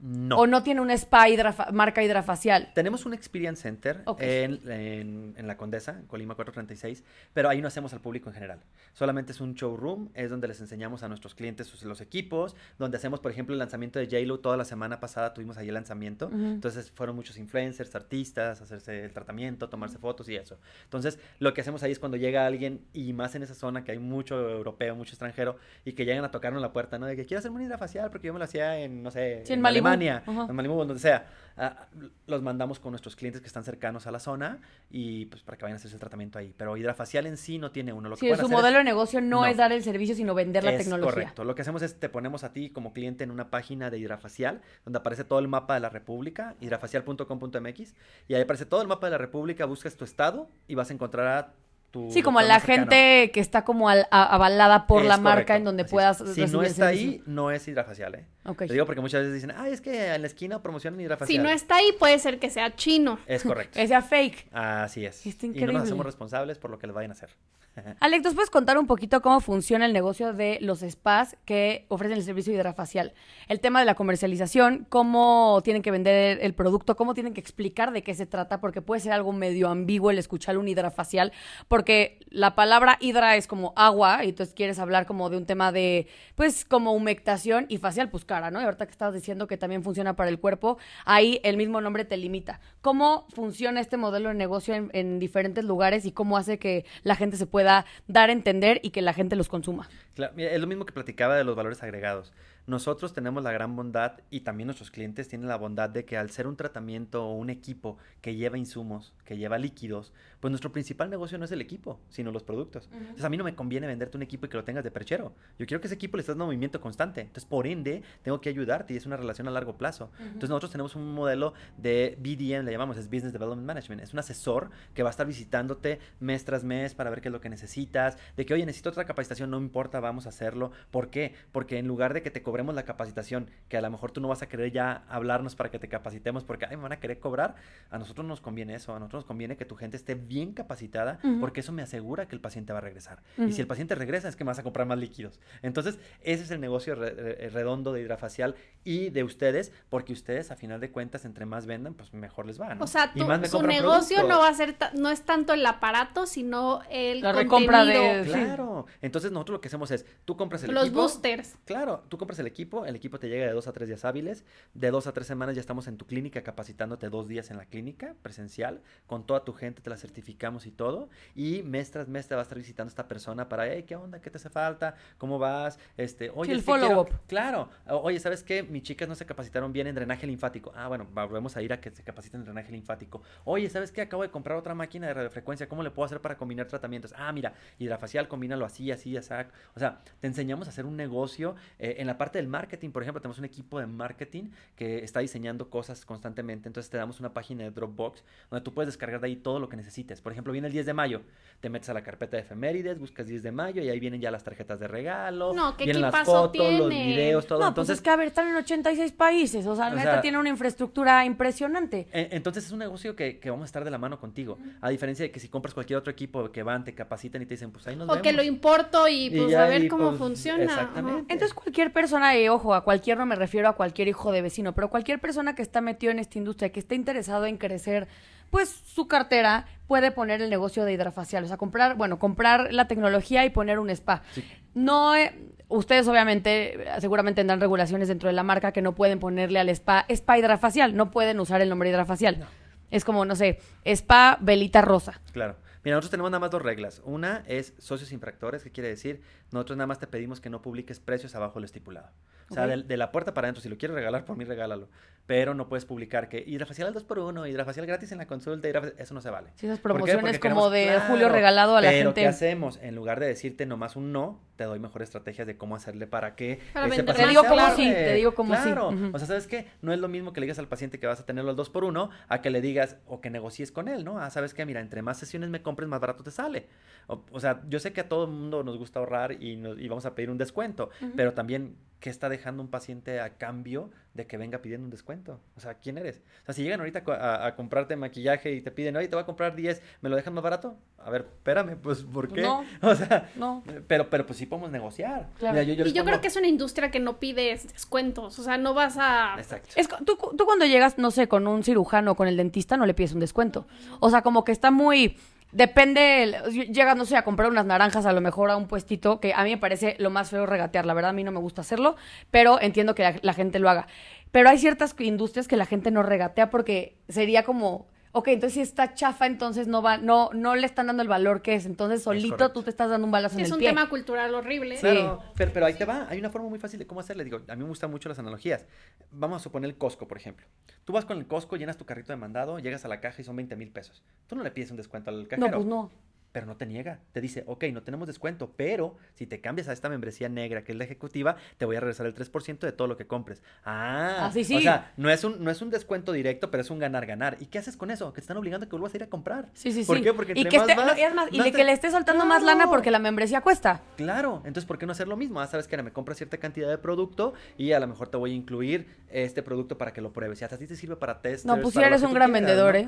No. 0.01 0.37
¿O 0.39 0.47
no 0.47 0.63
tiene 0.63 0.81
una 0.81 0.93
spa 0.95 1.29
hidrafa- 1.29 1.71
marca 1.71 2.01
hidrafacial? 2.03 2.71
Tenemos 2.73 3.05
un 3.05 3.13
Experience 3.13 3.61
Center 3.61 4.01
en, 4.45 4.59
en- 4.71 5.33
en 5.37 5.47
La 5.47 5.57
Condesa, 5.57 5.91
en 5.99 6.07
Colima 6.07 6.33
436, 6.35 7.03
pero 7.33 7.49
ahí 7.49 7.61
no 7.61 7.67
hacemos 7.67 7.93
al 7.93 8.01
público 8.01 8.29
en 8.29 8.33
general. 8.33 8.59
Solamente 8.93 9.31
es 9.31 9.39
un 9.41 9.53
showroom, 9.53 10.09
es 10.15 10.29
donde 10.31 10.47
les 10.47 10.59
enseñamos 10.59 11.03
a 11.03 11.07
nuestros 11.07 11.35
clientes 11.35 11.67
sus- 11.67 11.83
los 11.83 12.01
equipos, 12.01 12.55
donde 12.79 12.97
hacemos, 12.97 13.19
por 13.19 13.31
ejemplo, 13.31 13.53
el 13.53 13.59
lanzamiento 13.59 13.99
de 13.99 14.07
JLo. 14.07 14.39
Toda 14.39 14.57
la 14.57 14.65
semana 14.65 14.99
pasada 14.99 15.33
tuvimos 15.35 15.57
ahí 15.57 15.67
el 15.67 15.75
lanzamiento. 15.75 16.29
Entonces 16.33 16.89
fueron 16.91 17.15
muchos 17.15 17.37
influencers, 17.37 17.93
artistas, 17.95 18.59
hacerse 18.61 19.05
el 19.05 19.13
tratamiento, 19.13 19.69
tomarse 19.69 19.99
fotos 19.99 20.27
y 20.29 20.35
eso. 20.35 20.57
Entonces 20.85 21.19
lo 21.39 21.53
que 21.53 21.61
hacemos 21.61 21.83
ahí 21.83 21.91
es 21.91 21.99
cuando 21.99 22.17
llega 22.17 22.45
alguien, 22.47 22.81
y 22.93 23.13
más 23.13 23.35
en 23.35 23.43
esa 23.43 23.53
zona 23.53 23.83
que 23.83 23.91
hay 23.91 23.99
mucho 23.99 24.49
europeo, 24.49 24.95
mucho 24.95 25.11
extranjero, 25.11 25.57
y 25.85 25.93
que 25.93 26.05
llegan 26.05 26.25
a 26.25 26.31
tocarnos 26.31 26.61
la 26.61 26.73
puerta, 26.73 26.97
¿no? 26.97 27.05
De 27.05 27.15
que 27.15 27.25
quiero 27.25 27.39
hacerme 27.39 27.57
un 27.57 27.63
hidrafacial 27.63 28.09
porque 28.09 28.27
yo 28.27 28.33
me 28.33 28.39
lo 28.39 28.45
hacía 28.45 28.79
en, 28.79 29.03
no 29.03 29.11
sé, 29.11 29.43
Sí, 29.45 29.53
en 29.53 29.61
Malibú. 29.61 29.90
Alemania, 29.91 30.23
Ajá. 30.25 30.47
en 30.49 30.56
Malibu, 30.56 30.75
donde 30.75 30.99
sea. 30.99 31.27
Ah, 31.58 31.86
los 32.27 32.41
mandamos 32.41 32.80
con 32.80 32.91
nuestros 32.93 33.15
clientes 33.17 33.41
que 33.41 33.47
están 33.47 33.65
cercanos 33.65 34.08
a 34.08 34.12
la 34.12 34.19
zona 34.19 34.60
y 34.89 35.25
pues 35.25 35.43
para 35.43 35.58
que 35.58 35.63
vayan 35.63 35.75
a 35.75 35.80
hacerse 35.80 35.95
el 35.97 35.99
tratamiento 35.99 36.39
ahí. 36.39 36.54
Pero 36.58 36.77
hidrafacial 36.77 37.25
en 37.27 37.36
sí 37.36 37.60
no 37.60 37.71
tiene 37.71 37.91
uno. 37.91 38.08
Lo 38.10 38.15
Sí, 38.15 38.27
su 38.30 38.34
hacer 38.34 38.47
modelo 38.47 38.77
es- 38.80 38.80
de 38.80 38.84
negocio 38.86 39.21
no, 39.21 39.41
no. 39.41 39.45
es 39.45 39.58
dar 39.58 39.71
el 39.73 39.84
servicio, 39.84 40.15
sino 40.15 40.34
vender 40.34 40.63
la 40.63 40.71
es 40.71 40.77
tecnología. 40.80 41.12
correcto. 41.13 41.43
Lo 41.43 41.54
que 41.54 41.62
hacemos 41.62 41.82
es 41.82 41.99
te 41.99 42.08
ponemos 42.08 42.43
a 42.45 42.54
ti 42.54 42.69
como 42.69 42.93
cliente 42.93 43.25
en 43.25 43.32
una 43.32 43.49
página 43.49 43.89
de 43.89 43.99
hidrafacial 43.99 44.62
donde 44.86 44.99
aparece 44.99 45.25
todo 45.25 45.39
el 45.39 45.49
mapa 45.49 45.73
de 45.73 45.82
la 45.82 45.89
República, 45.89 46.56
hidrafacial.com.mx 46.62 47.95
y 48.27 48.34
ahí 48.34 48.41
aparece 48.41 48.65
todo 48.65 48.82
el 48.82 48.88
mapa 48.88 49.08
de 49.08 49.12
la 49.12 49.17
República, 49.17 49.65
buscas 49.65 49.95
tu 49.95 50.06
estado 50.06 50.49
y 50.67 50.75
vas 50.75 50.89
a 50.89 50.93
encontrar 50.93 51.27
a 51.27 51.54
tu 51.91 52.10
Sí, 52.10 52.21
como 52.21 52.41
la 52.41 52.60
cercano. 52.60 52.89
gente 52.89 53.32
que 53.32 53.39
está 53.41 53.63
como 53.65 53.89
al- 53.89 54.08
a- 54.12 54.34
avalada 54.34 54.88
por 54.88 55.01
Es 55.04 55.08
la 55.10 55.17
marca 55.17 55.32
correcto, 55.34 55.54
en 55.56 55.63
donde 55.65 55.84
así 55.84 55.88
es. 55.88 55.91
puedas 55.91 56.17
Si 56.34 56.45
no 56.47 56.63
está 56.63 56.88
ahí, 56.88 57.21
no 57.25 57.51
es 57.51 57.67
hidrafacial, 57.67 58.15
¿eh? 58.15 58.25
Ok. 58.45 58.60
Te 58.65 58.73
digo 58.73 58.86
porque 58.86 59.01
muchas 59.01 59.21
veces 59.21 59.36
dicen, 59.36 59.54
ay, 59.56 59.71
es 59.73 59.82
que 59.82 60.13
en 60.15 60.21
la 60.21 60.27
esquina 60.27 60.63
promocionan 60.63 60.99
hidrafacial. 60.99 61.27
Si 61.38 61.43
no 61.43 61.49
está 61.49 61.75
ahí, 61.75 61.91
puede 61.99 62.17
ser 62.17 62.39
que 62.39 62.49
sea 62.49 62.75
chino. 62.75 63.19
Es 63.27 63.43
correcto. 63.43 63.73
Que 63.80 63.88
sea 63.88 64.01
fake. 64.01 64.47
Así 64.51 65.06
es. 65.06 65.25
Está 65.25 65.45
Y 65.45 65.49
no 65.49 65.54
increíble. 65.56 65.73
nos 65.73 65.84
hacemos 65.84 66.06
responsables 66.06 66.58
por 66.58 66.71
lo 66.71 66.80
que 66.80 66.88
les 66.88 66.95
vayan 66.95 67.12
a 67.12 67.13
hacer. 67.13 67.30
Alex, 68.01 68.23
¿nos 68.25 68.34
puedes 68.34 68.49
contar 68.49 68.77
un 68.77 68.86
poquito 68.88 69.21
cómo 69.21 69.39
funciona 69.39 69.86
el 69.86 69.93
negocio 69.93 70.34
de 70.34 70.58
los 70.62 70.80
spas 70.82 71.38
que 71.45 71.86
ofrecen 71.88 72.17
el 72.17 72.23
servicio 72.23 72.54
hidrafacial? 72.54 73.13
El 73.47 73.60
tema 73.62 73.80
de 73.80 73.86
la 73.86 73.95
comercialización, 73.95 74.86
cómo 74.89 75.62
tienen 75.63 75.82
que 75.82 75.89
vender 75.91 76.39
el 76.41 76.54
producto, 76.54 76.95
cómo 76.97 77.13
tienen 77.13 77.34
que 77.34 77.39
explicar 77.39 77.91
de 77.93 78.04
qué 78.04 78.13
se 78.13 78.25
trata, 78.25 78.60
porque 78.60 78.82
puede 78.82 78.99
ser 79.01 79.13
algo 79.13 79.32
medio 79.32 79.69
ambiguo 79.69 80.12
el 80.12 80.17
escuchar 80.17 80.58
un 80.58 80.67
hidrafacial, 80.67 81.32
porque 81.69 81.81
la 82.30 82.56
palabra 82.56 82.98
hidra 83.02 83.36
es 83.36 83.46
como 83.46 83.74
agua, 83.76 84.24
y 84.24 84.30
entonces 84.30 84.56
quieres 84.56 84.80
hablar 84.80 85.06
como 85.06 85.30
de 85.30 85.38
un 85.38 85.46
tema 85.46 85.72
de, 85.72 86.08
pues, 86.36 86.63
como 86.65 86.94
humectación 86.94 87.65
y 87.67 87.78
facial, 87.78 88.10
pues 88.10 88.26
cara, 88.26 88.52
¿no? 88.52 88.62
Y 88.62 88.63
ahorita 88.63 88.86
que 88.86 88.91
estabas 88.91 89.13
diciendo 89.13 89.48
que 89.48 89.58
también 89.58 89.84
funciona 89.84 90.15
para 90.15 90.30
el 90.30 90.39
cuerpo, 90.39 90.78
ahí 91.06 91.41
el 91.44 91.58
mismo 91.58 91.82
nombre 91.82 92.06
te 92.06 92.17
limita. 92.17 92.62
¿Cómo 92.82 93.28
funciona 93.34 93.82
este 93.82 93.98
modelo 93.98 94.30
de 94.30 94.36
negocio 94.36 94.74
en, 94.74 94.89
en 94.94 95.20
diferentes 95.20 95.65
lugares 95.65 96.06
y 96.06 96.12
cómo 96.12 96.38
hace 96.38 96.58
que 96.58 96.86
la 97.04 97.15
gente 97.15 97.38
se 97.38 97.46
pueda 97.46 97.86
dar 98.08 98.30
a 98.30 98.34
entender 98.34 98.80
y 98.82 98.91
que 98.91 99.02
la 99.02 99.13
gente 99.13 99.36
los 99.36 99.50
consuma? 99.50 99.89
Claro, 100.15 100.34
es 100.38 100.60
lo 100.60 100.67
mismo 100.67 100.86
que 100.86 100.94
platicaba 100.94 101.36
de 101.36 101.44
los 101.44 101.56
valores 101.56 101.84
agregados. 101.84 102.32
Nosotros 102.67 103.13
tenemos 103.13 103.44
la 103.44 103.52
gran 103.52 103.76
bondad 103.76 104.20
y 104.30 104.41
también 104.41 104.67
nuestros 104.67 104.91
clientes 104.91 105.28
tienen 105.28 105.48
la 105.48 105.58
bondad 105.58 105.89
de 105.89 106.06
que 106.06 106.15
al 106.15 106.30
ser 106.30 106.46
un 106.46 106.56
tratamiento 106.56 107.26
o 107.26 107.34
un 107.34 107.50
equipo 107.50 107.98
que 108.22 108.36
lleva 108.36 108.58
insumos, 108.58 109.13
que 109.26 109.38
lleva 109.38 109.58
líquidos, 109.58 110.13
pues 110.41 110.51
nuestro 110.51 110.71
principal 110.71 111.10
negocio 111.10 111.38
no 111.38 111.45
es 111.45 111.51
el 111.51 111.62
equipo, 111.62 111.99
sino 112.10 112.32
los 112.32 112.43
productos. 112.43 112.89
Entonces 112.91 113.23
a 113.23 113.30
mí 113.30 113.38
no 113.38 113.43
me 113.43 113.56
conviene 113.56 113.88
venderte 113.88 114.17
un 114.17 114.23
equipo 114.23 114.47
y 114.47 114.49
que 114.49 114.58
lo 114.58 114.63
tengas 114.63 114.84
de 114.84 114.91
perchero. 114.91 115.34
Yo 115.58 115.65
quiero 115.67 115.80
que 115.80 115.88
ese 115.88 115.95
equipo 115.95 116.17
le 116.17 116.21
estés 116.21 116.34
dando 116.34 116.47
movimiento 116.47 116.82
constante. 116.82 117.21
Entonces 117.21 117.45
por 117.45 117.67
ende 117.67 118.01
tengo 118.23 118.41
que 118.41 118.49
ayudarte 118.49 118.93
y 118.93 118.97
es 118.97 119.06
una 119.06 119.17
relación 119.17 119.47
a 119.47 119.51
largo 119.51 119.77
plazo. 119.77 120.12
Entonces 120.19 120.49
nosotros 120.49 120.71
tenemos 120.71 120.95
un 120.95 121.13
modelo 121.13 121.54
de 121.77 122.17
BDM, 122.19 122.65
le 122.65 122.71
llamamos, 122.71 122.97
es 122.97 123.06
Business 123.06 123.34
Development 123.34 123.65
Management. 123.65 124.01
Es 124.01 124.13
un 124.13 124.19
asesor 124.19 124.71
que 124.93 125.04
va 125.04 125.10
a 125.10 125.12
estar 125.12 125.27
visitándote 125.27 125.99
mes 126.19 126.43
tras 126.43 126.63
mes 126.63 126.95
para 126.95 127.10
ver 127.12 127.21
qué 127.21 127.30
es 127.30 127.32
lo 127.32 127.39
que 127.39 127.49
necesitas, 127.49 128.17
de 128.36 128.45
que, 128.45 128.54
oye, 128.54 128.65
necesito 128.65 128.89
otra 128.89 129.06
capacitación, 129.06 129.51
no 129.51 129.60
importa, 129.60 129.99
vamos 129.99 130.25
a 130.25 130.30
hacerlo. 130.30 130.71
¿Por 130.89 131.10
qué? 131.10 131.36
Porque 131.51 131.77
en 131.77 131.88
lugar 131.88 132.13
de 132.13 132.21
que 132.21 132.32
te 132.32 132.41
cobremos 132.41 132.73
la 132.73 132.84
capacitación, 132.84 133.49
que 133.69 133.77
a 133.77 133.82
lo 133.82 133.89
mejor 133.91 134.12
tú 134.12 134.21
no 134.21 134.27
vas 134.27 134.41
a 134.41 134.49
querer 134.49 134.71
ya 134.71 135.04
hablarnos 135.08 135.56
para 135.56 135.69
que 135.69 135.77
te 135.77 135.88
capacitemos 135.88 136.43
porque, 136.43 136.65
ay, 136.65 136.77
me 136.77 136.84
van 136.84 136.93
a 136.93 136.99
querer 136.99 137.19
cobrar, 137.19 137.56
a 137.89 137.97
nosotros 137.97 138.25
nos 138.25 138.41
conviene 138.41 138.75
eso, 138.75 138.95
a 138.95 138.99
nosotros 138.99 139.19
nos 139.19 139.25
conviene 139.25 139.58
que 139.58 139.65
tu 139.65 139.75
gente 139.75 139.97
esté 139.97 140.15
bien 140.32 140.54
capacitada 140.54 141.20
porque 141.41 141.60
eso 141.60 141.74
me 141.74 141.82
asegura 141.82 142.28
que 142.28 142.36
el 142.36 142.41
paciente 142.41 142.72
va 142.72 142.80
a 142.80 142.82
regresar. 142.82 143.22
Y 143.38 143.52
si 143.52 143.60
el 143.62 143.67
paciente 143.67 143.96
regresa 143.96 144.30
es 144.30 144.36
que 144.38 144.44
me 144.46 144.50
vas 144.50 144.60
a 144.60 144.63
comprar 144.63 144.88
más 144.88 144.98
líquidos. 144.98 145.39
Entonces, 145.62 146.00
ese 146.22 146.44
es 146.44 146.52
el 146.52 146.62
negocio 146.62 146.96
re- 146.96 147.12
re- 147.12 147.50
redondo 147.50 147.91
de 147.91 148.02
hidrafacial 148.02 148.56
y 148.86 149.10
de 149.10 149.24
ustedes, 149.26 149.72
porque 149.89 150.13
ustedes 150.13 150.50
a 150.52 150.56
final 150.56 150.80
de 150.80 150.89
cuentas, 150.89 151.26
entre 151.26 151.46
más 151.46 151.65
vendan, 151.65 151.94
pues 151.96 152.13
mejor 152.13 152.46
les 152.46 152.60
va. 152.62 152.74
¿no? 152.76 152.84
O 152.86 152.88
sea, 152.88 153.12
Y 153.13 153.20
tu- 153.20 153.26
más 153.28 153.41
me 153.41 153.48
su 153.50 153.62
negocio 153.62 154.17
productos. 154.17 154.38
no 154.38 154.39
va 154.41 154.48
a 154.50 154.54
ser, 154.54 154.76
no 154.96 155.10
es 155.10 155.22
tanto 155.24 155.52
el 155.54 155.65
aparato, 155.65 156.26
sino 156.26 156.82
el 156.89 157.20
La 157.22 157.34
recompra 157.34 157.84
de-. 157.84 158.24
Claro. 158.26 158.86
Entonces 159.02 159.32
nosotros 159.34 159.56
lo 159.58 159.62
que 159.62 159.67
hacemos 159.67 159.91
es, 159.91 160.06
tú 160.24 160.38
compras 160.38 160.63
el 160.63 160.74
los 160.74 160.86
equipo. 160.86 161.02
boosters. 161.02 161.56
Claro, 161.65 162.04
tú 162.08 162.17
compras 162.17 162.39
el 162.39 162.48
equipo, 162.48 162.86
el 162.86 162.96
equipo 162.96 163.20
te 163.20 163.28
llega 163.28 163.46
de 163.48 163.52
dos 163.52 163.67
a 163.67 163.74
tres 163.74 163.89
días 163.89 164.06
hábiles, 164.06 164.46
de 164.74 164.91
dos 164.91 165.08
a 165.08 165.12
tres 165.12 165.28
semanas 165.28 165.56
ya 165.56 165.62
estamos 165.62 165.88
en 165.88 165.98
tu 165.98 166.06
clínica 166.06 166.41
capacitándote 166.41 167.10
dos 167.10 167.28
días 167.28 167.52
en 167.52 167.58
la 167.58 167.65
clínica 167.65 168.15
presencial, 168.22 168.82
con 169.08 169.26
toda 169.26 169.44
tu 169.44 169.52
gente 169.54 169.82
te 169.82 169.89
la 169.89 169.98
certificamos 169.98 170.20
y 170.29 170.71
todo, 170.71 171.10
y 171.36 171.63
mes 171.63 171.91
tras 171.91 172.07
mes 172.07 172.27
te 172.27 172.36
va 172.36 172.41
a 172.41 172.43
estar 172.43 172.57
visitando 172.57 172.89
esta 172.89 173.07
persona 173.07 173.49
para, 173.49 173.67
hey, 173.67 173.84
¿qué 173.88 173.95
onda? 173.95 174.21
¿Qué 174.21 174.29
te 174.29 174.38
hace 174.38 174.49
falta? 174.49 174.95
¿Cómo 175.17 175.39
vas? 175.39 175.79
Este, 175.97 176.29
oye, 176.34 176.53
el 176.53 176.62
follow-up. 176.62 177.10
Claro, 177.27 177.69
oye, 177.88 178.19
¿sabes 178.19 178.43
qué? 178.43 178.63
Mis 178.63 178.84
chicas 178.84 179.07
no 179.07 179.15
se 179.15 179.25
capacitaron 179.25 179.73
bien 179.73 179.88
en 179.88 179.95
drenaje 179.95 180.27
linfático. 180.27 180.71
Ah, 180.75 180.88
bueno, 180.88 181.07
volvemos 181.13 181.57
a 181.57 181.62
ir 181.62 181.73
a 181.73 181.79
que 181.79 181.91
se 181.91 182.03
capaciten 182.03 182.41
en 182.41 182.45
drenaje 182.45 182.71
linfático. 182.71 183.21
Oye, 183.45 183.69
¿sabes 183.69 183.91
qué? 183.91 184.01
Acabo 184.01 184.23
de 184.23 184.29
comprar 184.29 184.57
otra 184.57 184.73
máquina 184.75 185.07
de 185.07 185.13
radiofrecuencia, 185.13 185.67
¿cómo 185.67 185.84
le 185.84 185.91
puedo 185.91 186.05
hacer 186.05 186.21
para 186.21 186.38
combinar 186.38 186.67
tratamientos? 186.67 187.13
Ah, 187.17 187.31
mira, 187.31 187.53
hidrafacial, 187.79 188.27
combínalo 188.27 188.65
así, 188.65 188.91
así, 188.91 189.17
así. 189.17 189.31
O 189.75 189.79
sea, 189.79 190.01
te 190.19 190.27
enseñamos 190.27 190.67
a 190.67 190.71
hacer 190.71 190.86
un 190.86 190.97
negocio. 190.97 191.55
eh, 191.79 191.95
en 191.99 192.07
la 192.07 192.17
parte 192.17 192.38
del 192.38 192.47
marketing, 192.47 192.91
por 192.91 193.01
ejemplo, 193.01 193.21
tenemos 193.21 193.39
un 193.39 193.45
equipo 193.45 193.79
de 193.79 193.88
marketing 193.88 194.49
que 194.75 195.03
está 195.03 195.19
diseñando 195.19 195.69
cosas 195.69 196.05
constantemente. 196.05 196.67
Entonces 196.67 196.89
te 196.89 196.97
damos 196.97 197.19
una 197.19 197.34
página 197.34 197.63
de 197.63 197.71
Dropbox 197.71 198.23
donde 198.49 198.63
tú 198.63 198.73
puedes 198.73 198.88
descargar 198.88 199.21
de 199.21 199.27
ahí 199.27 199.36
todo 199.38 199.60
lo 199.60 199.69
que 199.69 199.77
necesites. 199.77 200.11
Por 200.19 200.34
ejemplo, 200.34 200.52
viene 200.52 200.67
el 200.67 200.74
10 200.74 200.86
de 200.88 200.93
mayo, 200.93 201.21
te 201.62 201.69
metes 201.69 201.88
a 201.89 201.93
la 201.93 202.04
carpeta 202.04 202.36
de 202.36 202.43
efemérides, 202.43 202.97
buscas 203.00 203.28
10 203.28 203.43
de 203.43 203.52
mayo 203.52 203.82
y 203.84 203.88
ahí 203.89 204.00
vienen 204.00 204.19
ya 204.19 204.32
las 204.32 204.43
tarjetas 204.43 204.80
de 204.80 204.88
regalo. 204.88 205.54
No, 205.54 205.78
¿qué 205.78 205.86
vienen 205.86 206.02
las 206.02 206.26
fotos, 206.26 206.74
los 206.74 206.89
videos, 206.89 207.45
todo. 207.47 207.60
no, 207.60 207.67
Entonces, 207.69 207.91
pues 207.91 208.00
es 208.00 208.04
que, 208.04 208.10
a 208.10 208.15
ver, 208.15 208.28
están 208.28 208.47
en 208.50 208.56
86 208.56 209.12
países, 209.13 209.65
o 209.67 209.76
sea, 209.76 209.88
O 209.88 209.91
neta 209.91 210.02
sea- 210.13 210.21
tiene 210.21 210.38
una 210.39 210.50
infraestructura 210.50 211.24
impresionante. 211.24 212.08
Entonces 212.12 212.65
es 212.65 212.71
un 212.71 212.80
negocio 212.80 213.15
que, 213.15 213.39
que 213.39 213.50
vamos 213.52 213.63
a 213.63 213.65
estar 213.67 213.84
de 213.86 213.91
la 213.91 213.97
mano 214.00 214.19
contigo. 214.19 214.58
A 214.82 214.89
diferencia 214.89 215.24
de 215.24 215.32
que 215.32 215.39
si 215.39 215.47
compras 215.47 215.74
cualquier 215.74 215.97
otro 216.00 216.12
equipo 216.12 216.52
que 216.52 216.63
van, 216.63 216.84
te 216.84 216.95
capacitan 216.95 217.41
y 217.41 217.45
te 217.45 217.54
dicen, 217.54 217.71
pues 217.71 217.86
ahí 217.88 217.95
nos 217.95 218.10
O 218.10 218.21
que 218.21 218.32
lo 218.32 218.39
vemos. 218.39 218.56
importo 218.56 219.08
y 219.08 219.28
Y 219.28 219.30
pues 219.38 219.52
ya 219.52 219.65
a 219.65 219.67
ver 219.67 219.88
cómo 219.88 220.08
pues, 220.10 220.17
funciona. 220.17 220.63
exactamente. 220.63 221.19
Ajá. 221.21 221.26
Entonces 221.30 221.54
cualquier 221.54 221.93
persona, 221.93 222.38
y 222.38 222.47
ojo, 222.50 222.74
a 222.74 222.84
cualquier 222.84 223.17
no 223.17 223.26
me 223.28 223.36
refiero 223.36 223.67
a 223.67 223.74
cualquier 223.74 224.08
hijo 224.08 224.32
de 224.32 224.41
vecino, 224.41 224.74
pero 224.74 224.89
cualquier 224.89 225.19
persona 225.19 225.54
que 225.54 225.62
está 225.62 225.82
metido 225.82 226.12
en 226.12 226.19
esta 226.19 226.38
industria, 226.39 226.71
que 226.71 226.80
esté 226.80 226.95
interesado 226.95 227.45
en 227.45 227.58
crecer, 227.58 228.08
pues 228.51 228.69
su 228.69 229.07
cartera 229.07 229.65
puede 229.87 230.11
poner 230.11 230.41
el 230.41 230.49
negocio 230.49 230.85
de 230.85 230.93
hidrafacial, 230.93 231.43
o 231.43 231.47
sea, 231.47 231.57
comprar, 231.57 231.95
bueno, 231.95 232.19
comprar 232.19 232.71
la 232.71 232.87
tecnología 232.87 233.43
y 233.45 233.49
poner 233.49 233.79
un 233.79 233.89
spa. 233.89 234.21
Sí. 234.31 234.45
No, 234.73 235.15
eh, 235.15 235.33
ustedes 235.67 236.07
obviamente, 236.07 236.85
seguramente 236.99 237.41
tendrán 237.41 237.59
regulaciones 237.59 238.07
dentro 238.07 238.27
de 238.27 238.33
la 238.33 238.43
marca 238.43 238.71
que 238.71 238.81
no 238.81 238.93
pueden 238.93 239.19
ponerle 239.19 239.59
al 239.59 239.69
spa 239.69 240.05
spa 240.07 240.37
hidrafacial, 240.37 240.95
no 240.95 241.11
pueden 241.11 241.39
usar 241.39 241.61
el 241.61 241.69
nombre 241.69 241.89
hidrafacial. 241.89 242.45
Es 242.91 243.05
como, 243.05 243.25
no 243.25 243.35
sé, 243.35 243.59
spa 243.85 244.37
velita 244.41 244.81
rosa. 244.81 245.19
Claro. 245.31 245.55
Mira, 245.83 245.95
nosotros 245.95 246.11
tenemos 246.11 246.29
nada 246.29 246.39
más 246.39 246.51
dos 246.51 246.61
reglas. 246.61 247.01
Una 247.05 247.43
es 247.47 247.73
socios 247.79 248.11
infractores, 248.11 248.63
que 248.63 248.71
quiere 248.71 248.89
decir, 248.89 249.21
nosotros 249.51 249.77
nada 249.77 249.87
más 249.87 249.97
te 249.97 250.05
pedimos 250.05 250.39
que 250.39 250.49
no 250.49 250.61
publiques 250.61 250.99
precios 250.99 251.33
abajo 251.33 251.55
de 251.55 251.61
lo 251.61 251.65
estipulado. 251.65 252.11
O 252.49 252.53
sea, 252.53 252.67
de, 252.67 252.83
de 252.83 252.97
la 252.97 253.11
puerta 253.11 253.33
para 253.33 253.47
adentro, 253.47 253.63
si 253.63 253.69
lo 253.69 253.77
quieres 253.77 253.95
regalar, 253.95 254.25
por 254.25 254.37
mí 254.37 254.43
regálalo. 254.45 254.89
Pero 255.32 255.54
no 255.54 255.70
puedes 255.70 255.86
publicar 255.86 256.28
que 256.28 256.44
hidrafacial 256.46 256.89
al 256.89 256.94
2x1, 256.94 257.50
hidrafacial 257.50 257.86
gratis 257.86 258.12
en 258.12 258.17
la 258.17 258.28
consulta, 258.28 258.67
eso 258.98 259.13
no 259.13 259.22
se 259.22 259.30
vale. 259.30 259.52
Sí, 259.56 259.65
esas 259.65 259.80
¿Por 259.80 259.94
promociones 259.94 260.24
Porque 260.38 260.39
como 260.50 260.70
queremos- 260.70 261.04
de 261.04 261.08
Julio 261.08 261.30
regalado 261.30 261.78
a 261.78 261.82
la 261.82 261.88
pero 261.89 262.10
gente. 262.10 262.20
¿qué 262.24 262.28
hacemos? 262.28 262.78
En 262.82 262.96
lugar 262.96 263.22
de 263.22 263.28
decirte 263.28 263.65
nomás 263.65 263.96
un 263.96 264.12
no, 264.12 264.41
te 264.58 264.65
doy 264.65 264.78
mejores 264.80 265.08
estrategias 265.08 265.48
de 265.48 265.56
cómo 265.56 265.78
hacerle 265.78 266.06
para 266.06 266.36
que 266.36 266.60
Para 266.74 266.88
ese 266.88 267.04
Te 267.04 267.28
digo 267.28 267.46
ahorre. 267.48 267.76
sí, 267.78 267.89
te 267.89 268.13
digo 268.15 268.36
cómo 268.36 268.54
sí. 268.58 268.62
Claro. 268.63 268.89
Ujú. 268.89 269.12
O 269.13 269.20
sea, 269.20 269.28
¿sabes 269.30 269.48
qué? 269.48 269.67
No 269.82 269.94
es 269.94 270.00
lo 270.00 270.10
mismo 270.10 270.34
que 270.34 270.41
le 270.41 270.48
digas 270.48 270.60
al 270.60 270.67
paciente 270.67 271.00
que 271.00 271.08
vas 271.08 271.22
a 271.22 271.26
tenerlo 271.26 271.50
al 271.52 271.56
2 271.56 271.70
por 271.70 271.86
1 271.86 272.10
a 272.28 272.41
que 272.41 272.50
le 272.50 272.60
digas 272.60 272.98
o 273.08 273.22
que 273.22 273.30
negocies 273.30 273.72
con 273.72 273.88
él, 273.88 274.04
¿no? 274.04 274.20
Ah, 274.20 274.30
¿sabes 274.32 274.54
qué? 274.54 274.65
Mira, 274.65 274.82
entre 274.82 275.02
más 275.02 275.17
sesiones 275.17 275.50
me 275.50 275.62
compres, 275.62 275.88
más 275.88 276.02
barato 276.02 276.24
te 276.26 276.32
sale. 276.32 276.67
O, 277.08 277.24
o 277.32 277.39
sea, 277.39 277.62
yo 277.70 277.80
sé 277.80 277.94
que 277.94 278.02
a 278.02 278.10
todo 278.10 278.26
el 278.26 278.32
mundo 278.32 278.63
nos 278.65 278.78
gusta 278.78 279.00
ahorrar 279.00 279.41
y, 279.41 279.56
nos- 279.56 279.80
y 279.80 279.88
vamos 279.88 280.06
a 280.06 280.13
pedir 280.13 280.30
un 280.30 280.38
descuento, 280.38 280.89
pero 281.15 281.34
también, 281.34 281.78
¿qué 282.02 282.10
está 282.10 282.28
dejando 282.30 282.62
un 282.63 282.70
paciente 282.70 283.20
a 283.22 283.38
cambio 283.38 283.91
de 284.13 284.28
que 284.28 284.38
venga 284.38 284.58
pidiendo 284.60 284.86
un 284.86 284.91
descuento? 284.91 285.39
O 285.56 285.60
sea, 285.60 285.76
¿quién 285.76 285.97
eres? 285.97 286.21
O 286.41 286.45
sea, 286.45 286.54
si 286.54 286.63
llegan 286.63 286.80
ahorita 286.82 287.04
a, 287.08 287.45
a 287.47 287.56
comprarte 287.56 287.95
maquillaje 287.95 288.52
y 288.52 288.62
te 288.62 288.71
piden, 288.71 288.95
oye, 288.97 289.08
te 289.08 289.15
voy 289.15 289.24
a 289.24 289.26
comprar 289.26 289.56
10, 289.56 289.82
¿me 290.02 290.10
lo 290.10 290.15
dejan 290.15 290.34
más 290.34 290.43
barato? 290.43 290.78
A 290.97 291.10
ver, 291.10 291.21
espérame, 291.21 291.78
pues, 291.82 292.04
¿por 292.04 292.32
qué? 292.32 292.41
No. 292.41 292.63
O 292.82 292.95
sea, 292.95 293.30
No. 293.36 293.63
pero, 293.88 294.10
pero 294.10 294.26
pues 294.26 294.38
sí 294.38 294.45
podemos 294.45 294.69
negociar. 294.71 295.30
Claro. 295.39 295.54
Mira, 295.54 295.63
yo, 295.63 295.74
yo 295.74 295.86
Y 295.89 295.93
yo 295.93 296.04
creo 296.04 296.19
que 296.21 296.28
es 296.28 296.36
una 296.36 296.47
industria 296.47 296.91
que 296.91 297.00
no 297.00 297.19
pide 297.19 297.52
descuentos. 297.58 298.38
O 298.38 298.43
sea, 298.43 298.58
no 298.58 298.74
vas 298.74 298.97
a. 299.00 299.36
Exacto. 299.38 299.69
Es, 299.76 299.88
tú, 300.06 300.17
tú 300.38 300.45
cuando 300.45 300.65
llegas, 300.65 300.97
no 300.97 301.10
sé, 301.12 301.28
con 301.28 301.47
un 301.47 301.63
cirujano 301.63 302.12
o 302.12 302.15
con 302.15 302.28
el 302.28 302.38
dentista, 302.38 302.78
no 302.78 302.86
le 302.86 302.93
pides 302.93 303.13
un 303.13 303.19
descuento. 303.19 303.65
O 304.00 304.10
sea, 304.10 304.21
como 304.21 304.43
que 304.43 304.52
está 304.52 304.71
muy... 304.71 305.17
Depende, 305.51 306.33
llegas, 306.71 306.95
no 306.95 307.05
sé, 307.05 307.17
a 307.17 307.23
comprar 307.23 307.49
unas 307.49 307.65
naranjas 307.65 308.05
a 308.05 308.13
lo 308.13 308.21
mejor 308.21 308.49
a 308.49 308.55
un 308.55 308.67
puestito, 308.67 309.19
que 309.19 309.33
a 309.33 309.43
mí 309.43 309.49
me 309.49 309.57
parece 309.57 309.95
lo 309.99 310.09
más 310.09 310.29
feo 310.29 310.45
regatear, 310.45 310.85
la 310.85 310.93
verdad 310.93 311.09
a 311.09 311.13
mí 311.13 311.25
no 311.25 311.31
me 311.31 311.39
gusta 311.39 311.61
hacerlo, 311.61 311.97
pero 312.31 312.61
entiendo 312.61 312.95
que 312.95 313.03
la, 313.03 313.15
la 313.21 313.33
gente 313.33 313.59
lo 313.59 313.69
haga. 313.69 313.87
Pero 314.31 314.49
hay 314.49 314.57
ciertas 314.57 314.95
industrias 314.99 315.49
que 315.49 315.57
la 315.57 315.65
gente 315.65 315.91
no 315.91 316.03
regatea 316.03 316.49
porque 316.49 316.95
sería 317.09 317.43
como, 317.43 317.87
ok, 318.13 318.28
entonces 318.30 318.54
si 318.54 318.62
está 318.62 318.93
chafa, 318.93 319.26
entonces 319.26 319.67
no 319.67 319.82
va, 319.82 319.97
no, 319.97 320.30
no 320.34 320.56
le 320.56 320.65
están 320.65 320.88
dando 320.88 321.02
el 321.02 321.08
valor 321.08 321.41
que 321.41 321.56
es, 321.56 321.65
entonces 321.65 322.04
solito 322.04 322.36
correcto. 322.36 322.54
tú 322.54 322.63
te 322.63 322.69
estás 322.69 322.89
dando 322.89 323.06
un 323.06 323.12
balazo 323.12 323.36
en 323.38 323.41
es 323.41 323.47
el 323.50 323.54
un 323.54 323.60
pie. 323.60 323.69
tema 323.69 323.89
cultural 323.89 324.34
horrible. 324.36 324.76
Sí. 324.76 324.82
Claro, 324.82 325.24
pero, 325.36 325.52
pero 325.54 325.65
ahí 325.65 325.74
te 325.74 325.86
va. 325.86 326.08
Hay 326.10 326.19
una 326.19 326.30
forma 326.30 326.50
muy 326.50 326.60
fácil 326.60 326.80
de 326.80 326.88
cómo 326.88 327.00
hacerle. 327.00 327.24
Digo, 327.24 327.41
a 327.47 327.56
mí 327.56 327.63
me 327.63 327.69
gustan 327.69 327.91
mucho 327.91 328.10
las 328.10 328.19
analogías. 328.19 328.65
Vamos 329.12 329.41
a 329.41 329.43
suponer 329.43 329.69
el 329.69 329.78
Costco, 329.78 330.08
por 330.08 330.17
ejemplo. 330.17 330.45
Tú 330.86 330.93
vas 330.93 331.06
con 331.06 331.17
el 331.17 331.28
Costco, 331.28 331.56
llenas 331.56 331.78
tu 331.78 331.86
carrito 331.86 332.12
de 332.12 332.17
mandado, 332.17 332.60
llegas 332.60 332.84
a 332.86 332.88
la 332.88 333.00
caja 333.00 333.21
y 333.21 333.26
son 333.26 333.36
20 333.36 333.56
mil 333.56 333.69
pesos. 333.69 334.04
Tú 334.28 334.36
no 334.36 334.43
le 334.43 334.52
pides 334.52 334.71
un 334.71 334.78
descuento 334.78 335.10
al 335.10 335.28
cajero. 335.28 335.47
No, 335.47 335.54
pues 335.54 335.65
no. 335.65 335.91
Pero 336.32 336.46
no 336.46 336.56
te 336.56 336.65
niega. 336.65 337.00
Te 337.12 337.20
dice, 337.20 337.44
ok, 337.46 337.65
no 337.74 337.84
tenemos 337.84 338.08
descuento, 338.08 338.54
pero 338.56 338.96
si 339.15 339.26
te 339.28 339.41
cambias 339.41 339.67
a 339.67 339.74
esta 339.74 339.89
membresía 339.89 340.30
negra, 340.30 340.63
que 340.63 340.72
es 340.72 340.78
la 340.78 340.86
ejecutiva, 340.86 341.36
te 341.58 341.65
voy 341.65 341.76
a 341.76 341.82
regresar 341.82 342.06
el 342.06 342.15
3% 342.15 342.60
de 342.60 342.72
todo 342.72 342.88
lo 342.88 342.96
que 342.96 343.06
compres. 343.06 343.41
Ah, 343.65 344.28
Así 344.28 344.44
sí. 344.46 344.56
O 344.56 344.62
sea, 344.62 344.94
no 344.98 345.10
es, 345.10 345.24
un, 345.26 345.44
no 345.44 345.52
es 345.52 345.62
un 345.62 345.70
descuento 345.70 346.12
directo, 346.13 346.50
pero 346.50 346.62
es 346.62 346.70
un 346.70 346.80
ganar-ganar. 346.80 347.38
¿Y 347.39 347.48
qué 347.48 347.60
haces 347.60 347.76
con 347.76 347.91
eso? 347.91 348.13
Que 348.13 348.15
te 348.15 348.22
están 348.22 348.38
obligando 348.38 348.65
a 348.65 348.70
que 348.70 348.72
vuelvas 348.76 348.94
a 348.94 348.98
ir 348.98 349.04
a 349.04 349.08
comprar. 349.08 349.50
Sí, 349.54 349.72
sí, 349.74 349.84
¿Por 349.84 349.98
sí. 349.98 350.04
qué? 350.04 350.13
Porque 350.13 350.32
y 350.36 350.46
que 350.46 350.58
más 350.58 350.70
esté- 350.70 350.76
vas, 350.78 350.86
no, 351.10 351.15
más, 351.15 351.28
y 351.34 351.38
más 351.38 351.46
de 351.46 351.52
te- 351.52 351.58
que 351.58 351.63
le 351.65 351.72
esté 351.74 351.91
soltando 351.91 352.26
más 352.26 352.44
lana 352.44 352.67
porque 352.70 352.91
la 352.91 353.00
membresía 353.00 353.41
cuesta. 353.41 353.82
Claro, 353.98 354.38
entonces 354.46 354.65
¿por 354.65 354.78
qué 354.78 354.86
no 354.86 354.94
hacer 354.94 355.08
lo 355.10 355.17
mismo? 355.17 355.41
Ah, 355.41 355.48
sabes 355.48 355.67
que 355.67 355.76
ahora 355.76 355.84
me 355.84 355.91
compras 355.91 356.17
cierta 356.17 356.38
cantidad 356.38 356.70
de 356.70 356.78
producto 356.78 357.34
y 357.58 357.74
a 357.74 357.80
lo 357.82 357.88
mejor 357.88 358.08
te 358.08 358.15
voy 358.17 358.32
a 358.32 358.36
incluir 358.36 358.88
este 359.10 359.44
producto 359.44 359.78
para 359.78 359.91
que 359.91 360.00
lo 360.02 360.13
pruebes. 360.13 360.39
Y 360.41 360.46
hasta 360.46 360.56
a 360.56 360.60
ti 360.60 360.67
te 360.67 360.76
sirve 360.78 360.96
para 360.96 361.22
test. 361.22 361.46
No, 361.46 361.60
pues 361.60 361.74
sí 361.74 361.82
eres 361.82 362.04
un 362.04 362.13
gran 362.13 362.32
vendedor, 362.32 362.76
¿eh? 362.78 362.88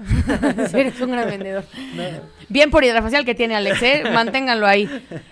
eres 0.74 1.02
un 1.02 1.12
gran 1.12 1.28
vendedor. 1.30 1.66
Bien 2.50 2.72
por 2.72 2.84
Hidrafacial 2.84 3.26
que 3.26 3.33
tiene 3.36 3.56
Alex, 3.56 3.82
¿eh? 3.82 4.04
Manténganlo 4.14 4.68
ahí. 4.68 4.90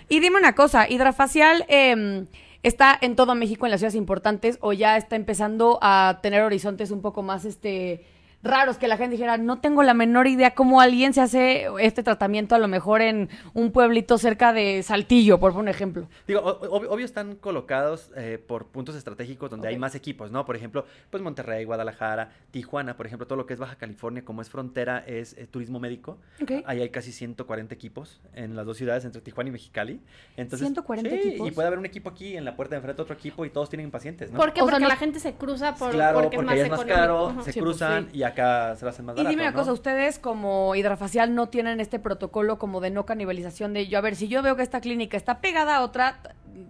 Y 0.09 0.19
dime 0.19 0.37
una 0.37 0.53
cosa, 0.55 0.89
Hidrafacial 0.89 1.65
eh, 1.67 2.25
está 2.63 2.97
en 2.99 3.15
todo 3.15 3.35
México, 3.35 3.65
en 3.65 3.71
las 3.71 3.79
ciudades 3.81 3.95
importantes, 3.95 4.57
o 4.61 4.73
ya 4.73 4.97
está 4.97 5.15
empezando 5.15 5.79
a 5.81 6.19
tener 6.21 6.43
horizontes 6.43 6.91
un 6.91 7.01
poco 7.01 7.21
más, 7.23 7.45
este, 7.45 8.05
raros 8.43 8.77
que 8.77 8.87
la 8.87 8.97
gente 8.97 9.11
dijera, 9.11 9.37
no 9.37 9.59
tengo 9.59 9.83
la 9.83 9.93
menor 9.93 10.27
idea 10.27 10.55
cómo 10.55 10.81
alguien 10.81 11.13
se 11.13 11.21
hace 11.21 11.67
este 11.79 12.01
tratamiento 12.03 12.55
a 12.55 12.59
lo 12.59 12.67
mejor 12.67 13.01
en 13.01 13.29
un 13.53 13.71
pueblito 13.71 14.17
cerca 14.17 14.51
de 14.53 14.81
Saltillo, 14.83 15.39
por 15.39 15.51
un 15.55 15.67
ejemplo. 15.67 16.07
Digo, 16.27 16.41
o- 16.41 16.79
ob- 16.79 16.87
obvio 16.89 17.05
están 17.05 17.35
colocados 17.35 18.09
eh, 18.15 18.43
por 18.45 18.67
puntos 18.67 18.95
estratégicos 18.95 19.49
donde 19.49 19.67
hay 19.67 19.75
Ok. 19.75 19.79
más 19.81 19.95
equipos, 19.95 20.31
¿no? 20.31 20.45
Por 20.45 20.55
ejemplo, 20.55 20.85
pues 21.09 21.21
Monterrey, 21.21 21.65
Guadalajara, 21.65 22.31
Tijuana, 22.51 22.97
por 22.97 23.05
ejemplo, 23.05 23.27
todo 23.27 23.37
lo 23.37 23.45
que 23.45 23.53
es 23.53 23.59
Baja 23.59 23.75
California, 23.75 24.25
como 24.25 24.41
es 24.41 24.49
frontera, 24.49 25.03
es 25.05 25.33
eh, 25.37 25.47
turismo 25.47 25.79
médico. 25.79 26.17
Ok. 26.41 26.51
Ahí 26.65 26.81
hay 26.81 26.89
casi 26.89 27.11
140 27.11 27.73
equipos 27.75 28.21
en 28.33 28.55
las 28.55 28.65
dos 28.65 28.77
ciudades, 28.77 29.05
entre 29.05 29.21
Tijuana 29.21 29.49
y 29.49 29.53
Mexicali. 29.53 30.01
Entonces, 30.37 30.67
140 30.67 31.09
sí, 31.09 31.15
equipos. 31.15 31.47
Y 31.47 31.51
puede 31.51 31.67
haber 31.67 31.79
un 31.79 31.85
equipo 31.85 32.09
aquí 32.09 32.35
en 32.35 32.45
la 32.45 32.55
puerta 32.55 32.75
de 32.75 32.77
enfrente 32.77 33.01
otro 33.01 33.13
equipo 33.15 33.45
y 33.45 33.49
todos 33.49 33.69
tienen 33.69 33.91
pacientes, 33.91 34.31
¿no? 34.31 34.37
¿Por 34.37 34.53
qué? 34.53 34.61
O 34.61 34.65
sea, 34.65 34.71
Porque 34.71 34.83
no- 34.83 34.87
la 34.89 34.95
gente 34.95 35.19
se 35.19 35.33
cruza 35.33 35.75
por, 35.75 35.91
claro, 35.91 36.21
porque, 36.21 36.37
porque, 36.37 36.61
es 36.61 36.69
más 36.69 36.79
es 36.81 36.87
más 36.87 36.97
caro, 36.97 37.27
Ajá. 37.29 37.43
se 37.43 37.51
Sí, 37.53 37.59
pues, 37.59 37.71
cruzan 37.77 38.07
sí. 38.11 38.17
y 38.17 38.23
acá 38.31 38.75
se 38.75 38.83
lo 38.85 38.89
hacen 38.89 39.05
más 39.05 39.13
Y 39.15 39.17
barato, 39.17 39.29
dime 39.29 39.43
una 39.43 39.51
¿no? 39.51 39.57
cosa, 39.57 39.71
ustedes 39.71 40.19
como 40.19 40.75
hidrafacial 40.75 41.33
no 41.35 41.49
tienen 41.49 41.79
este 41.79 41.99
protocolo 41.99 42.57
como 42.57 42.81
de 42.81 42.89
no 42.89 43.05
canibalización 43.05 43.73
de 43.73 43.87
yo, 43.87 43.97
a 43.97 44.01
ver, 44.01 44.15
si 44.15 44.27
yo 44.27 44.41
veo 44.41 44.55
que 44.55 44.63
esta 44.63 44.81
clínica 44.81 45.17
está 45.17 45.39
pegada 45.41 45.77
a 45.77 45.81
otra, 45.83 46.19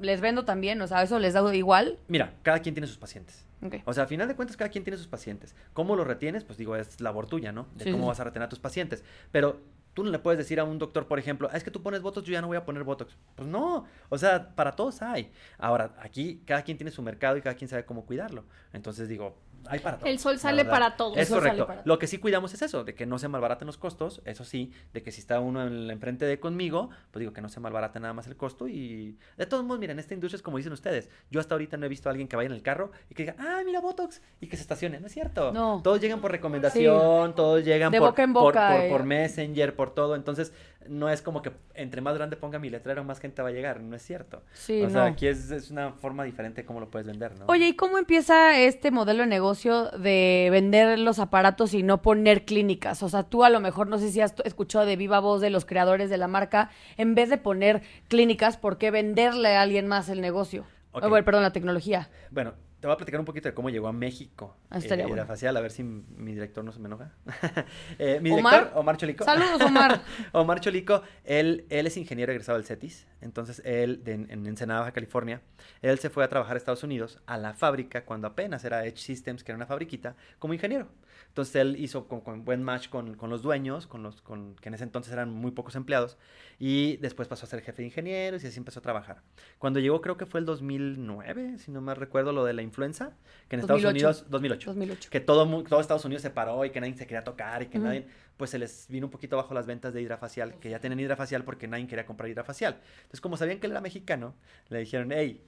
les 0.01 0.21
vendo 0.21 0.45
también, 0.45 0.81
o 0.81 0.87
sea, 0.87 1.01
eso 1.03 1.17
les 1.19 1.33
da 1.33 1.55
igual. 1.55 1.97
Mira, 2.07 2.33
cada 2.43 2.59
quien 2.59 2.75
tiene 2.75 2.87
sus 2.87 2.97
pacientes. 2.97 3.45
Ok. 3.63 3.75
O 3.85 3.93
sea, 3.93 4.03
a 4.05 4.07
final 4.07 4.27
de 4.27 4.35
cuentas, 4.35 4.57
cada 4.57 4.69
quien 4.69 4.83
tiene 4.83 4.97
sus 4.97 5.07
pacientes. 5.07 5.55
¿Cómo 5.73 5.95
los 5.95 6.07
retienes? 6.07 6.43
Pues 6.43 6.57
digo, 6.57 6.75
es 6.75 6.99
labor 7.01 7.27
tuya, 7.27 7.51
¿no? 7.51 7.67
De 7.75 7.83
Sí, 7.85 7.91
cómo 7.91 8.05
sí, 8.05 8.07
vas 8.09 8.19
a 8.19 8.23
retener 8.23 8.47
a 8.47 8.49
tus 8.49 8.59
pacientes. 8.59 9.03
Pero 9.31 9.59
tú 9.93 10.03
no 10.03 10.09
le 10.09 10.17
puedes 10.19 10.37
decir 10.39 10.59
a 10.59 10.63
un 10.63 10.79
doctor, 10.79 11.05
por 11.07 11.19
ejemplo, 11.19 11.47
"Ah, 11.51 11.57
es 11.57 11.63
que 11.63 11.69
tú 11.69 11.83
pones 11.83 12.01
Botox, 12.01 12.25
yo 12.25 12.33
ya 12.33 12.41
no 12.41 12.47
voy 12.47 12.57
a 12.57 12.65
poner 12.65 12.83
Botox. 12.83 13.15
Pues 13.35 13.47
no. 13.47 13.85
O 14.09 14.17
sea, 14.17 14.49
para 14.55 14.71
todos 14.71 15.01
hay. 15.03 15.31
Ahora, 15.59 15.93
aquí 15.99 16.41
cada 16.45 16.63
quien 16.63 16.77
tiene 16.77 16.89
su 16.91 17.01
mercado 17.03 17.37
y 17.37 17.41
cada 17.41 17.55
quien 17.55 17.69
sabe 17.69 17.85
cómo 17.85 18.05
cuidarlo. 18.05 18.45
Entonces 18.73 19.07
digo, 19.07 19.37
hay 19.67 19.79
para 19.79 19.97
todos. 19.97 20.09
El 20.09 20.19
sol 20.19 20.39
sale 20.39 20.65
para 20.65 20.95
todos. 20.97 21.17
Es 21.17 21.29
correcto. 21.29 21.67
para 21.67 21.81
Lo 21.85 21.99
que 21.99 22.07
sí 22.07 22.17
cuidamos 22.17 22.53
es 22.53 22.61
eso, 22.61 22.83
de 22.83 22.93
que 22.93 23.05
no 23.05 23.19
se 23.19 23.27
malbaraten 23.27 23.65
los 23.65 23.77
costos. 23.77 24.21
Eso 24.25 24.43
sí, 24.43 24.71
de 24.93 25.01
que 25.03 25.11
si 25.11 25.21
está 25.21 25.39
uno 25.39 25.61
en 25.65 25.73
el 25.73 25.91
enfrente 25.91 26.25
de 26.25 26.39
conmigo, 26.39 26.89
pues 27.11 27.21
digo 27.21 27.33
que 27.33 27.41
no 27.41 27.49
se 27.49 27.59
malbarate 27.59 27.99
nada 27.99 28.13
más 28.13 28.27
el 28.27 28.35
costo. 28.35 28.67
Y 28.67 29.17
de 29.37 29.45
todos 29.45 29.63
modos, 29.63 29.79
miren, 29.79 29.99
esta 29.99 30.13
industria 30.13 30.37
es 30.37 30.41
como 30.41 30.57
dicen 30.57 30.73
ustedes. 30.73 31.09
Yo 31.29 31.39
hasta 31.39 31.55
ahorita 31.55 31.77
no 31.77 31.85
he 31.85 31.89
visto 31.89 32.09
a 32.09 32.11
alguien 32.11 32.27
que 32.27 32.35
vaya 32.35 32.47
en 32.47 32.53
el 32.53 32.61
carro 32.61 32.91
y 33.09 33.15
que 33.15 33.23
diga, 33.23 33.35
ah, 33.39 33.61
mira 33.65 33.79
Botox, 33.81 34.21
y 34.39 34.47
que 34.47 34.55
se 34.55 34.63
estacione. 34.63 34.99
No 34.99 35.07
es 35.07 35.13
cierto. 35.13 35.51
No. 35.51 35.81
Todos 35.83 36.01
llegan 36.01 36.21
por 36.21 36.31
recomendación, 36.31 37.35
todos 37.35 37.63
llegan 37.63 37.91
De 37.91 37.99
por, 37.99 38.09
boca 38.09 38.23
en 38.23 38.33
boca, 38.33 38.69
por, 38.71 38.81
eh. 38.81 38.89
por 38.89 39.03
Messenger, 39.03 39.75
por 39.75 39.93
todo. 39.93 40.15
Entonces, 40.15 40.53
no 40.87 41.09
es 41.09 41.21
como 41.21 41.41
que 41.41 41.51
entre 41.73 42.01
más 42.01 42.15
grande 42.15 42.35
ponga 42.37 42.59
mi 42.59 42.69
letrero, 42.69 43.03
más 43.03 43.19
gente 43.19 43.41
va 43.41 43.49
a 43.49 43.51
llegar. 43.51 43.81
No 43.81 43.95
es 43.95 44.01
cierto. 44.01 44.43
Sí, 44.53 44.81
o 44.81 44.89
sea, 44.89 45.05
aquí 45.05 45.27
es, 45.27 45.51
es 45.51 45.71
una 45.71 45.91
forma 45.91 46.23
diferente 46.23 46.61
de 46.61 46.65
cómo 46.65 46.79
lo 46.79 46.89
puedes 46.89 47.07
vender, 47.07 47.37
¿no? 47.37 47.45
Oye, 47.47 47.67
¿y 47.67 47.75
cómo 47.75 47.97
empieza 47.97 48.59
este 48.59 48.91
modelo 48.91 49.23
de 49.23 49.27
negocio 49.27 49.89
de 49.91 50.49
vender 50.51 50.99
los 50.99 51.19
aparatos 51.19 51.73
y 51.73 51.83
no 51.83 52.01
poner 52.01 52.45
clínicas? 52.45 53.03
O 53.03 53.09
sea, 53.09 53.23
tú 53.23 53.43
a 53.43 53.49
lo 53.49 53.59
mejor, 53.59 53.87
no 53.87 53.97
sé 53.97 54.11
si 54.11 54.21
has 54.21 54.33
escuchado 54.43 54.85
de 54.85 54.95
viva 54.95 55.19
voz 55.19 55.41
de 55.41 55.49
los 55.49 55.65
creadores 55.65 56.09
de 56.09 56.17
la 56.17 56.27
marca, 56.27 56.71
en 56.97 57.15
vez 57.15 57.29
de 57.29 57.37
poner 57.37 57.81
clínicas, 58.07 58.57
¿por 58.57 58.77
qué 58.77 58.91
venderle 58.91 59.55
a 59.55 59.61
alguien 59.61 59.87
más 59.87 60.09
el 60.09 60.21
negocio? 60.21 60.65
Ok. 60.91 61.03
Oh, 61.05 61.09
bueno, 61.09 61.25
perdón, 61.25 61.43
la 61.43 61.53
tecnología. 61.53 62.09
Bueno, 62.31 62.53
te 62.81 62.87
voy 62.87 62.95
a 62.95 62.97
platicar 62.97 63.19
un 63.19 63.25
poquito 63.27 63.47
de 63.47 63.53
cómo 63.53 63.69
llegó 63.69 63.87
a 63.87 63.93
México. 63.93 64.57
Ah, 64.71 64.79
estaría 64.79 65.03
eh, 65.03 65.07
bueno. 65.07 65.21
Hidrafacial, 65.21 65.55
a 65.55 65.61
ver 65.61 65.69
si 65.71 65.83
mi 65.83 66.33
director 66.33 66.63
no 66.65 66.71
se 66.71 66.79
me 66.79 66.87
enoja. 66.87 67.11
Eh, 67.99 68.19
mi 68.21 68.31
Omar. 68.31 68.53
director, 68.55 68.79
Omar 68.79 68.97
Cholico. 68.97 69.23
Saludos, 69.23 69.61
Omar. 69.61 70.01
Omar 70.31 70.59
Cholico, 70.59 71.03
él, 71.23 71.65
él 71.69 71.85
es 71.87 71.95
ingeniero 71.95 72.31
egresado 72.31 72.57
del 72.57 72.65
CETIS, 72.65 73.07
entonces 73.21 73.61
él, 73.63 74.03
de- 74.03 74.13
en 74.13 74.45
Ensenada, 74.47 74.79
Baja 74.81 74.91
California, 74.93 75.41
él 75.83 75.99
se 75.99 76.09
fue 76.09 76.23
a 76.23 76.27
trabajar 76.29 76.55
a 76.55 76.57
Estados 76.57 76.83
Unidos, 76.83 77.19
a 77.27 77.37
la 77.37 77.53
fábrica, 77.53 78.03
cuando 78.03 78.27
apenas 78.27 78.65
era 78.65 78.83
Edge 78.85 78.97
Systems, 78.97 79.43
que 79.43 79.51
era 79.51 79.57
una 79.57 79.67
fabriquita, 79.67 80.15
como 80.39 80.53
ingeniero. 80.55 80.87
Entonces 81.31 81.55
él 81.55 81.77
hizo 81.79 82.09
con, 82.09 82.19
con 82.19 82.43
buen 82.43 82.61
match 82.61 82.89
con, 82.89 83.15
con 83.15 83.29
los 83.29 83.41
dueños, 83.41 83.87
con 83.87 84.03
los 84.03 84.21
con, 84.21 84.55
que 84.57 84.67
en 84.67 84.75
ese 84.75 84.83
entonces 84.83 85.13
eran 85.13 85.31
muy 85.31 85.51
pocos 85.51 85.75
empleados, 85.77 86.17
y 86.59 86.97
después 86.97 87.29
pasó 87.29 87.45
a 87.45 87.49
ser 87.49 87.61
jefe 87.61 87.83
de 87.83 87.85
ingenieros 87.87 88.43
y 88.43 88.47
así 88.47 88.57
empezó 88.57 88.79
a 88.79 88.81
trabajar. 88.81 89.21
Cuando 89.57 89.79
llegó, 89.79 90.01
creo 90.01 90.17
que 90.17 90.25
fue 90.25 90.41
el 90.41 90.45
2009, 90.45 91.57
si 91.59 91.71
no 91.71 91.79
mal 91.79 91.95
recuerdo, 91.95 92.33
lo 92.33 92.43
de 92.43 92.51
la 92.51 92.63
influenza, 92.63 93.15
que 93.47 93.55
en 93.55 93.61
Estados 93.61 93.81
2008. 93.81 94.07
Unidos, 94.07 94.25
2008 94.29 94.65
2008. 94.71 95.09
que 95.09 95.19
todo, 95.21 95.79
Estados 95.79 96.03
Unidos 96.03 96.21
se 96.21 96.31
paró 96.31 96.65
y 96.65 96.71
que 96.71 96.81
nadie 96.81 96.95
se 96.95 97.07
quería 97.07 97.23
tocar 97.23 97.63
y 97.63 97.67
que 97.67 97.77
Ujú. 97.77 97.87
nadie, 97.87 98.07
pues 98.35 98.49
se 98.49 98.59
les 98.59 98.87
vino 98.89 99.07
un 99.07 99.11
poquito 99.11 99.37
bajo 99.37 99.53
las 99.53 99.65
ventas 99.65 99.93
de 99.93 100.01
hidrafacial, 100.01 100.59
que 100.59 100.69
ya 100.69 100.79
tenían 100.79 100.99
hidrafacial 100.99 101.45
porque 101.45 101.65
nadie 101.69 101.87
quería 101.87 102.05
comprar 102.05 102.29
hidrafacial. 102.29 102.81
Entonces, 103.03 103.21
como 103.21 103.37
sabían 103.37 103.59
que 103.61 103.67
él 103.67 103.71
era 103.71 103.79
mexicano, 103.79 104.35
le 104.67 104.79
dijeron, 104.79 105.13
hey, 105.13 105.41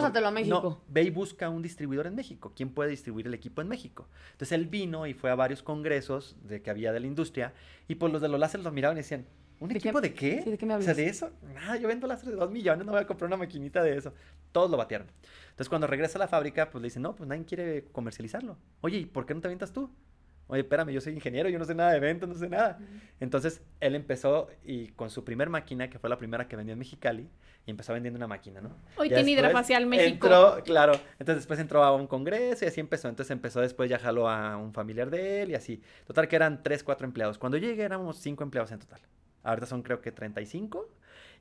Pásatelo 0.00 0.26
a 0.26 0.30
no, 0.30 0.34
México. 0.34 0.80
ve 0.88 1.02
y 1.02 1.10
busca 1.10 1.48
un 1.48 1.62
distribuidor 1.62 2.06
en 2.06 2.14
México. 2.14 2.52
¿Quién 2.54 2.70
puede 2.70 2.90
distribuir 2.90 3.26
el 3.26 3.34
equipo 3.34 3.60
en 3.62 3.68
México? 3.68 4.08
Entonces 4.32 4.52
él 4.52 4.66
vino 4.66 5.06
y 5.06 5.14
fue 5.14 5.30
a 5.30 5.34
varios 5.34 5.62
congresos 5.62 6.36
de 6.42 6.62
que 6.62 6.70
había 6.70 6.92
de 6.92 7.00
la 7.00 7.06
industria 7.06 7.52
y 7.88 7.94
pues 7.96 8.12
los 8.12 8.20
de 8.22 8.28
los 8.28 8.38
láseres 8.40 8.64
lo 8.64 8.72
miraban 8.72 8.96
y 8.96 9.00
decían, 9.00 9.26
¿un 9.60 9.68
¿De 9.68 9.74
qué- 9.74 9.78
equipo 9.78 10.00
de 10.00 10.12
qué? 10.14 10.42
sí, 10.42 10.50
de 10.50 10.58
qué 10.58 10.66
me 10.66 10.74
O 10.74 10.82
sea, 10.82 10.94
de 10.94 11.06
eso, 11.06 11.30
nada, 11.54 11.76
yo 11.76 11.88
vendo 11.88 12.06
láseres 12.06 12.34
de 12.34 12.40
dos 12.40 12.50
millones, 12.50 12.84
no 12.84 12.92
voy 12.92 13.00
a 13.00 13.06
comprar 13.06 13.28
una 13.28 13.36
maquinita 13.36 13.82
de 13.82 13.96
eso. 13.96 14.12
Todos 14.52 14.70
lo 14.70 14.76
batearon. 14.76 15.06
Entonces 15.50 15.68
cuando 15.68 15.86
regresa 15.86 16.18
a 16.18 16.20
la 16.20 16.28
fábrica, 16.28 16.70
pues 16.70 16.82
le 16.82 16.86
dicen, 16.86 17.02
no, 17.02 17.14
pues 17.14 17.28
nadie 17.28 17.44
quiere 17.44 17.84
comercializarlo. 17.92 18.56
Oye, 18.80 18.98
¿y 18.98 19.06
por 19.06 19.26
qué 19.26 19.34
no 19.34 19.40
te 19.40 19.48
aventas 19.48 19.72
tú? 19.72 19.90
Oye, 20.46 20.60
espérame, 20.60 20.90
yo 20.90 21.00
soy 21.00 21.14
ingeniero, 21.14 21.48
yo 21.48 21.58
no 21.58 21.64
sé 21.64 21.74
nada 21.74 21.92
de 21.92 22.00
ventas, 22.00 22.28
no 22.28 22.34
sé 22.34 22.48
nada. 22.48 22.78
Entonces 23.18 23.62
él 23.80 23.94
empezó 23.94 24.48
y 24.62 24.88
con 24.88 25.08
su 25.10 25.24
primer 25.24 25.48
máquina, 25.48 25.88
que 25.88 25.98
fue 25.98 26.10
la 26.10 26.18
primera 26.18 26.46
que 26.46 26.56
vendió 26.56 26.74
en 26.74 26.78
Mexicali, 26.78 27.28
y 27.66 27.70
empezó 27.70 27.94
vendiendo 27.94 28.18
una 28.18 28.26
máquina, 28.26 28.60
¿no? 28.60 28.76
Hoy 28.96 29.08
Ya 29.08 29.16
tiene 29.16 29.32
Hidrafacial 29.32 29.86
México. 29.86 30.26
Entró, 30.26 30.62
claro. 30.64 30.92
Entonces 31.18 31.36
después 31.36 31.58
entró 31.58 31.82
a 31.82 31.94
un 31.94 32.06
congreso 32.06 32.66
y 32.66 32.68
así 32.68 32.80
empezó. 32.80 33.08
Entonces 33.08 33.30
empezó 33.30 33.60
después 33.60 33.88
ya 33.88 33.98
jaló 33.98 34.28
a 34.28 34.56
un 34.58 34.74
familiar 34.74 35.08
de 35.08 35.42
él 35.42 35.50
y 35.52 35.54
así. 35.54 35.82
Total 36.06 36.28
que 36.28 36.36
eran 36.36 36.62
3, 36.62 36.84
4 36.84 37.06
empleados. 37.06 37.38
Cuando 37.38 37.56
llegué 37.56 37.82
éramos 37.82 38.18
5 38.18 38.44
empleados 38.44 38.70
en 38.72 38.80
total. 38.80 39.00
Ahorita 39.42 39.66
son 39.66 39.82
creo 39.82 40.02
que 40.02 40.12
35. 40.12 40.88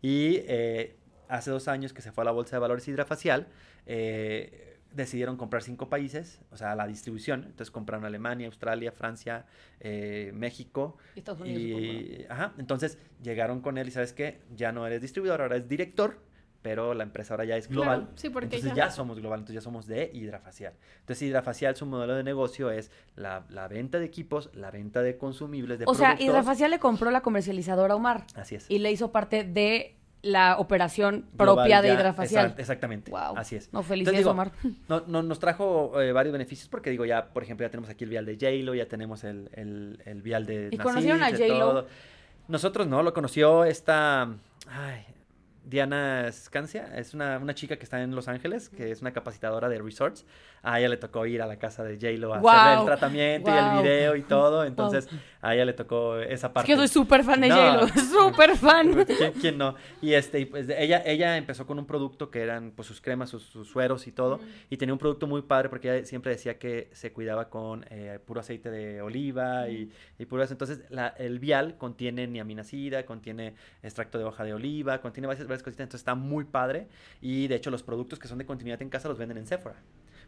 Y 0.02 0.38
eh, 0.48 0.96
hace 1.28 1.52
dos 1.52 1.68
años 1.68 1.94
que 1.94 2.02
se 2.02 2.12
fue 2.12 2.24
a 2.24 2.26
la 2.26 2.32
Bolsa 2.32 2.56
de 2.56 2.60
Valores 2.60 2.88
Hidrafacial, 2.88 3.48
eh, 3.86 4.73
decidieron 4.94 5.38
comprar 5.38 5.64
cinco 5.64 5.90
países, 5.90 6.40
o 6.52 6.58
sea, 6.58 6.76
la 6.76 6.88
distribución. 6.88 7.42
Entonces 7.44 7.72
compraron 7.72 8.06
Alemania, 8.06 8.48
Australia, 8.48 8.92
Francia, 8.92 9.46
eh, 9.80 10.32
México. 10.34 10.98
Y 11.16 11.20
Estados 11.20 11.42
Unidos, 11.42 11.82
Y, 11.82 12.26
ajá, 12.30 12.54
entonces 12.58 12.98
llegaron 13.22 13.62
con 13.62 13.78
él 13.78 13.88
y 13.88 13.92
sabes 13.92 14.14
qué, 14.14 14.42
ya 14.56 14.72
no 14.72 14.86
eres 14.88 15.02
distribuidor, 15.02 15.42
ahora 15.42 15.56
eres 15.58 15.68
director, 15.68 16.20
pero 16.62 16.94
la 16.94 17.04
empresa 17.04 17.34
ahora 17.34 17.44
ya 17.44 17.58
es 17.58 17.68
global. 17.68 18.02
Claro, 18.04 18.14
sí, 18.16 18.30
porque 18.30 18.46
entonces 18.46 18.70
ya- 18.70 18.86
ya... 18.86 18.92
somos 18.92 19.20
global, 19.20 19.40
entonces 19.40 19.56
ya 19.56 19.62
somos 19.62 19.86
de 19.86 20.10
Hidrafacial. 20.14 20.74
Entonces 21.02 21.22
Hidrafacial, 21.24 21.76
su 21.76 21.86
modelo 21.86 22.16
de 22.16 22.24
negocio 22.24 22.72
es 22.72 22.90
la, 23.16 23.46
la 23.50 23.68
venta 23.68 24.00
de 24.00 24.06
equipos, 24.06 24.50
la 24.54 24.72
venta 24.72 25.02
de 25.02 25.18
consumibles, 25.18 25.80
de 25.80 25.86
O 25.86 25.94
sea, 25.94 26.10
productos. 26.16 26.26
Hidrafacial 26.26 26.72
le 26.72 26.80
compró 26.80 27.12
la 27.12 27.20
comercializadora 27.22 27.96
Omar 27.96 28.26
Así 28.36 28.56
es. 28.56 28.70
y 28.72 28.80
le 28.80 28.92
hizo 28.92 29.12
parte 29.12 29.44
de 29.44 29.98
la 30.24 30.58
operación 30.58 31.26
Global 31.34 31.66
propia 31.66 31.82
de 31.84 31.94
Hidrafacial. 31.94 32.48
exact- 32.48 32.60
exactamente. 32.60 33.12
Wow. 33.12 33.38
Así 33.38 33.56
es. 33.58 33.72
No, 33.72 33.84
felicidades, 33.84 34.20
digo, 34.20 34.32
Omar. 34.32 34.52
No, 34.90 35.04
no- 35.06 35.22
nos 35.22 35.38
trajo 35.38 36.02
eh, 36.02 36.12
varios 36.12 36.34
beneficios 36.34 36.68
porque 36.70 36.90
digo, 36.90 37.06
ya, 37.06 37.28
por 37.28 37.44
ejemplo, 37.44 37.66
ya 37.66 37.70
tenemos 37.70 37.90
aquí 37.90 38.06
el 38.06 38.10
vial 38.10 38.26
de 38.26 38.34
J-Lo, 38.36 38.74
ya 38.74 38.88
tenemos 38.88 39.24
el, 39.24 39.50
el, 39.54 40.02
el 40.06 40.22
vial 40.22 40.46
de 40.46 40.70
¿Y 40.72 40.78
conocieron 40.78 41.22
a 41.22 41.30
J.Lo? 41.30 41.86
Nosotros 42.48 42.88
no, 42.88 43.04
lo 43.04 43.14
conoció 43.14 43.64
esta, 43.66 44.24
ay, 44.70 45.06
Diana 45.66 46.30
Scancia, 46.32 46.90
es 46.98 47.14
una, 47.14 47.38
una 47.38 47.54
chica 47.56 47.78
que 47.78 47.84
está 47.84 48.02
en 48.02 48.16
Los 48.16 48.28
Ángeles, 48.28 48.68
que 48.70 48.92
es 48.92 49.02
una 49.02 49.12
capacitadora 49.14 49.70
de 49.70 49.80
resorts. 49.80 50.26
A 50.66 50.80
ella 50.80 50.88
le 50.88 50.96
tocó 50.96 51.26
ir 51.26 51.42
a 51.42 51.46
la 51.46 51.58
casa 51.60 51.84
de 51.84 51.96
J-Lo 51.96 52.34
a 52.34 52.38
hacerle 52.38 52.42
Guau, 52.42 52.80
el 52.80 52.86
tratamiento 52.86 53.50
y 53.50 53.54
guau. 53.54 53.78
el 53.78 53.84
video 53.84 54.16
y 54.16 54.22
todo, 54.22 54.64
entonces 54.64 55.10
a 55.42 55.54
ella 55.54 55.66
le 55.66 55.74
tocó 55.74 56.18
esa 56.20 56.48
Es 56.48 56.54
parte. 56.54 56.68
que 56.68 56.72
yo 56.72 56.78
soy 56.78 56.88
súper 56.88 57.26
fan 57.26 57.42
de 57.42 57.50
No. 57.50 57.56
J-Lo, 57.56 57.88
súper 58.32 58.56
fan. 58.56 58.92
Pues, 58.94 59.08
¿Quién, 59.18 59.34
quién 59.34 59.58
no? 59.58 59.76
Y 60.02 60.14
este, 60.14 60.40
y, 60.40 60.46
pues 60.46 60.70
ella, 60.70 61.04
ella 61.06 61.36
empezó 61.36 61.68
con 61.68 61.80
un 61.80 61.86
producto 61.86 62.32
que 62.32 62.42
eran 62.42 62.72
pues 62.72 62.88
sus 62.88 63.02
cremas, 63.02 63.30
sus, 63.30 63.44
sus 63.44 63.68
sueros 63.68 64.08
y 64.08 64.14
todo. 64.14 64.40
Y 64.70 64.78
tenía 64.78 64.94
un 64.94 65.00
producto 65.00 65.28
muy 65.28 65.42
padre 65.42 65.68
porque 65.68 65.94
ella 65.98 66.06
siempre 66.06 66.32
decía 66.32 66.58
que 66.58 66.90
se 66.94 67.12
cuidaba 67.12 67.50
con 67.50 67.86
eh, 67.90 68.20
puro 68.26 68.40
aceite 68.40 68.72
de 68.72 69.02
oliva 69.02 69.68
y, 69.68 69.92
y 70.18 70.26
puro 70.26 70.44
eso. 70.44 70.54
Entonces 70.54 70.80
la- 70.90 71.10
el 71.18 71.40
vial 71.40 71.78
contiene 71.78 72.26
niaminacida, 72.28 73.06
contiene 73.06 73.54
extracto 73.82 74.18
de 74.18 74.24
hoja 74.24 74.46
de 74.46 74.54
oliva, 74.54 75.02
contiene 75.02 75.28
varias, 75.28 75.46
varias 75.46 75.62
cositas. 75.62 75.84
Entonces 75.84 76.00
está 76.02 76.16
muy 76.16 76.46
padre. 76.46 76.88
Y 77.20 77.48
de 77.48 77.56
hecho 77.56 77.70
los 77.70 77.84
productos 77.84 78.18
que 78.18 78.30
son 78.30 78.38
de 78.38 78.46
continuidad 78.46 78.82
en 78.82 78.90
casa 78.90 79.10
los 79.10 79.18
venden 79.18 79.38
en 79.40 79.46
Sephora. 79.46 79.76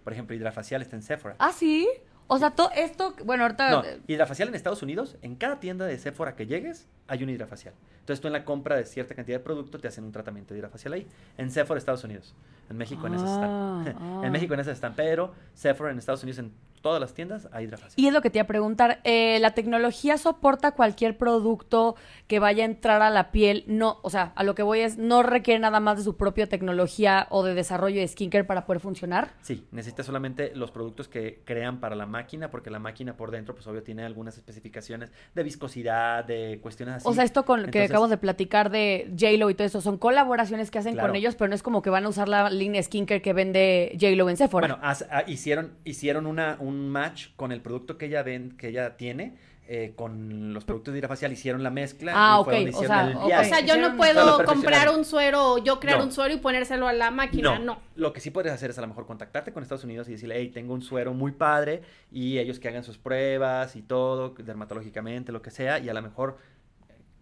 Por 0.05 0.13
ejemplo, 0.13 0.35
hidrafacial 0.35 0.81
está 0.81 0.95
en 0.95 1.01
Sephora. 1.01 1.35
Ah, 1.39 1.51
sí. 1.51 1.89
O 2.27 2.37
sea, 2.39 2.51
todo 2.51 2.69
esto, 2.75 3.15
bueno, 3.25 3.43
ahorita. 3.43 3.69
No, 3.71 3.83
hidrafacial 4.07 4.47
en 4.49 4.55
Estados 4.55 4.81
Unidos, 4.81 5.17
en 5.21 5.35
cada 5.35 5.59
tienda 5.59 5.85
de 5.85 5.97
Sephora 5.97 6.35
que 6.35 6.45
llegues, 6.47 6.87
hay 7.07 7.23
un 7.23 7.29
hidrafacial. 7.29 7.73
Entonces 7.99 8.21
tú 8.21 8.27
en 8.27 8.33
la 8.33 8.45
compra 8.45 8.75
de 8.75 8.85
cierta 8.85 9.15
cantidad 9.15 9.39
de 9.39 9.43
producto 9.43 9.79
te 9.79 9.87
hacen 9.87 10.03
un 10.03 10.11
tratamiento 10.11 10.53
de 10.53 10.59
hidrafacial 10.59 10.93
ahí. 10.93 11.07
En 11.37 11.51
Sephora, 11.51 11.79
Estados 11.79 12.03
Unidos. 12.03 12.35
En 12.69 12.77
México 12.77 13.05
en 13.07 13.15
esas 13.15 13.29
están. 13.31 13.49
ah. 13.49 14.21
en 14.23 14.31
México 14.31 14.53
en 14.53 14.59
esas 14.59 14.75
están, 14.75 14.93
pero 14.95 15.33
Sephora 15.53 15.91
en 15.91 15.97
Estados 15.97 16.21
Unidos 16.23 16.39
en 16.39 16.51
todas 16.85 17.01
las 17.01 17.15
tiendas 17.15 17.49
hay 17.51 17.65
hidrafacial. 17.65 17.93
Y 17.95 18.05
es 18.05 18.13
lo 18.13 18.21
que 18.21 18.29
te 18.29 18.37
iba 18.37 18.43
a 18.43 18.47
preguntar, 18.47 18.99
eh, 19.05 19.39
¿la 19.39 19.55
tecnología 19.55 20.19
soporta 20.19 20.73
cualquier 20.73 21.17
producto 21.17 21.95
que 22.27 22.37
vaya 22.37 22.61
a 22.63 22.67
entrar 22.67 23.01
a 23.01 23.09
la 23.09 23.31
piel? 23.31 23.63
No, 23.65 23.97
o 24.03 24.11
sea, 24.11 24.33
a 24.35 24.43
lo 24.43 24.53
que 24.53 24.61
voy 24.61 24.81
es, 24.81 24.99
no 24.99 25.23
requiere 25.23 25.59
nada 25.59 25.79
más 25.79 25.97
de 25.97 26.03
su 26.03 26.15
propia 26.15 26.45
tecnología 26.45 27.25
o 27.31 27.43
de 27.43 27.55
desarrollo 27.55 27.99
de 28.01 28.07
skincare 28.07 28.43
para 28.43 28.67
poder 28.67 28.81
funcionar. 28.81 29.31
Sí, 29.41 29.65
necesitas 29.71 30.05
solamente 30.05 30.51
los 30.53 30.69
productos 30.69 31.07
que 31.07 31.41
crean 31.43 31.79
para 31.79 31.95
la 31.95 32.05
máquina, 32.05 32.51
porque 32.51 32.69
la 32.69 32.77
máquina 32.77 33.17
por 33.17 33.31
dentro, 33.31 33.55
pues 33.55 33.65
obvio, 33.65 33.81
tiene 33.81 34.03
algunas 34.05 34.37
especificaciones 34.37 35.09
de 35.33 35.41
viscosidad, 35.41 36.23
de 36.23 36.59
cuestiones 36.61 36.97
así. 36.97 37.07
O 37.07 37.13
sea, 37.13 37.23
esto 37.23 37.45
con 37.45 37.61
que 37.61 37.65
Entonces- 37.65 37.89
acabamos 37.89 38.11
de 38.11 38.17
platicar 38.17 38.69
de 38.69 39.11
JLo 39.15 39.49
y 39.49 39.55
todo 39.55 39.65
eso, 39.65 39.81
son 39.81 39.97
colaboraciones 39.97 40.69
que 40.69 40.77
hacen 40.77 40.93
Claro. 40.93 41.07
con 41.09 41.15
ellos, 41.15 41.33
pero 41.33 41.49
no 41.49 41.55
es 41.55 41.63
como 41.63 41.81
que 41.81 41.89
van 41.89 42.05
a 42.05 42.09
usar 42.09 42.29
la 42.29 42.51
línea 42.51 42.83
skincare 42.83 43.23
que 43.23 43.33
vende 43.33 43.91
JLo 43.97 44.29
en 44.29 44.37
Sephora. 44.37 44.67
Bueno, 44.67 44.83
haz- 44.87 45.07
ah, 45.09 45.23
hicieron, 45.25 45.71
hicieron 45.83 46.27
una, 46.27 46.57
un 46.75 46.89
match 46.89 47.27
con 47.35 47.51
el 47.51 47.61
producto 47.61 47.97
que 47.97 48.05
ella 48.05 48.23
ven, 48.23 48.55
que 48.57 48.67
ella 48.69 48.97
tiene, 48.97 49.35
eh, 49.67 49.93
con 49.95 50.53
los 50.53 50.63
productos 50.63 50.93
de 50.93 50.99
Hidrafacial, 50.99 51.31
hicieron 51.31 51.63
la 51.63 51.71
mezcla. 51.71 52.11
Ah, 52.15 52.37
y 52.39 52.43
fue 52.43 52.53
ok, 52.53 52.59
donde 52.59 52.69
o 52.69 52.73
hicieron 52.83 52.87
sea, 52.87 53.09
el. 53.09 53.17
O 53.17 53.43
sea, 53.49 53.59
yo 53.61 53.77
no 53.77 53.97
puedo 53.97 54.45
comprar 54.45 54.89
un 54.89 55.03
suero 55.03 55.53
o 55.53 55.57
yo 55.57 55.79
crear 55.79 55.97
No. 55.97 56.03
un 56.05 56.11
suero 56.11 56.33
y 56.35 56.37
ponérselo 56.37 56.87
a 56.87 56.93
la 56.93 57.09
máquina. 57.09 57.57
No. 57.57 57.79
Lo 57.95 58.13
que 58.13 58.19
sí 58.21 58.29
puedes 58.29 58.53
hacer 58.53 58.69
es 58.69 58.77
a 58.77 58.81
lo 58.81 58.87
mejor 58.87 59.07
contactarte 59.07 59.51
con 59.53 59.63
Estados 59.63 59.83
Unidos 59.83 60.07
y 60.07 60.11
decirle, 60.11 60.35
hey, 60.37 60.51
tengo 60.53 60.73
un 60.75 60.83
suero 60.83 61.15
muy 61.15 61.31
padre 61.31 61.81
y 62.11 62.37
ellos 62.37 62.59
que 62.59 62.67
hagan 62.67 62.83
sus 62.83 62.99
pruebas 62.99 63.75
y 63.75 63.81
todo, 63.81 64.35
dermatológicamente, 64.37 65.31
lo 65.31 65.41
que 65.41 65.49
sea, 65.49 65.79
y 65.79 65.89
a 65.89 65.93
lo 65.95 66.01
mejor 66.03 66.37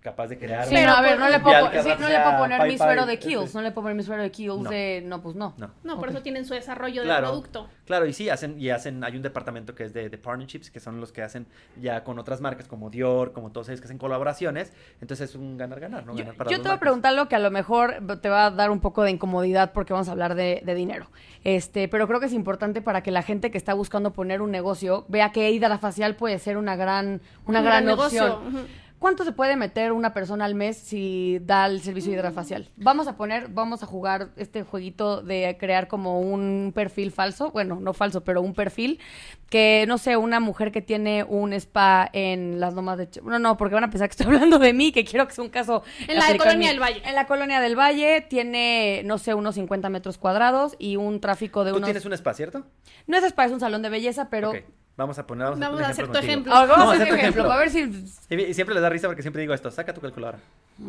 capaz 0.04 0.28
de 0.28 0.38
crear 0.38 0.66
Sí, 0.68 0.76
un- 0.76 0.84
no, 0.86 0.92
a 0.94 1.02
ver, 1.02 1.18
no 1.18 1.30
le 1.30 1.40
puedo, 1.40 1.72
sí, 1.82 1.90
no 2.00 2.10
le 2.10 2.20
poner 2.38 2.62
mi 2.68 2.78
suero 2.78 3.06
de 3.06 3.14
este. 3.14 3.28
Kiehl's, 3.28 3.56
no 3.56 3.62
le 3.62 3.72
puedo 3.72 3.84
poner 3.86 3.96
mi 3.98 4.04
suero 4.04 4.22
de 4.22 4.30
Kiehl's 4.32 4.62
No. 4.62 4.70
de... 4.70 5.02
No, 5.06 5.22
pues 5.22 5.36
no. 5.36 5.54
No. 5.58 5.72
No, 5.84 5.98
por 6.00 6.10
eso 6.10 6.22
tienen 6.22 6.46
su 6.46 6.54
desarrollo 6.54 7.04
Claro. 7.04 7.28
de 7.28 7.32
producto. 7.32 7.70
Claro, 7.86 8.06
y 8.06 8.14
sí, 8.14 8.30
hacen, 8.30 8.60
y 8.60 8.70
hacen, 8.70 9.04
hay 9.04 9.16
un 9.16 9.22
departamento 9.22 9.74
que 9.76 9.86
es 9.86 9.94
de, 9.94 10.10
de 10.10 10.18
partnerships, 10.18 10.70
que 10.70 10.80
son 10.80 11.00
los 11.00 11.12
que 11.12 11.22
hacen 11.24 11.48
ya 11.82 12.04
con 12.04 12.20
otras 12.20 12.42
marcas 12.42 12.68
como 12.68 12.90
Dior, 12.90 13.32
como 13.34 13.52
todos 13.52 13.70
ellos 13.70 13.80
que 13.82 13.86
hacen 13.86 13.98
colaboraciones, 13.98 14.74
entonces 15.02 15.30
es 15.30 15.36
un 15.36 15.58
ganar-ganar, 15.58 16.06
¿no? 16.06 16.16
Yo, 16.16 16.26
para 16.36 16.50
te 16.50 16.58
voy 16.58 16.72
a 16.72 16.80
preguntar 16.80 17.14
lo 17.14 17.28
que 17.28 17.36
a 17.36 17.40
lo 17.40 17.50
mejor 17.52 17.96
te 18.22 18.30
va 18.30 18.46
a 18.48 18.52
dar 18.52 18.72
un 18.72 18.80
poco 18.80 19.04
de 19.04 19.12
incomodidad 19.12 19.72
porque 19.74 19.94
vamos 19.94 20.10
a 20.10 20.12
hablar 20.12 20.36
de, 20.36 20.62
de 20.66 20.76
dinero. 20.76 21.08
Este, 21.44 21.88
pero 21.88 22.08
creo 22.08 22.20
que 22.20 22.28
es 22.28 22.34
importante 22.34 22.82
para 22.82 23.04
que 23.04 23.12
la 23.12 23.22
gente 23.22 23.52
que 23.52 23.58
está 23.58 23.74
buscando 23.74 24.12
poner 24.14 24.42
un 24.42 24.52
negocio 24.52 25.06
vea 25.08 25.32
que 25.32 25.50
hidrafacial 25.52 26.16
puede 26.16 26.40
ser 26.40 26.58
una 26.58 26.76
gran, 26.76 27.22
una 27.46 27.60
Un 27.60 27.66
gran, 27.66 27.66
gran 27.66 27.86
negocio, 27.86 28.36
opción. 28.36 28.68
¿Cuánto 29.04 29.26
se 29.26 29.34
puede 29.34 29.58
meter 29.58 29.92
una 29.92 30.14
persona 30.14 30.46
al 30.46 30.56
mes 30.56 30.78
si 30.78 31.38
da 31.42 31.66
el 31.66 31.82
servicio 31.82 32.14
hidrafacial? 32.14 32.70
Vamos 32.78 33.06
a 33.10 33.18
poner, 33.18 33.50
vamos 33.50 33.84
a 33.84 33.86
jugar 33.86 34.30
este 34.38 34.64
jueguito 34.64 35.22
de 35.22 35.58
crear 35.60 35.90
como 35.90 36.22
un 36.22 36.72
perfil 36.74 37.12
falso, 37.12 37.52
bueno, 37.52 37.82
no 37.82 37.92
falso, 37.94 38.24
pero 38.24 38.42
un 38.42 38.54
perfil 38.54 39.02
que, 39.50 39.84
no 39.90 39.98
sé, 39.98 40.16
una 40.16 40.40
mujer 40.40 40.72
que 40.72 40.82
tiene 40.82 41.26
un 41.26 41.52
spa 41.52 42.10
en 42.14 42.62
las 42.62 42.76
lomas 42.76 42.98
de... 42.98 43.10
Ch- 43.12 43.22
No, 43.24 43.40
no, 43.40 43.58
porque 43.58 43.76
van 43.76 43.84
a 43.84 43.90
pensar 43.90 44.08
que 44.08 44.14
estoy 44.14 44.28
hablando 44.34 44.58
de 44.58 44.72
mí, 44.72 44.94
que 44.94 45.04
quiero 45.04 45.28
que 45.28 45.34
sea 45.34 45.44
un 45.44 45.50
caso... 45.50 45.84
En 46.08 46.18
la 46.18 46.32
de 46.32 46.38
Colonia 46.38 46.70
del 46.70 46.80
Valle. 46.82 47.02
En 47.04 47.16
la 47.16 47.28
Colonia 47.28 47.60
del 47.60 47.78
Valle 47.78 48.22
tiene, 48.22 49.02
no 49.04 49.18
sé, 49.18 49.34
unos 49.34 49.56
50 49.56 49.90
metros 49.90 50.18
cuadrados 50.18 50.78
y 50.80 50.96
un 50.96 51.20
tráfico 51.20 51.66
de 51.66 51.72
Tú 51.72 51.78
unos... 51.80 51.88
tienes 51.88 52.06
un 52.06 52.14
spa, 52.14 52.34
¿cierto? 52.34 52.66
No 53.08 53.18
es 53.18 53.26
spa, 53.26 53.44
es 53.44 53.52
un 53.52 53.60
salón 53.60 53.82
de 53.82 53.90
belleza, 53.90 54.30
pero... 54.30 54.52
Ok, 54.52 54.60
Vamos 54.96 55.18
a 55.18 55.26
poner, 55.26 55.46
vamos, 55.46 55.60
Vamos 55.60 55.80
un 55.80 55.86
a 55.86 55.88
hacer 55.90 56.06
tu 56.06 56.12
contigo. 56.12 56.32
ejemplo. 56.32 56.54
Ah, 56.54 56.66
vamos 56.66 56.72
a 56.72 56.78
Vamos 56.78 56.94
a 56.94 56.96
hacer 56.96 57.08
tu 57.08 57.16
ejemplo, 57.16 57.42
ejemplo. 57.44 57.52
a 57.52 57.58
ver 57.58 57.70
si... 57.72 58.36
Y, 58.36 58.42
y 58.50 58.54
siempre 58.54 58.76
les 58.76 58.82
da 58.84 58.90
risa 58.90 59.08
porque 59.08 59.22
siempre 59.24 59.42
digo 59.42 59.54
esto, 59.54 59.72
saca 59.72 59.94
tu 59.94 60.02
calculadora. 60.02 60.40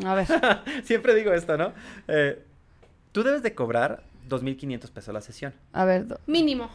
A 0.05 0.15
ver. 0.15 0.27
siempre 0.85 1.15
digo 1.15 1.33
esto, 1.33 1.57
¿no? 1.57 1.73
Eh, 2.09 2.43
tú 3.13 3.23
debes 3.23 3.43
de 3.43 3.55
cobrar 3.55 4.03
2.500 4.29 4.91
pesos 4.91 5.15
la 5.15 5.21
sesión, 5.23 5.55
A 5.73 5.85
ver, 5.87 6.07
do- 6.07 6.21
Mínimo. 6.27 6.71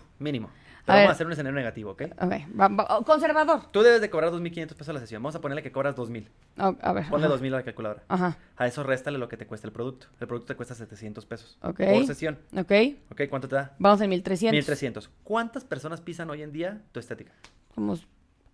Mínimo. 0.90 0.94
A 0.94 0.96
Pero 0.96 0.98
vamos 0.98 1.02
ver. 1.04 1.10
a 1.10 1.12
hacer 1.12 1.26
un 1.28 1.32
escenario 1.34 1.56
negativo, 1.56 1.92
¿ok? 1.92 2.02
ok, 2.22 2.60
va- 2.60 2.68
va- 2.68 3.04
conservador. 3.06 3.72
Tú 3.72 3.82
debes 3.82 4.02
de 4.02 4.10
cobrar 4.10 4.32
2.500 4.32 4.76
pesos 4.76 4.94
la 4.94 5.00
sesión. 5.00 5.22
Vamos 5.24 5.36
a 5.36 5.42
ponerle 5.42 5.64
que 5.64 5.72
cobras 5.72 5.96
2.000. 5.96 6.28
A, 6.58 6.68
a 6.82 6.94
ver. 6.94 7.08
Ponle 7.10 7.28
ajá. 7.28 7.36
2.000 7.36 7.48
a 7.54 7.58
la 7.58 7.64
calculadora. 7.64 8.04
Ajá, 8.08 8.38
A 8.58 8.68
eso 8.68 8.84
réstale 8.84 9.18
lo 9.18 9.30
que 9.30 9.38
te 9.38 9.46
cuesta 9.48 9.68
el 9.68 9.74
producto. 9.74 10.08
El 10.20 10.28
producto 10.28 10.48
te 10.54 10.56
cuesta 10.56 10.76
700 10.76 11.26
pesos 11.26 11.58
Ok. 11.62 11.78
por 11.94 12.06
sesión. 12.06 12.40
ok. 12.58 12.72
¿Ok? 13.12 13.22
¿Cuánto 13.30 13.48
te 13.48 13.56
da? 13.56 13.76
Vamos 13.80 14.02
en 14.02 14.10
1300. 14.10 14.54
1300. 14.54 15.10
¿Cuántas 15.24 15.64
personas 15.64 16.02
pisan 16.02 16.30
hoy 16.30 16.42
en 16.42 16.52
día 16.52 16.82
tu 16.92 17.00
estética? 17.00 17.32
Como 17.76 17.96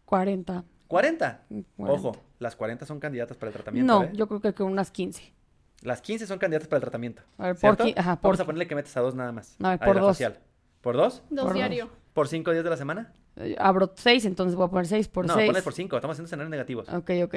40. 0.05 0.63
40. 0.88 1.41
40. 1.77 1.93
Ojo, 2.07 2.15
las 2.39 2.55
40 2.55 2.86
son 2.86 2.99
candidatas 2.99 3.38
para 3.38 3.49
el 3.49 3.53
tratamiento. 3.53 3.91
No, 3.91 4.03
¿eh? 4.03 4.11
yo 4.13 4.27
creo 4.27 4.39
que 4.41 4.53
con 4.53 4.67
unas 4.71 4.91
15. 4.91 5.33
Las 5.81 6.01
15 6.01 6.25
son 6.27 6.39
candidatas 6.39 6.67
para 6.67 6.77
el 6.77 6.81
tratamiento. 6.81 7.21
A 7.38 7.47
ver, 7.47 7.53
por 7.55 7.59
¿cierto? 7.59 7.86
qui- 7.86 7.93
ajá, 7.97 8.15
por 8.15 8.29
Vamos 8.29 8.39
a 8.39 8.43
qui- 8.43 8.45
ponerle 8.45 8.67
que 8.67 8.75
metes 8.75 8.95
a 8.97 9.01
dos 9.01 9.13
nada 9.15 9.31
más. 9.31 9.55
A 9.61 9.71
ver, 9.71 9.81
a 9.81 9.86
por 9.86 9.95
dos. 9.99 10.19
hidrafacial. 10.19 10.39
¿Por 10.81 10.95
dos? 10.95 11.23
Dos 11.29 11.45
Por 11.45 11.53
diario. 11.53 11.89
¿Por 12.16 12.30
cinco 12.30 12.51
días 12.51 12.63
de 12.63 12.70
la 12.70 12.78
semana? 12.78 13.11
Eh, 13.36 13.57
Abro 13.59 13.91
6, 13.93 14.24
entonces 14.24 14.55
voy 14.55 14.66
a 14.68 14.70
poner 14.70 14.88
6 14.88 15.09
por 15.09 15.28
no, 15.28 15.34
6. 15.34 15.47
ponle 15.49 15.61
por 15.61 15.74
cinco. 15.74 15.97
Estamos 15.97 16.16
haciendo 16.16 16.28
escenarios 16.28 16.49
negativos. 16.49 16.88
Ok, 16.88 17.11
ok. 17.26 17.36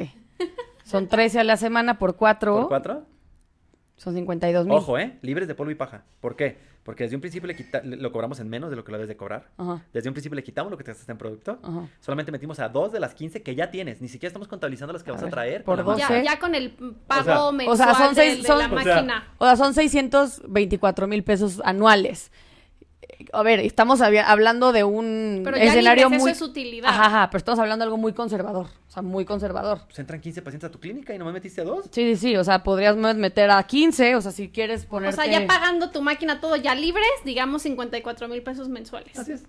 Son 0.84 1.08
13 1.08 1.40
a 1.40 1.44
la 1.44 1.56
semana 1.56 1.98
por 1.98 2.14
4. 2.14 2.54
¿Por 2.54 2.68
cuatro? 2.68 3.02
Son 3.96 4.14
52 4.14 4.66
mil. 4.66 4.76
Ojo, 4.76 4.96
¿eh? 4.96 5.18
Libres 5.22 5.48
de 5.48 5.56
polvo 5.56 5.72
y 5.72 5.74
paja. 5.74 6.04
¿Por 6.20 6.36
qué? 6.36 6.56
Porque 6.84 7.02
desde 7.02 7.16
un 7.16 7.20
principio 7.20 7.48
le 7.48 7.56
quita- 7.56 7.80
le- 7.82 7.96
lo 7.96 8.12
cobramos 8.12 8.38
en 8.38 8.48
menos 8.48 8.70
de 8.70 8.76
lo 8.76 8.84
que 8.84 8.92
lo 8.92 8.98
debes 8.98 9.08
de 9.08 9.16
cobrar. 9.16 9.48
Ajá, 9.58 9.82
Desde 9.92 10.08
un 10.08 10.14
principio 10.14 10.36
le 10.36 10.44
quitamos 10.44 10.70
lo 10.70 10.78
que 10.78 10.84
te 10.84 10.92
gastaste 10.92 11.10
en 11.10 11.18
producto. 11.18 11.58
ajá. 11.60 11.88
Solamente 11.98 12.30
metimos 12.30 12.60
a 12.60 12.68
dos 12.68 12.92
de 12.92 13.00
las 13.00 13.14
15 13.16 13.42
que 13.42 13.56
ya 13.56 13.72
tienes. 13.72 14.00
Ni 14.00 14.06
siquiera 14.06 14.28
estamos 14.28 14.46
contabilizando 14.46 14.92
las 14.92 15.02
que 15.02 15.10
A 15.10 15.14
vas 15.14 15.24
a 15.24 15.28
traer. 15.28 15.64
por 15.64 15.82
dos. 15.84 15.98
Ya, 15.98 16.22
ya 16.22 16.38
con 16.38 16.54
el 16.54 16.70
pago 17.08 17.22
O 17.22 17.24
sea- 17.24 17.52
mensual 17.52 17.72
O 17.74 17.76
sea, 17.76 17.94
son 17.94 18.14
de- 18.14 18.22
seis- 18.22 18.42
de, 18.42 18.46
son- 18.46 18.58
la 18.60 18.66
o 18.66 18.68
sea, 18.80 18.94
máquina. 18.94 19.28
O 19.38 19.44
sea, 19.46 19.56
son 19.56 19.74
624 19.74 21.08
mil 21.08 21.24
pesos 21.24 21.60
anuales. 21.64 22.30
A 23.32 23.42
ver, 23.42 23.60
estamos 23.60 24.00
hablando 24.00 24.72
de 24.72 24.84
un 24.84 25.42
Pero 25.44 25.56
ya 25.56 25.64
escenario 25.64 26.04
libres, 26.04 26.22
muy... 26.22 26.30
eso 26.30 26.44
es 26.44 26.50
utilidad. 26.50 26.88
Ajá, 26.88 27.06
ajá, 27.06 27.30
pero 27.30 27.38
estamos 27.38 27.58
hablando 27.58 27.82
de 27.82 27.86
algo 27.86 27.96
muy 27.96 28.12
conservador. 28.12 28.66
O 28.66 28.90
sea, 28.90 29.02
muy 29.02 29.24
conservador. 29.24 29.80
Pues 29.86 29.98
entran 29.98 30.20
15 30.20 30.42
pacientes 30.42 30.68
a 30.68 30.70
tu 30.70 30.78
clínica 30.78 31.14
y 31.14 31.18
nomás 31.18 31.34
metiste 31.34 31.60
a 31.60 31.64
dos. 31.64 31.86
Sí, 31.90 32.14
sí, 32.14 32.16
sí. 32.16 32.36
O 32.36 32.44
sea, 32.44 32.62
podrías 32.62 32.96
meter 32.96 33.50
a 33.50 33.62
15. 33.62 34.14
O 34.16 34.20
sea, 34.20 34.32
si 34.32 34.48
quieres 34.50 34.84
O 34.84 34.88
ponerte... 34.88 35.16
sea, 35.16 35.26
ya 35.26 35.46
pagando 35.46 35.90
tu 35.90 36.00
máquina 36.02 36.40
todo 36.40 36.56
ya 36.56 36.74
libres, 36.74 37.08
digamos 37.24 37.62
54 37.62 38.28
mil 38.28 38.42
pesos 38.42 38.68
mensuales. 38.68 39.18
Así 39.18 39.32
es. 39.32 39.44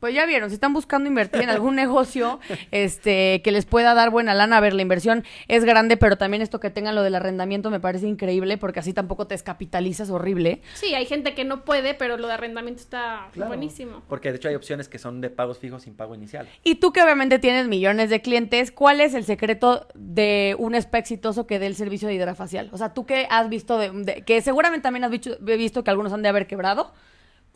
Pues 0.00 0.14
ya 0.14 0.26
vieron, 0.26 0.50
si 0.50 0.54
están 0.54 0.74
buscando 0.74 1.08
invertir 1.08 1.40
en 1.42 1.48
algún 1.50 1.74
negocio 1.76 2.38
este 2.70 3.40
que 3.42 3.50
les 3.50 3.64
pueda 3.64 3.94
dar 3.94 4.10
buena 4.10 4.34
lana, 4.34 4.58
a 4.58 4.60
ver, 4.60 4.74
la 4.74 4.82
inversión 4.82 5.24
es 5.48 5.64
grande, 5.64 5.96
pero 5.96 6.16
también 6.18 6.42
esto 6.42 6.60
que 6.60 6.70
tengan 6.70 6.94
lo 6.94 7.02
del 7.02 7.14
arrendamiento 7.14 7.70
me 7.70 7.80
parece 7.80 8.06
increíble 8.06 8.58
porque 8.58 8.80
así 8.80 8.92
tampoco 8.92 9.26
te 9.26 9.34
descapitalizas 9.34 10.10
horrible. 10.10 10.60
Sí, 10.74 10.94
hay 10.94 11.06
gente 11.06 11.34
que 11.34 11.44
no 11.44 11.64
puede, 11.64 11.94
pero 11.94 12.18
lo 12.18 12.26
de 12.26 12.34
arrendamiento 12.34 12.82
está 12.82 13.28
Claro. 13.32 13.48
buenísimo. 13.48 14.02
Porque 14.08 14.30
de 14.30 14.36
hecho 14.36 14.48
hay 14.48 14.54
opciones 14.54 14.88
que 14.88 14.98
son 14.98 15.20
de 15.20 15.30
pagos 15.30 15.58
fijos 15.58 15.82
sin 15.84 15.94
pago 15.94 16.14
inicial. 16.14 16.46
Y 16.62 16.76
tú 16.76 16.92
que 16.92 17.02
obviamente 17.02 17.38
tienes 17.38 17.66
millones 17.66 18.10
de 18.10 18.20
clientes, 18.20 18.70
¿cuál 18.72 19.00
es 19.00 19.14
el 19.14 19.24
secreto 19.24 19.86
de 19.94 20.54
un 20.58 20.74
spa 20.74 20.98
exitoso 20.98 21.46
que 21.46 21.58
dé 21.58 21.66
el 21.66 21.74
servicio 21.74 22.06
de 22.08 22.14
hidrafacial? 22.14 22.68
O 22.72 22.76
sea, 22.78 22.92
tú 22.92 23.06
que 23.06 23.26
has 23.30 23.48
visto, 23.48 23.78
de, 23.78 23.90
de- 23.90 24.22
que 24.22 24.40
seguramente 24.42 24.82
también 24.82 25.04
has 25.04 25.10
visto 25.10 25.84
que 25.84 25.90
algunos 25.90 26.12
han 26.12 26.22
de 26.22 26.28
haber 26.28 26.46
quebrado, 26.46 26.92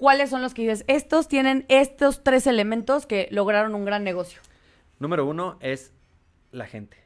¿cuáles 0.00 0.30
son 0.30 0.40
los 0.40 0.54
que 0.54 0.62
dices, 0.62 0.82
estos 0.88 1.28
tienen 1.28 1.66
estos 1.68 2.24
tres 2.24 2.46
elementos 2.46 3.04
que 3.06 3.28
lograron 3.30 3.74
un 3.74 3.84
gran 3.84 4.02
negocio? 4.02 4.40
Número 4.98 5.26
uno 5.26 5.58
es 5.60 5.92
la 6.52 6.66
gente. 6.66 6.96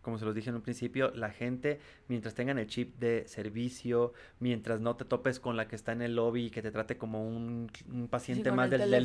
Como 0.00 0.16
se 0.16 0.24
los 0.24 0.34
dije 0.34 0.48
en 0.48 0.56
un 0.56 0.62
principio, 0.62 1.10
la 1.14 1.28
gente, 1.28 1.78
mientras 2.08 2.34
tengan 2.34 2.58
el 2.58 2.66
chip 2.66 2.98
de 2.98 3.28
servicio, 3.28 4.14
mientras 4.38 4.80
no 4.80 4.96
te 4.96 5.04
topes 5.04 5.38
con 5.38 5.58
la 5.58 5.68
que 5.68 5.76
está 5.76 5.92
en 5.92 6.00
el 6.00 6.16
lobby 6.16 6.46
y 6.46 6.50
que 6.50 6.62
te 6.62 6.70
trate 6.70 6.96
como 6.96 7.28
un, 7.28 7.70
un 7.92 8.08
paciente 8.08 8.50
más 8.56 8.72
el 8.72 8.78
del, 8.78 8.90
del. 8.90 9.04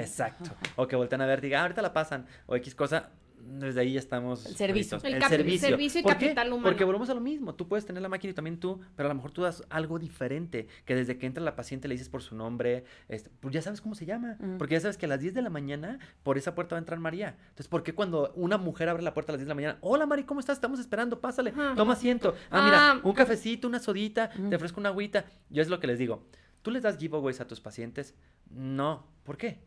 Exacto. 0.00 0.50
O 0.74 0.88
que 0.88 0.96
voltean 0.96 1.20
a 1.20 1.26
ver, 1.26 1.40
diga, 1.40 1.60
"Ah, 1.60 1.62
ahorita 1.62 1.80
la 1.82 1.92
pasan. 1.92 2.26
O 2.46 2.56
X 2.56 2.74
cosa. 2.74 3.10
Desde 3.44 3.80
ahí 3.80 3.92
ya 3.94 3.98
estamos. 3.98 4.46
El 4.46 4.54
servicio. 4.54 5.00
fritos. 5.00 5.14
El 5.16 5.22
capi- 5.22 5.58
servicio 5.58 6.00
y 6.00 6.02
¿Por 6.04 6.12
qué? 6.16 6.26
capital 6.26 6.48
humano. 6.52 6.62
Porque 6.62 6.84
volvemos 6.84 7.10
a 7.10 7.14
lo 7.14 7.20
mismo. 7.20 7.54
Tú 7.56 7.66
puedes 7.66 7.84
tener 7.84 8.00
la 8.00 8.08
máquina 8.08 8.30
y 8.30 8.34
también 8.34 8.58
tú, 8.60 8.80
pero 8.94 9.08
a 9.08 9.10
lo 9.10 9.16
mejor 9.16 9.32
tú 9.32 9.42
das 9.42 9.64
algo 9.68 9.98
diferente. 9.98 10.68
Que 10.84 10.94
desde 10.94 11.18
que 11.18 11.26
entra 11.26 11.42
la 11.42 11.56
paciente 11.56 11.88
le 11.88 11.94
dices 11.94 12.08
por 12.08 12.22
su 12.22 12.36
nombre, 12.36 12.84
este, 13.08 13.30
pues 13.40 13.52
ya 13.52 13.60
sabes 13.60 13.80
cómo 13.80 13.94
se 13.96 14.06
llama. 14.06 14.38
Porque 14.58 14.74
ya 14.74 14.80
sabes 14.80 14.96
que 14.96 15.06
a 15.06 15.08
las 15.08 15.20
10 15.20 15.34
de 15.34 15.42
la 15.42 15.50
mañana 15.50 15.98
por 16.22 16.38
esa 16.38 16.54
puerta 16.54 16.74
va 16.76 16.78
a 16.78 16.80
entrar 16.80 17.00
María. 17.00 17.36
Entonces, 17.48 17.68
¿por 17.68 17.82
qué 17.82 17.94
cuando 17.94 18.32
una 18.36 18.58
mujer 18.58 18.88
abre 18.88 19.02
la 19.02 19.12
puerta 19.12 19.32
a 19.32 19.34
las 19.34 19.40
10 19.40 19.46
de 19.46 19.50
la 19.50 19.54
mañana? 19.56 19.78
Hola, 19.80 20.06
Mari, 20.06 20.22
¿cómo 20.24 20.38
estás? 20.40 20.56
Estamos 20.58 20.78
esperando, 20.78 21.20
pásale, 21.20 21.50
Ajá. 21.50 21.74
toma 21.76 21.94
asiento. 21.94 22.34
Ah, 22.50 22.60
Ah. 22.60 22.64
mira, 22.94 23.00
un 23.08 23.12
cafecito, 23.14 23.66
una 23.66 23.80
sodita, 23.80 24.30
te 24.30 24.54
ofrezco 24.56 24.78
una 24.78 24.90
agüita. 24.90 25.24
Yo 25.50 25.62
es 25.62 25.68
lo 25.68 25.80
que 25.80 25.88
les 25.88 25.98
digo. 25.98 26.26
¿Tú 26.62 26.70
les 26.70 26.82
das 26.84 26.96
giveaways 26.96 27.40
a 27.40 27.48
tus 27.48 27.60
pacientes? 27.60 28.14
No. 28.50 29.06
¿Por 29.24 29.36
qué? 29.36 29.58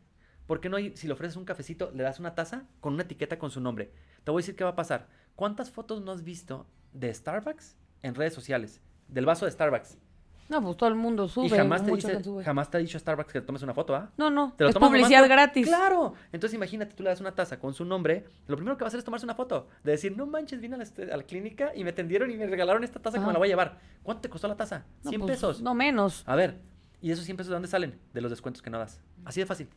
¿Por 0.46 0.60
qué 0.60 0.68
no 0.68 0.76
hay, 0.76 0.96
si 0.96 1.06
le 1.06 1.12
ofreces 1.12 1.36
un 1.36 1.44
cafecito, 1.44 1.90
le 1.94 2.02
das 2.02 2.20
una 2.20 2.34
taza 2.34 2.64
con 2.80 2.94
una 2.94 3.02
etiqueta 3.02 3.38
con 3.38 3.50
su 3.50 3.60
nombre? 3.60 3.92
Te 4.24 4.30
voy 4.30 4.40
a 4.40 4.42
decir 4.42 4.56
qué 4.56 4.64
va 4.64 4.70
a 4.70 4.76
pasar. 4.76 5.08
¿Cuántas 5.34 5.70
fotos 5.70 6.02
no 6.02 6.12
has 6.12 6.22
visto 6.22 6.66
de 6.92 7.12
Starbucks 7.12 7.76
en 8.02 8.14
redes 8.14 8.34
sociales? 8.34 8.80
Del 9.08 9.26
vaso 9.26 9.44
de 9.44 9.50
Starbucks. 9.50 9.98
No, 10.48 10.62
pues 10.62 10.76
todo 10.76 10.88
el 10.88 10.94
mundo 10.94 11.26
sube. 11.26 11.46
Y 11.46 11.50
jamás 11.50 11.84
te, 11.84 11.90
dice, 11.90 12.22
jamás 12.44 12.70
te 12.70 12.76
ha 12.76 12.80
dicho 12.80 12.98
Starbucks 12.98 13.32
que 13.32 13.40
te 13.40 13.46
tomes 13.46 13.62
una 13.62 13.74
foto, 13.74 13.96
¿ah? 13.96 14.12
No, 14.16 14.30
no. 14.30 14.52
Te 14.56 14.62
lo 14.64 14.70
es 14.70 14.74
tomas 14.74 14.90
publicidad 14.90 15.28
gratis. 15.28 15.66
Claro. 15.66 16.14
Entonces 16.30 16.54
imagínate, 16.54 16.94
tú 16.94 17.02
le 17.02 17.08
das 17.08 17.20
una 17.20 17.34
taza 17.34 17.58
con 17.58 17.74
su 17.74 17.84
nombre, 17.84 18.26
lo 18.46 18.56
primero 18.56 18.76
que 18.76 18.84
va 18.84 18.86
a 18.86 18.88
hacer 18.88 18.98
es 18.98 19.04
tomarse 19.04 19.26
una 19.26 19.34
foto. 19.34 19.66
De 19.82 19.92
decir, 19.92 20.16
no 20.16 20.26
manches, 20.26 20.60
vine 20.60 20.76
a 20.76 20.78
la, 20.78 21.12
a 21.12 21.16
la 21.16 21.22
clínica 21.24 21.72
y 21.74 21.82
me 21.82 21.90
atendieron 21.90 22.30
y 22.30 22.36
me 22.36 22.46
regalaron 22.46 22.84
esta 22.84 23.00
taza 23.00 23.18
que 23.18 23.26
me 23.26 23.32
la 23.32 23.38
voy 23.38 23.48
a 23.48 23.50
llevar. 23.50 23.78
¿Cuánto 24.04 24.22
te 24.22 24.28
costó 24.28 24.46
la 24.46 24.56
taza? 24.56 24.84
No, 25.02 25.10
100 25.10 25.20
pues, 25.20 25.32
pesos. 25.32 25.62
No 25.62 25.74
menos. 25.74 26.22
A 26.26 26.36
ver, 26.36 26.60
¿y 27.00 27.10
esos 27.10 27.24
100 27.24 27.36
pesos 27.36 27.48
de 27.48 27.54
dónde 27.54 27.68
salen? 27.68 27.98
De 28.14 28.20
los 28.20 28.30
descuentos 28.30 28.62
que 28.62 28.70
no 28.70 28.78
das. 28.78 29.00
Así 29.24 29.40
de 29.40 29.46
fácil. 29.46 29.68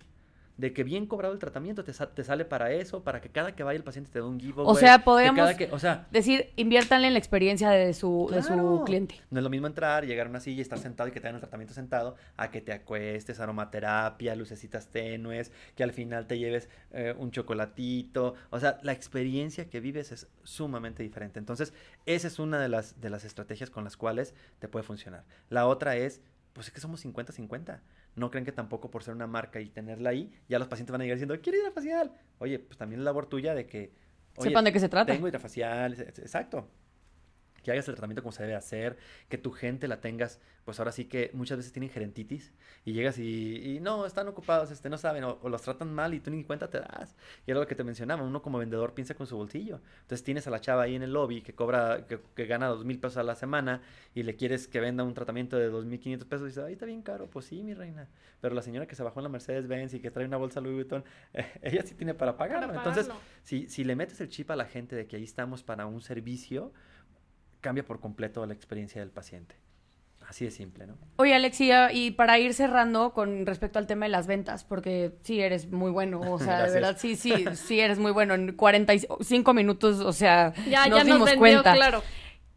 De 0.60 0.74
que 0.74 0.84
bien 0.84 1.06
cobrado 1.06 1.34
el 1.34 1.40
tratamiento 1.40 1.86
te, 1.86 1.94
sa- 1.94 2.14
te 2.14 2.22
sale 2.26 2.44
para 2.44 2.72
eso, 2.74 3.02
para 3.02 3.22
que 3.22 3.30
cada 3.30 3.56
que 3.56 3.64
vaya 3.64 3.78
el 3.78 3.84
paciente 3.86 4.12
te 4.12 4.20
dé 4.20 4.26
un 4.26 4.38
giveaway. 4.40 4.70
O 4.70 4.76
sea, 4.76 5.06
podríamos 5.06 5.38
cada 5.40 5.56
que- 5.56 5.70
o 5.72 5.80
sea, 5.80 6.08
decir, 6.12 6.52
inviértanle 6.58 7.08
en 7.08 7.14
la 7.14 7.20
experiencia 7.20 7.70
de 7.70 7.94
su, 7.94 8.28
de 8.30 8.44
su 8.44 8.84
cliente. 8.86 9.16
No 9.32 9.40
es 9.40 9.44
lo 9.46 9.50
mismo 9.50 9.68
entrar, 9.68 10.06
llegar 10.06 10.28
a 10.28 10.30
una 10.30 10.42
silla 10.42 10.58
y 10.58 10.62
estar 10.62 10.78
sentado 10.78 11.08
y 11.08 11.14
que 11.14 11.22
te 11.22 11.28
den 11.28 11.36
el 11.36 11.40
tratamiento 11.42 11.74
sentado, 11.74 12.18
a 12.36 12.52
que 12.52 12.60
te 12.60 12.74
acuestes, 12.74 13.40
aromaterapia, 13.40 14.36
lucecitas 14.36 14.88
tenues, 14.88 15.54
que 15.76 15.84
al 15.84 15.94
final 15.94 16.28
te 16.28 16.38
lleves 16.38 16.68
eh, 16.92 17.16
un 17.18 17.32
chocolatito. 17.32 18.36
O 18.50 18.60
sea, 18.60 18.80
la 18.84 18.92
experiencia 18.92 19.70
que 19.70 19.80
vives 19.80 20.12
es 20.12 20.28
sumamente 20.44 21.04
diferente. 21.04 21.40
Entonces, 21.40 21.74
esa 22.06 22.28
es 22.28 22.38
una 22.38 22.60
de 22.60 22.68
las, 22.68 23.00
de 23.00 23.10
las 23.10 23.24
estrategias 23.24 23.70
con 23.70 23.86
las 23.86 23.96
cuales 23.96 24.34
te 24.60 24.68
puede 24.68 24.84
funcionar. 24.84 25.24
La 25.50 25.68
otra 25.68 25.96
es, 25.96 26.20
pues 26.52 26.68
es 26.68 26.74
que 26.74 26.82
somos 26.82 27.06
50-50. 27.06 27.80
No 28.20 28.30
creen 28.30 28.44
que 28.46 28.52
tampoco 28.52 28.92
por 28.92 29.02
ser 29.04 29.14
una 29.16 29.28
marca 29.28 29.62
y 29.62 29.70
tenerla 29.70 30.10
ahí, 30.10 30.30
ya 30.50 30.60
los 30.60 30.68
pacientes 30.68 30.92
van 30.92 31.02
a 31.02 31.04
llegar 31.06 31.18
diciendo, 31.18 31.40
quiero 31.42 31.58
hidrafacial. 31.60 32.12
Oye, 32.40 32.60
pues 32.60 32.78
también 32.78 33.00
es 33.00 33.06
labor 33.06 33.28
tuya 33.28 33.56
de 33.56 33.66
que... 33.66 33.94
oye, 34.36 34.50
Sepan 34.50 34.66
de 34.66 34.74
qué 34.74 34.80
se 34.80 34.90
trata. 34.90 35.12
tengo 35.14 35.28
hidrafacial, 35.28 35.94
e- 35.94 36.02
e- 36.04 36.08
exacto. 36.10 36.68
Que 37.64 37.72
hagas 37.72 37.88
el 37.88 37.96
tratamiento 37.96 38.22
como 38.22 38.32
se 38.32 38.44
debe 38.44 38.56
hacer, 38.56 38.98
que 39.28 39.38
tu 39.38 39.52
gente 39.52 39.88
la 39.88 40.02
tengas, 40.02 40.40
pues 40.66 40.80
ahora 40.80 40.92
sí 40.92 41.06
que 41.06 41.32
muchas 41.34 41.58
veces 41.58 41.72
tienen 41.72 41.90
gerentitis 41.90 42.54
y 42.86 42.94
llegas 42.94 43.18
y, 43.18 43.76
y 43.76 43.80
no, 43.80 44.06
están 44.06 44.28
ocupados, 44.28 44.72
este, 44.72 44.90
no 44.90 44.98
saben, 44.98 45.24
o, 45.24 45.40
o 45.42 45.50
los 45.50 45.62
tratan 45.62 45.94
mal 45.94 46.14
y 46.14 46.20
tú 46.20 46.30
ni 46.32 46.44
cuenta 46.44 46.70
te 46.70 46.80
das. 46.80 47.16
Y 47.48 47.52
era 47.52 47.60
lo 47.60 47.68
que 47.68 47.76
te 47.76 47.84
mencionaba, 47.84 48.24
uno 48.24 48.42
como 48.42 48.60
vendedor 48.60 48.94
piensa 48.94 49.16
con 49.16 49.28
su 49.28 49.36
bolsillo. 49.38 49.82
Entonces 50.02 50.24
tienes 50.24 50.46
a 50.48 50.52
la 50.52 50.62
chava 50.62 50.84
ahí 50.84 50.96
en 50.96 51.04
el 51.04 51.12
lobby 51.14 51.42
que 51.42 51.54
cobra, 51.54 52.06
que, 52.08 52.20
que 52.36 52.46
gana 52.46 52.68
dos 52.68 52.86
mil 52.86 53.00
pesos 53.00 53.18
a 53.18 53.24
la 53.24 53.36
semana 53.36 53.82
y 54.14 54.24
le 54.24 54.36
quieres 54.36 54.68
que 54.68 54.80
venda 54.80 55.04
un 55.04 55.14
tratamiento 55.14 55.58
de 55.58 55.70
dos 55.70 55.86
mil 55.86 56.00
quinientos 56.00 56.28
pesos 56.28 56.46
y 56.46 56.48
dices, 56.50 56.64
ay, 56.64 56.74
está 56.74 56.86
bien 56.86 57.02
caro, 57.02 57.28
pues 57.28 57.46
sí, 57.46 57.64
mi 57.64 57.74
reina. 57.74 58.08
Pero 58.42 58.56
la 58.56 58.62
señora 58.62 58.88
que 58.88 58.96
se 58.96 59.04
bajó 59.04 59.20
en 59.20 59.24
la 59.24 59.30
Mercedes-Benz 59.30 59.94
y 59.94 60.00
que 60.00 60.12
trae 60.12 60.26
una 60.26 60.38
bolsa 60.38 60.62
Louis 60.62 60.76
Vuitton, 60.76 61.04
ella 61.62 61.84
sí 61.84 61.96
tiene 61.96 62.14
para 62.14 62.38
pagarlo. 62.38 62.68
Para 62.68 62.80
Entonces, 62.80 63.08
pagarlo. 63.08 63.28
si, 63.44 63.68
si 63.68 63.84
le 63.84 63.96
metes 63.96 64.22
el 64.22 64.30
chip 64.30 64.50
a 64.52 64.56
la 64.56 64.66
gente 64.66 64.96
de 64.96 65.08
que 65.08 65.16
ahí 65.18 65.24
estamos 65.24 65.64
para 65.64 65.86
un 65.86 66.02
servicio, 66.02 66.72
cambia 67.62 67.84
por 67.84 68.00
completo 68.00 68.46
la 68.46 68.54
experiencia 68.54 69.02
del 69.02 69.12
paciente. 69.12 69.56
Así 70.28 70.46
de 70.46 70.52
simple, 70.52 70.86
¿no? 70.86 70.96
Oye, 71.16 71.34
Alexia, 71.34 71.92
y 71.92 72.12
para 72.12 72.38
ir 72.38 72.54
cerrando 72.54 73.14
con 73.14 73.48
respecto 73.48 73.80
al 73.80 73.88
tema 73.88 74.06
de 74.06 74.10
las 74.12 74.28
ventas, 74.28 74.64
porque 74.64 75.16
sí 75.24 75.40
eres 75.40 75.72
muy 75.72 75.90
bueno, 75.90 76.20
o 76.22 76.38
sea, 76.38 76.68
de 76.68 76.72
verdad, 76.74 76.98
sí, 77.00 77.16
sí, 77.16 77.34
sí 77.56 77.80
eres 77.80 77.98
muy 77.98 78.12
bueno. 78.12 78.36
En 78.36 78.54
45 78.54 79.54
minutos, 79.56 80.02
o 80.02 80.14
sea, 80.14 80.54
Ya, 80.70 80.86
nos 80.86 81.00
ya 81.00 81.04
nos 81.04 81.06
dimos 81.06 81.26
vendió, 81.26 81.40
cuenta. 81.40 81.74
claro. 81.74 82.04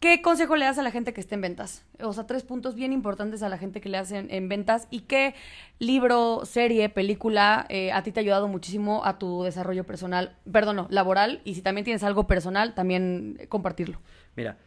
¿Qué 0.00 0.20
consejo 0.20 0.56
le 0.56 0.64
das 0.64 0.78
a 0.78 0.82
la 0.82 0.90
gente 0.90 1.12
que 1.14 1.20
esté 1.20 1.36
en 1.36 1.42
ventas? 1.42 1.86
O 2.00 2.12
sea, 2.12 2.26
tres 2.26 2.42
puntos 2.42 2.74
bien 2.74 2.92
importantes 2.92 3.42
a 3.44 3.48
la 3.48 3.56
gente 3.56 3.80
que 3.80 3.88
le 3.88 3.98
hacen 3.98 4.26
en 4.30 4.48
ventas. 4.48 4.88
¿Y 4.90 5.02
qué 5.02 5.36
libro, 5.78 6.40
serie, 6.44 6.88
película 6.88 7.66
eh, 7.68 7.92
a 7.92 8.02
ti 8.02 8.10
te 8.10 8.18
ha 8.18 8.22
ayudado 8.22 8.48
muchísimo 8.48 9.04
a 9.04 9.18
tu 9.20 9.44
desarrollo 9.44 9.84
personal, 9.84 10.36
perdón, 10.50 10.74
no, 10.74 10.86
laboral? 10.90 11.40
Y 11.44 11.54
si 11.54 11.62
también 11.62 11.84
tienes 11.84 12.02
algo 12.02 12.26
personal, 12.26 12.74
también 12.74 13.36
eh, 13.38 13.46
compartirlo. 13.46 14.00
Mira, 14.34 14.58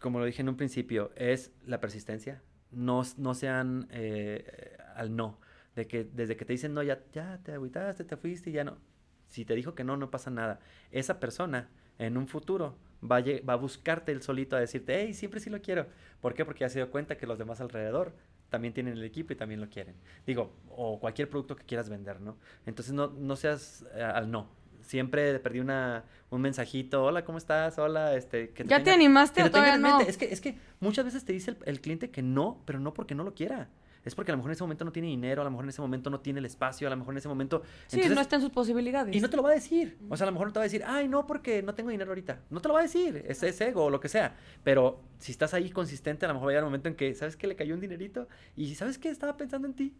como 0.00 0.18
lo 0.18 0.24
dije 0.24 0.42
en 0.42 0.48
un 0.48 0.56
principio, 0.56 1.12
es 1.16 1.52
la 1.66 1.80
persistencia. 1.80 2.42
No, 2.70 3.02
no 3.16 3.34
sean 3.34 3.86
eh, 3.90 4.76
al 4.94 5.14
no. 5.14 5.40
De 5.76 5.86
que 5.86 6.04
desde 6.04 6.36
que 6.36 6.44
te 6.44 6.52
dicen 6.52 6.74
no, 6.74 6.82
ya, 6.82 7.02
ya 7.12 7.40
te 7.42 7.52
agüitaste, 7.52 8.04
te 8.04 8.16
fuiste 8.16 8.50
y 8.50 8.54
ya 8.54 8.64
no. 8.64 8.78
Si 9.26 9.44
te 9.44 9.54
dijo 9.54 9.74
que 9.74 9.84
no, 9.84 9.96
no 9.96 10.10
pasa 10.10 10.30
nada. 10.30 10.60
Esa 10.90 11.20
persona 11.20 11.68
en 11.98 12.16
un 12.16 12.26
futuro 12.26 12.76
va 13.02 13.16
a, 13.18 13.24
va 13.48 13.54
a 13.54 13.56
buscarte 13.56 14.12
el 14.12 14.22
solito 14.22 14.56
a 14.56 14.60
decirte, 14.60 15.00
hey, 15.00 15.14
siempre 15.14 15.40
sí 15.40 15.50
lo 15.50 15.60
quiero. 15.60 15.86
¿Por 16.20 16.34
qué? 16.34 16.44
Porque 16.44 16.60
ya 16.60 16.68
se 16.68 16.78
dio 16.78 16.90
cuenta 16.90 17.16
que 17.16 17.26
los 17.26 17.38
demás 17.38 17.60
alrededor 17.60 18.14
también 18.50 18.72
tienen 18.72 18.94
el 18.94 19.04
equipo 19.04 19.32
y 19.32 19.36
también 19.36 19.60
lo 19.60 19.68
quieren. 19.68 19.96
Digo, 20.26 20.54
o 20.68 21.00
cualquier 21.00 21.28
producto 21.28 21.56
que 21.56 21.64
quieras 21.64 21.88
vender, 21.88 22.20
¿no? 22.20 22.38
Entonces 22.66 22.94
no, 22.94 23.08
no 23.08 23.36
seas 23.36 23.84
eh, 23.94 24.02
al 24.02 24.30
no. 24.30 24.48
Siempre 24.84 25.38
perdí 25.40 25.60
una, 25.60 26.04
un 26.30 26.40
mensajito, 26.42 27.04
hola, 27.04 27.24
¿cómo 27.24 27.38
estás? 27.38 27.78
Hola, 27.78 28.14
este... 28.14 28.50
Que 28.50 28.64
¿Ya 28.64 28.78
te 28.78 28.84
tenga- 28.84 28.94
animaste 28.94 29.40
que 29.40 29.42
o 29.42 29.46
te 29.46 29.50
todavía 29.50 29.78
no? 29.78 30.00
Es 30.00 30.16
que, 30.16 30.26
es 30.32 30.40
que 30.40 30.56
muchas 30.80 31.04
veces 31.04 31.24
te 31.24 31.32
dice 31.32 31.52
el, 31.52 31.56
el 31.64 31.80
cliente 31.80 32.10
que 32.10 32.22
no, 32.22 32.60
pero 32.66 32.78
no 32.80 32.92
porque 32.94 33.14
no 33.14 33.24
lo 33.24 33.34
quiera. 33.34 33.68
Es 34.04 34.14
porque 34.14 34.30
a 34.30 34.34
lo 34.34 34.36
mejor 34.36 34.50
en 34.50 34.52
ese 34.56 34.62
momento 34.62 34.84
no 34.84 34.92
tiene 34.92 35.08
dinero, 35.08 35.40
a 35.40 35.44
lo 35.46 35.50
mejor 35.50 35.64
en 35.64 35.70
ese 35.70 35.80
momento 35.80 36.10
no 36.10 36.20
tiene 36.20 36.38
el 36.38 36.44
espacio, 36.44 36.86
a 36.86 36.90
lo 36.90 36.96
mejor 36.98 37.14
en 37.14 37.18
ese 37.18 37.28
momento... 37.28 37.62
Sí, 37.86 37.96
entonces- 37.96 38.14
no 38.14 38.20
está 38.20 38.36
en 38.36 38.42
sus 38.42 38.50
posibilidades. 38.50 39.16
y 39.16 39.20
no 39.20 39.30
te 39.30 39.36
lo 39.38 39.42
va 39.42 39.48
a 39.50 39.54
decir. 39.54 39.96
O 40.10 40.16
sea, 40.18 40.24
a 40.24 40.28
lo 40.28 40.32
mejor 40.32 40.48
no 40.48 40.52
te 40.52 40.58
va 40.58 40.64
a 40.64 40.68
decir, 40.68 40.82
ay, 40.86 41.08
no, 41.08 41.26
porque 41.26 41.62
no 41.62 41.74
tengo 41.74 41.88
dinero 41.88 42.10
ahorita. 42.10 42.40
No 42.50 42.60
te 42.60 42.68
lo 42.68 42.74
va 42.74 42.80
a 42.80 42.82
decir. 42.82 43.24
Es, 43.26 43.42
es 43.42 43.58
ego 43.62 43.84
o 43.86 43.90
lo 43.90 44.00
que 44.00 44.10
sea. 44.10 44.36
Pero 44.62 45.00
si 45.18 45.32
estás 45.32 45.54
ahí 45.54 45.70
consistente, 45.70 46.26
a 46.26 46.28
lo 46.28 46.34
mejor 46.34 46.48
va 46.48 46.50
a 46.50 46.52
llegar 46.52 46.64
un 46.64 46.68
momento 46.68 46.90
en 46.90 46.96
que, 46.96 47.14
¿sabes 47.14 47.34
qué? 47.36 47.46
Le 47.46 47.56
cayó 47.56 47.72
un 47.74 47.80
dinerito. 47.80 48.28
Y 48.56 48.74
¿sabes 48.74 48.98
qué? 48.98 49.08
Estaba 49.08 49.38
pensando 49.38 49.66
en 49.66 49.72
ti. 49.72 49.94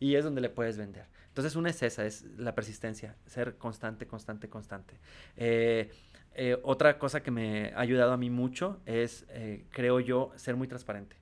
Y 0.00 0.16
es 0.16 0.24
donde 0.24 0.40
le 0.40 0.48
puedes 0.48 0.76
vender. 0.76 1.06
Entonces, 1.28 1.54
una 1.54 1.70
es 1.70 1.82
esa, 1.82 2.04
es 2.04 2.24
la 2.38 2.54
persistencia. 2.54 3.16
Ser 3.26 3.56
constante, 3.56 4.06
constante, 4.06 4.48
constante. 4.48 4.98
Eh, 5.36 5.90
eh, 6.34 6.58
otra 6.62 6.98
cosa 6.98 7.22
que 7.22 7.30
me 7.30 7.72
ha 7.74 7.80
ayudado 7.80 8.12
a 8.12 8.16
mí 8.16 8.30
mucho 8.30 8.80
es, 8.86 9.26
eh, 9.28 9.64
creo 9.70 10.00
yo, 10.00 10.32
ser 10.36 10.56
muy 10.56 10.66
transparente. 10.66 11.16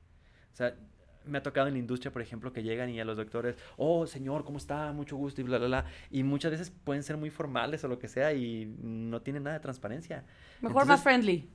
O 0.53 0.57
sea, 0.57 0.75
me 1.27 1.39
ha 1.39 1.43
tocado 1.43 1.67
en 1.67 1.75
la 1.75 1.79
industria, 1.79 2.11
por 2.11 2.23
ejemplo, 2.23 2.53
que 2.53 2.63
llegan 2.63 2.89
y 2.89 3.01
a 3.01 3.05
los 3.05 3.17
doctores, 3.17 3.57
oh, 3.77 4.07
señor, 4.07 4.45
¿cómo 4.45 4.59
está? 4.59 4.93
Mucho 4.93 5.17
gusto 5.17 5.41
y 5.41 5.45
bla, 5.45 5.59
bla, 5.59 5.67
bla. 5.67 5.85
Y 6.11 6.23
muchas 6.23 6.51
veces 6.51 6.71
pueden 6.71 7.03
ser 7.03 7.17
muy 7.17 7.31
formales 7.31 7.85
o 7.85 7.89
lo 7.89 7.99
que 7.99 8.09
sea 8.09 8.33
y 8.33 8.65
no 8.81 9.21
tienen 9.21 9.43
nada 9.43 9.59
de 9.59 9.61
transparencia. 9.61 10.25
Mejor 10.61 10.87
más 10.87 11.03
friendly. 11.03 11.51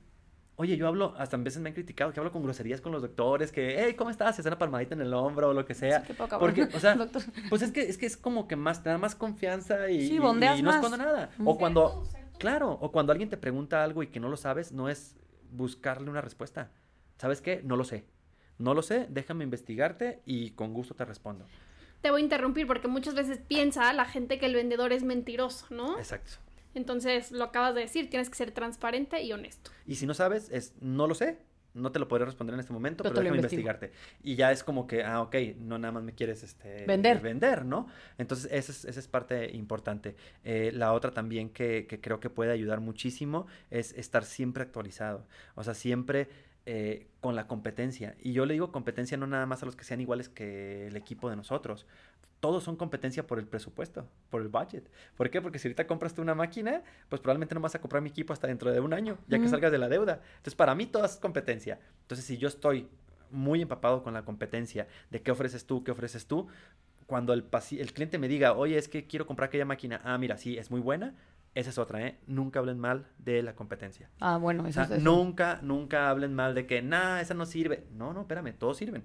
Oye, 0.56 0.76
yo 0.76 0.86
hablo, 0.86 1.14
hasta 1.18 1.36
a 1.36 1.40
veces 1.40 1.60
me 1.60 1.70
han 1.70 1.74
criticado 1.74 2.12
que 2.12 2.20
hablo 2.20 2.30
con 2.30 2.42
groserías 2.44 2.80
con 2.80 2.92
los 2.92 3.02
doctores, 3.02 3.50
que, 3.50 3.76
hey, 3.84 3.94
¿cómo 3.94 4.10
estás? 4.10 4.36
Se 4.36 4.40
hace 4.42 4.48
una 4.48 4.58
palmadita 4.58 4.94
en 4.94 5.00
el 5.00 5.12
hombro 5.12 5.48
o 5.48 5.52
lo 5.52 5.64
que 5.66 5.74
sea. 5.74 6.00
Sí, 6.02 6.06
qué 6.08 6.14
poca 6.14 6.38
Porque, 6.38 6.62
o 6.62 6.78
sea, 6.78 6.94
Doctor. 6.94 7.22
pues 7.48 7.62
es 7.62 7.72
que, 7.72 7.82
es 7.82 7.98
que 7.98 8.06
es 8.06 8.16
como 8.16 8.46
que 8.46 8.54
más, 8.54 8.82
te 8.82 8.88
da 8.88 8.96
más 8.96 9.16
confianza 9.16 9.90
y, 9.90 10.06
Sí, 10.06 10.14
y- 10.14 10.18
bondeas 10.20 10.56
y 10.58 10.62
no 10.62 10.68
más. 10.68 10.76
escondo 10.76 10.96
nada. 10.96 11.30
O 11.44 11.58
cuando, 11.58 12.08
claro, 12.38 12.70
o 12.80 12.92
cuando 12.92 13.10
alguien 13.10 13.28
te 13.30 13.36
pregunta 13.36 13.82
algo 13.82 14.04
y 14.04 14.06
que 14.08 14.20
no 14.20 14.28
lo 14.28 14.36
sabes, 14.36 14.70
no 14.70 14.88
es 14.88 15.16
buscarle 15.50 16.08
una 16.08 16.20
respuesta. 16.20 16.70
¿Sabes 17.18 17.40
qué? 17.40 17.60
No 17.64 17.74
lo 17.74 17.82
sé. 17.84 18.04
No 18.58 18.74
lo 18.74 18.82
sé, 18.82 19.08
déjame 19.10 19.42
investigarte 19.42 20.22
y 20.24 20.50
con 20.50 20.72
gusto 20.72 20.94
te 20.94 21.04
respondo. 21.04 21.46
Te 22.00 22.12
voy 22.12 22.20
a 22.20 22.24
interrumpir 22.24 22.68
porque 22.68 22.86
muchas 22.86 23.16
veces 23.16 23.38
piensa 23.38 23.92
la 23.92 24.04
gente 24.04 24.38
que 24.38 24.46
el 24.46 24.54
vendedor 24.54 24.92
es 24.92 25.02
mentiroso, 25.02 25.66
¿no? 25.70 25.98
Exacto. 25.98 26.34
Entonces, 26.74 27.30
lo 27.32 27.44
acabas 27.44 27.74
de 27.74 27.82
decir, 27.82 28.10
tienes 28.10 28.28
que 28.30 28.36
ser 28.36 28.50
transparente 28.52 29.22
y 29.22 29.32
honesto. 29.32 29.70
Y 29.86 29.96
si 29.96 30.06
no 30.06 30.14
sabes, 30.14 30.50
es 30.50 30.74
no 30.80 31.06
lo 31.06 31.14
sé. 31.14 31.38
No 31.74 31.90
te 31.90 31.98
lo 31.98 32.06
podré 32.06 32.24
responder 32.24 32.54
en 32.54 32.60
este 32.60 32.72
momento, 32.72 33.02
Pero 33.02 33.14
pero, 33.14 33.24
déjame 33.24 33.38
investigarte. 33.38 33.90
Y 34.22 34.36
ya 34.36 34.52
es 34.52 34.62
como 34.62 34.86
que, 34.86 35.02
ah, 35.02 35.22
ok, 35.22 35.34
no 35.58 35.76
nada 35.76 35.90
más 35.90 36.04
me 36.04 36.14
quieres 36.14 36.44
este, 36.44 36.84
Vender. 36.86 37.18
vender, 37.18 37.64
¿no? 37.64 37.88
Entonces, 38.16 38.48
esa 38.52 38.70
es, 38.70 38.84
esa 38.84 39.00
es 39.00 39.08
parte 39.08 39.50
importante. 39.56 40.14
Eh, 40.44 40.70
la 40.72 40.92
otra 40.92 41.12
también 41.12 41.50
que, 41.50 41.88
que 41.88 42.00
creo 42.00 42.20
que 42.20 42.30
puede 42.30 42.52
ayudar 42.52 42.78
muchísimo 42.78 43.48
es 43.72 43.92
estar 43.94 44.24
siempre 44.24 44.62
actualizado. 44.62 45.26
O 45.56 45.64
sea, 45.64 45.74
siempre 45.74 46.28
eh, 46.66 47.08
con 47.20 47.36
la 47.36 47.46
competencia. 47.46 48.16
Y 48.22 48.32
yo 48.32 48.46
le 48.46 48.54
digo 48.54 48.72
competencia 48.72 49.16
no 49.16 49.26
nada 49.26 49.44
más 49.44 49.62
a 49.62 49.66
los 49.66 49.76
que 49.76 49.84
sean 49.84 50.00
iguales 50.00 50.28
que 50.28 50.86
el 50.86 50.96
equipo 50.96 51.28
de 51.28 51.36
nosotros. 51.36 51.86
Todos 52.40 52.64
son 52.64 52.76
competencia 52.76 53.26
por 53.26 53.38
el 53.38 53.46
presupuesto, 53.46 54.06
por 54.30 54.42
el 54.42 54.48
budget. 54.48 54.90
¿Por 55.16 55.30
qué? 55.30 55.40
Porque 55.40 55.58
si 55.58 55.68
ahorita 55.68 55.86
compras 55.86 56.14
tú 56.14 56.22
una 56.22 56.34
máquina, 56.34 56.82
pues 57.08 57.20
probablemente 57.20 57.54
no 57.54 57.60
vas 57.60 57.74
a 57.74 57.80
comprar 57.80 58.02
mi 58.02 58.10
equipo 58.10 58.32
hasta 58.32 58.46
dentro 58.46 58.70
de 58.70 58.80
un 58.80 58.92
año, 58.92 59.18
ya 59.28 59.38
que 59.38 59.48
salgas 59.48 59.72
de 59.72 59.78
la 59.78 59.88
deuda. 59.88 60.20
Entonces, 60.36 60.54
para 60.54 60.74
mí 60.74 60.86
todo 60.86 61.04
es 61.04 61.16
competencia. 61.16 61.78
Entonces, 62.02 62.26
si 62.26 62.36
yo 62.38 62.48
estoy 62.48 62.88
muy 63.30 63.62
empapado 63.62 64.02
con 64.02 64.14
la 64.14 64.24
competencia 64.24 64.86
de 65.10 65.22
qué 65.22 65.30
ofreces 65.30 65.66
tú, 65.66 65.84
qué 65.84 65.90
ofreces 65.90 66.26
tú, 66.26 66.48
cuando 67.06 67.32
el, 67.32 67.44
el 67.72 67.92
cliente 67.92 68.18
me 68.18 68.28
diga, 68.28 68.54
oye, 68.54 68.78
es 68.78 68.88
que 68.88 69.06
quiero 69.06 69.26
comprar 69.26 69.48
aquella 69.48 69.64
máquina, 69.64 70.00
ah, 70.04 70.16
mira, 70.18 70.38
sí, 70.38 70.56
es 70.56 70.70
muy 70.70 70.80
buena, 70.80 71.14
esa 71.54 71.70
es 71.70 71.78
otra, 71.78 72.06
¿eh? 72.06 72.18
Nunca 72.26 72.58
hablen 72.58 72.78
mal 72.78 73.06
de 73.18 73.42
la 73.42 73.54
competencia. 73.54 74.10
Ah, 74.20 74.36
bueno, 74.38 74.64
O 74.64 74.66
eso 74.66 74.74
sea, 74.74 74.84
es 74.84 75.00
eso. 75.02 75.10
nunca, 75.10 75.60
nunca 75.62 76.10
hablen 76.10 76.34
mal 76.34 76.54
de 76.54 76.66
que, 76.66 76.82
nah, 76.82 77.20
esa 77.20 77.34
no 77.34 77.46
sirve. 77.46 77.86
No, 77.92 78.12
no, 78.12 78.22
espérame, 78.22 78.52
todos 78.58 78.76
sirven. 78.76 79.04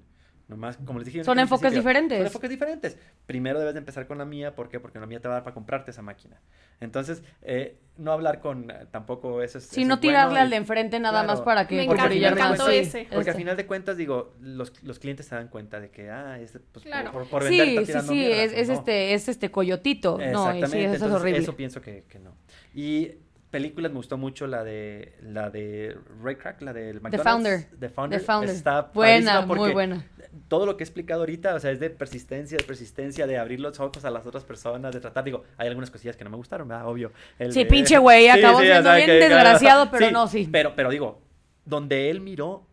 Nomás, 0.49 0.77
como 0.83 0.97
les 0.97 1.05
dije. 1.05 1.23
Son 1.23 1.37
enfoques 1.37 1.71
diferentes. 1.71 2.17
Son 2.17 2.25
enfoques 2.25 2.49
diferentes. 2.49 2.97
Primero 3.27 3.59
debes 3.59 3.75
de 3.75 3.79
empezar 3.79 4.07
con 4.07 4.17
la 4.17 4.25
mía, 4.25 4.55
¿por 4.55 4.67
qué? 4.67 4.79
Porque 4.79 4.99
la 4.99 5.05
mía 5.05 5.19
te 5.21 5.27
va 5.27 5.35
a 5.35 5.37
dar 5.37 5.43
para 5.43 5.53
comprarte 5.53 5.91
esa 5.91 6.01
máquina. 6.01 6.41
Entonces, 6.79 7.21
eh, 7.43 7.77
no 7.97 8.11
hablar 8.13 8.39
con, 8.39 8.71
eh, 8.71 8.87
tampoco 8.89 9.43
eso 9.43 9.59
es 9.59 9.65
eso 9.65 9.75
no 9.75 9.81
es 9.81 9.87
bueno 9.87 9.99
tirarle 10.01 10.39
al 10.39 10.49
de 10.49 10.55
enfrente 10.55 10.99
nada 10.99 11.21
más 11.21 11.41
para 11.41 11.67
que 11.67 11.75
Me 11.75 11.85
por 11.85 11.97
encanta- 11.97 12.09
brillar 12.09 12.33
me 12.33 12.41
más. 12.41 12.53
encantó 12.53 12.71
Sí, 12.71 12.77
ese. 12.77 13.07
Porque 13.13 13.29
al 13.29 13.35
final 13.35 13.57
de 13.57 13.67
cuentas, 13.67 13.95
digo, 13.95 14.33
los, 14.41 14.81
los 14.83 14.97
clientes 14.97 15.27
se 15.27 15.35
dan 15.35 15.49
cuenta 15.49 15.79
de 15.79 15.91
que, 15.91 16.09
ah, 16.09 16.39
este, 16.39 16.59
pues, 16.59 16.83
por- 16.83 16.91
Claro. 16.91 17.11
por, 17.11 17.27
por 17.27 17.43
vender 17.43 17.65
Sí, 17.67 17.69
está 17.77 17.81
sí, 17.81 17.85
tirando 17.85 18.11
sí, 18.13 18.17
mierda. 18.19 18.43
es, 18.43 18.53
es 18.53 18.67
No. 18.69 18.73
este, 18.73 19.13
es 19.13 19.29
este 19.29 19.51
coyotito. 19.51 20.17
No, 20.17 20.23
y 20.23 20.25
sí, 20.25 20.31
Exactamente, 20.31 20.65
eso 20.85 20.87
es 20.87 20.93
entonces 20.95 21.21
horrible. 21.21 21.39
eso 21.41 21.55
pienso 21.55 21.81
que, 21.83 22.05
que 22.09 22.17
no. 22.17 22.35
Y 22.73 23.11
películas 23.51 23.91
me 23.91 23.97
gustó 23.97 24.17
mucho 24.17 24.45
la 24.47 24.63
de 24.63 25.15
la 25.21 25.49
de 25.49 25.97
Ray 26.21 26.35
Crack, 26.35 26.61
la 26.61 26.73
del 26.73 26.97
The 26.97 27.01
McDonald's. 27.01 27.23
Founder. 27.23 27.79
The 27.79 27.89
Founder. 27.89 28.19
The 28.19 28.25
Founder. 28.25 28.49
Está 28.55 28.81
buena, 28.93 29.41
muy 29.45 29.71
buena. 29.71 30.05
Todo 30.47 30.65
lo 30.65 30.77
que 30.77 30.83
he 30.83 30.85
explicado 30.85 31.21
ahorita, 31.21 31.55
o 31.55 31.59
sea, 31.59 31.71
es 31.71 31.79
de 31.79 31.89
persistencia, 31.89 32.57
de 32.57 32.63
persistencia, 32.63 33.25
de 33.25 33.37
abrir 33.37 33.59
los 33.59 33.79
ojos 33.79 34.05
a 34.05 34.11
las 34.11 34.25
otras 34.27 34.43
personas, 34.43 34.93
de 34.93 34.99
tratar, 34.99 35.23
digo, 35.23 35.43
hay 35.57 35.67
algunas 35.67 35.89
cosillas 35.89 36.15
que 36.15 36.23
no 36.23 36.29
me 36.29 36.37
gustaron, 36.37 36.67
¿verdad? 36.67 36.87
Obvio. 36.87 37.11
El 37.39 37.51
Sí, 37.51 37.63
de- 37.63 37.69
pinche 37.69 37.97
güey, 37.99 38.27
acabó 38.29 38.59
siendo 38.59 38.79
o 38.79 38.83
sea, 38.83 38.95
bien 38.95 39.07
que- 39.07 39.13
desgraciado, 39.13 39.89
pero 39.91 40.11
no, 40.11 40.27
sí. 40.27 40.47
Pero, 40.51 40.75
pero 40.75 40.89
digo, 40.91 41.21
donde 41.65 42.09
él 42.11 42.21
miró 42.21 42.67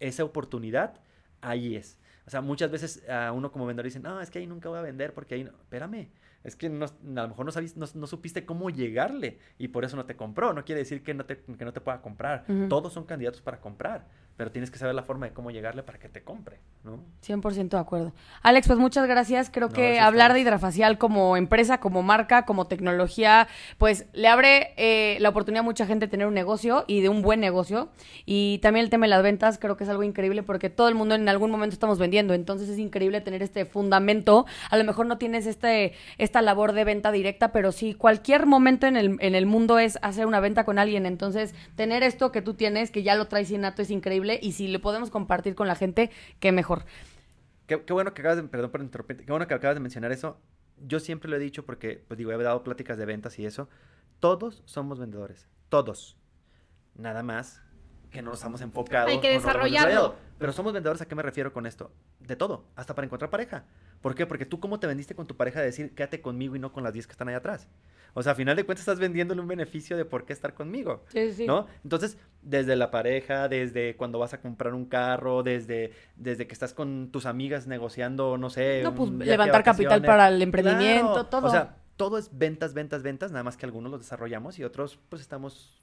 esa 0.00 0.24
oportunidad, 0.24 0.94
ahí 1.42 1.76
es. 1.76 1.98
O 2.26 2.30
sea, 2.30 2.40
muchas 2.40 2.70
veces 2.70 3.08
a 3.08 3.32
uno 3.32 3.50
como 3.52 3.66
vendedor 3.66 3.84
dicen, 3.86 4.02
no, 4.02 4.20
es 4.20 4.30
que 4.30 4.38
ahí 4.38 4.46
nunca 4.46 4.68
voy 4.68 4.78
a 4.78 4.82
vender 4.82 5.12
porque 5.12 5.34
ahí 5.34 5.44
no. 5.44 5.50
Espérame, 5.50 6.08
es 6.44 6.56
que 6.56 6.68
no- 6.68 6.86
a 6.86 7.22
lo 7.22 7.28
mejor 7.28 7.46
no, 7.46 7.52
sabís- 7.52 7.76
no, 7.76 7.86
no 7.94 8.06
supiste 8.06 8.44
cómo 8.44 8.70
llegarle 8.70 9.38
y 9.58 9.68
por 9.68 9.84
eso 9.84 9.96
no 9.96 10.04
te 10.06 10.16
compró. 10.16 10.52
No 10.52 10.64
quiere 10.64 10.80
decir 10.80 11.02
que 11.02 11.14
no 11.14 11.24
te, 11.24 11.38
que 11.38 11.64
no 11.64 11.72
te 11.72 11.80
pueda 11.80 12.00
comprar. 12.02 12.44
Todos 12.68 12.92
son 12.92 13.04
candidatos 13.04 13.40
para 13.42 13.60
comprar, 13.60 14.08
pero 14.36 14.50
tienes 14.50 14.70
que 14.70 14.78
saber 14.78 14.94
la 14.94 15.02
forma 15.02 15.26
de 15.26 15.32
cómo 15.32 15.50
llegarle 15.50 15.82
para 15.82 15.98
que 15.98 16.08
te 16.08 16.22
compre, 16.22 16.58
¿no? 16.84 17.00
100% 17.26 17.68
de 17.68 17.78
acuerdo. 17.78 18.12
Alex, 18.42 18.66
pues 18.66 18.78
muchas 18.78 19.06
gracias. 19.06 19.50
Creo 19.50 19.68
No, 19.68 19.74
que 19.74 19.98
hablar 19.98 20.32
de. 20.34 20.42
Hidrafacial 20.42 20.98
como 20.98 21.36
empresa, 21.36 21.78
como 21.78 22.02
marca, 22.02 22.44
como 22.44 22.66
tecnología, 22.66 23.46
pues 23.78 24.06
le 24.12 24.26
abre 24.28 24.74
eh, 24.76 25.16
la 25.20 25.28
oportunidad 25.28 25.60
a 25.60 25.62
mucha 25.64 25.86
gente 25.86 26.06
de 26.06 26.10
tener 26.10 26.26
un 26.26 26.34
negocio 26.34 26.84
y 26.88 27.00
de 27.00 27.08
un 27.08 27.22
buen 27.22 27.38
negocio. 27.38 27.90
Y 28.26 28.58
también 28.58 28.82
el 28.84 28.90
tema 28.90 29.06
de 29.06 29.10
las 29.10 29.22
ventas 29.22 29.58
creo 29.58 29.76
que 29.76 29.84
es 29.84 29.90
algo 29.90 30.02
increíble 30.02 30.42
porque 30.42 30.68
todo 30.70 30.88
el 30.88 30.94
mundo 30.96 31.14
en 31.14 31.28
algún 31.28 31.50
momento 31.50 31.74
estamos 31.74 31.98
vendiendo. 32.00 32.34
Entonces 32.34 32.68
es 32.68 32.78
increíble 32.78 33.20
tener 33.20 33.42
este 33.42 33.64
fundamento. 33.66 34.46
A 34.70 34.76
lo 34.76 34.84
mejor 34.84 35.06
no 35.06 35.18
tienes 35.18 35.46
este, 35.46 35.92
esta 36.18 36.42
labor 36.42 36.72
de 36.72 36.84
venta 36.84 37.12
directa, 37.12 37.52
pero 37.52 37.70
sí 37.70 37.94
cualquier 37.94 38.46
momento 38.46 38.86
en 38.88 38.96
el, 38.96 39.16
en 39.20 39.34
el 39.36 39.46
mundo 39.46 39.78
es 39.78 39.98
hacer 40.02 40.26
una 40.26 40.40
venta 40.40 40.64
con 40.64 40.80
alguien. 40.80 41.06
Entonces 41.06 41.54
tener 41.76 42.02
esto 42.02 42.32
que 42.32 42.42
tú 42.42 42.54
tienes, 42.54 42.90
que 42.90 43.04
ya 43.04 43.14
lo 43.14 43.28
traes 43.28 43.50
innato, 43.50 43.82
es 43.82 43.90
increíble. 43.90 44.21
Y 44.40 44.52
si 44.52 44.68
lo 44.68 44.80
podemos 44.80 45.10
compartir 45.10 45.54
con 45.54 45.68
la 45.68 45.74
gente, 45.74 46.10
qué 46.40 46.52
mejor. 46.52 46.84
Qué, 47.66 47.82
qué 47.84 47.92
bueno 47.92 48.14
que 48.14 48.22
acabas 48.22 48.36
de, 48.36 48.44
perdón 48.44 48.70
por 48.70 48.82
interrumpirte, 48.82 49.24
qué 49.24 49.32
bueno 49.32 49.46
que 49.46 49.54
acabas 49.54 49.76
de 49.76 49.80
mencionar 49.80 50.12
eso. 50.12 50.38
Yo 50.78 51.00
siempre 51.00 51.30
lo 51.30 51.36
he 51.36 51.38
dicho 51.38 51.64
porque, 51.64 52.04
pues 52.08 52.18
digo, 52.18 52.32
he 52.32 52.42
dado 52.42 52.62
pláticas 52.64 52.98
de 52.98 53.06
ventas 53.06 53.38
y 53.38 53.46
eso. 53.46 53.68
Todos 54.20 54.62
somos 54.66 54.98
vendedores, 54.98 55.48
todos. 55.68 56.16
Nada 56.94 57.22
más 57.22 57.62
que 58.12 58.22
no 58.22 58.30
nos 58.30 58.38
estamos 58.38 58.60
enfocados. 58.60 59.10
Hay 59.10 59.20
que 59.20 59.28
no 59.28 59.32
hemos 59.34 59.44
desarrollarlo. 59.44 60.14
Pero 60.38 60.52
somos 60.52 60.72
vendedores, 60.72 61.00
¿a 61.02 61.06
qué 61.06 61.14
me 61.14 61.22
refiero 61.22 61.52
con 61.52 61.66
esto? 61.66 61.92
De 62.20 62.36
todo, 62.36 62.66
hasta 62.76 62.94
para 62.94 63.06
encontrar 63.06 63.30
pareja. 63.30 63.64
¿Por 64.00 64.14
qué? 64.14 64.26
Porque 64.26 64.44
tú 64.44 64.60
cómo 64.60 64.78
te 64.78 64.86
vendiste 64.86 65.14
con 65.14 65.26
tu 65.26 65.36
pareja 65.36 65.60
de 65.60 65.66
decir, 65.66 65.94
quédate 65.94 66.20
conmigo 66.20 66.54
y 66.54 66.58
no 66.58 66.72
con 66.72 66.82
las 66.82 66.92
10 66.92 67.06
que 67.06 67.12
están 67.12 67.28
ahí 67.28 67.34
atrás. 67.34 67.68
O 68.14 68.22
sea, 68.22 68.32
a 68.32 68.34
final 68.34 68.56
de 68.56 68.64
cuentas 68.64 68.82
estás 68.82 68.98
vendiéndole 68.98 69.40
un 69.40 69.48
beneficio 69.48 69.96
de 69.96 70.04
por 70.04 70.24
qué 70.24 70.32
estar 70.32 70.54
conmigo. 70.54 71.04
Sí, 71.08 71.32
sí. 71.32 71.46
¿no? 71.46 71.66
Entonces, 71.82 72.18
desde 72.42 72.76
la 72.76 72.90
pareja, 72.90 73.48
desde 73.48 73.96
cuando 73.96 74.18
vas 74.18 74.34
a 74.34 74.40
comprar 74.40 74.74
un 74.74 74.84
carro, 74.84 75.42
desde, 75.42 75.92
desde 76.16 76.46
que 76.46 76.52
estás 76.52 76.74
con 76.74 77.10
tus 77.10 77.26
amigas 77.26 77.66
negociando, 77.66 78.36
no 78.36 78.50
sé. 78.50 78.82
No, 78.82 78.94
pues 78.94 79.10
un 79.10 79.18
levantar 79.18 79.64
capital 79.64 80.02
para 80.02 80.28
el 80.28 80.42
emprendimiento, 80.42 81.12
Claro. 81.12 81.26
todo. 81.26 81.46
O 81.46 81.50
sea, 81.50 81.76
todo 81.96 82.18
es 82.18 82.36
ventas, 82.36 82.74
ventas, 82.74 83.02
ventas, 83.02 83.30
nada 83.32 83.44
más 83.44 83.56
que 83.56 83.66
algunos 83.66 83.90
los 83.90 84.00
desarrollamos 84.00 84.58
y 84.58 84.64
otros 84.64 84.98
pues 85.08 85.22
estamos 85.22 85.78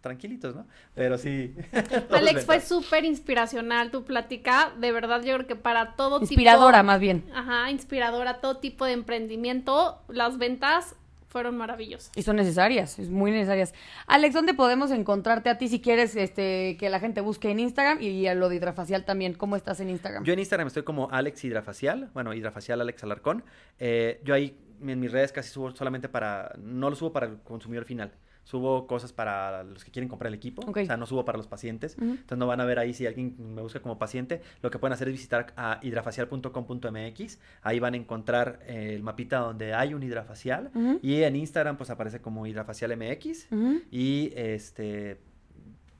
tranquilitos, 0.00 0.54
¿no? 0.54 0.66
Pero 0.94 1.18
sí. 1.18 1.54
Alex, 2.10 2.44
fue 2.44 2.60
súper 2.60 3.04
inspiracional 3.04 3.90
tu 3.90 4.04
plática. 4.04 4.72
De 4.78 4.92
verdad, 4.92 5.22
yo 5.22 5.34
creo 5.34 5.46
que 5.46 5.56
para 5.56 5.96
todo 5.96 6.20
Inspiradora, 6.20 6.78
tipo... 6.78 6.86
más 6.86 7.00
bien. 7.00 7.24
Ajá, 7.34 7.70
inspiradora, 7.70 8.40
todo 8.40 8.58
tipo 8.58 8.84
de 8.84 8.92
emprendimiento. 8.92 10.02
Las 10.08 10.38
ventas 10.38 10.96
fueron 11.34 11.56
maravillosas. 11.56 12.12
Y 12.14 12.22
son 12.22 12.36
necesarias, 12.36 12.96
es 13.00 13.10
muy 13.10 13.32
necesarias. 13.32 13.74
Alex, 14.06 14.34
¿dónde 14.34 14.54
podemos 14.54 14.92
encontrarte 14.92 15.50
a 15.50 15.58
ti 15.58 15.66
si 15.66 15.80
quieres 15.80 16.14
este, 16.14 16.76
que 16.78 16.88
la 16.88 17.00
gente 17.00 17.20
busque 17.22 17.50
en 17.50 17.58
Instagram 17.58 18.00
y 18.00 18.28
a 18.28 18.36
lo 18.36 18.48
de 18.48 18.54
hidrafacial 18.54 19.04
también? 19.04 19.34
¿Cómo 19.34 19.56
estás 19.56 19.80
en 19.80 19.90
Instagram? 19.90 20.22
Yo 20.22 20.32
en 20.32 20.38
Instagram 20.38 20.68
estoy 20.68 20.84
como 20.84 21.10
Alex 21.10 21.42
Hidrafacial, 21.42 22.08
bueno, 22.14 22.34
Hidrafacial 22.34 22.80
Alex 22.80 23.02
Alarcón. 23.02 23.42
Eh, 23.80 24.20
yo 24.22 24.32
ahí 24.32 24.56
en 24.80 25.00
mis 25.00 25.10
redes 25.10 25.32
casi 25.32 25.50
subo 25.50 25.74
solamente 25.74 26.08
para, 26.08 26.52
no 26.56 26.88
lo 26.88 26.94
subo 26.94 27.12
para 27.12 27.26
el 27.26 27.38
consumidor 27.38 27.84
final. 27.84 28.12
Subo 28.44 28.86
cosas 28.86 29.12
para 29.12 29.64
los 29.64 29.84
que 29.84 29.90
quieren 29.90 30.08
comprar 30.08 30.28
el 30.28 30.34
equipo, 30.34 30.62
o 30.66 30.84
sea, 30.84 30.96
no 30.96 31.06
subo 31.06 31.24
para 31.24 31.38
los 31.38 31.46
pacientes. 31.46 31.96
Entonces 31.98 32.38
no 32.38 32.46
van 32.46 32.60
a 32.60 32.64
ver 32.64 32.78
ahí 32.78 32.92
si 32.94 33.06
alguien 33.06 33.34
me 33.38 33.62
busca 33.62 33.80
como 33.80 33.98
paciente. 33.98 34.42
Lo 34.62 34.70
que 34.70 34.78
pueden 34.78 34.92
hacer 34.92 35.08
es 35.08 35.14
visitar 35.14 35.52
a 35.56 35.80
hidrafacial.com.mx. 35.82 37.38
Ahí 37.62 37.80
van 37.80 37.94
a 37.94 37.96
encontrar 37.96 38.60
eh, 38.66 38.92
el 38.94 39.02
mapita 39.02 39.38
donde 39.38 39.74
hay 39.74 39.94
un 39.94 40.02
hidrafacial. 40.02 40.70
Y 41.02 41.22
en 41.22 41.36
Instagram 41.36 41.76
pues 41.76 41.90
aparece 41.90 42.20
como 42.20 42.46
hidrafacial 42.46 42.96
MX. 42.96 43.48
Ujú. 43.50 43.82
Y 43.90 44.32
este... 44.36 45.18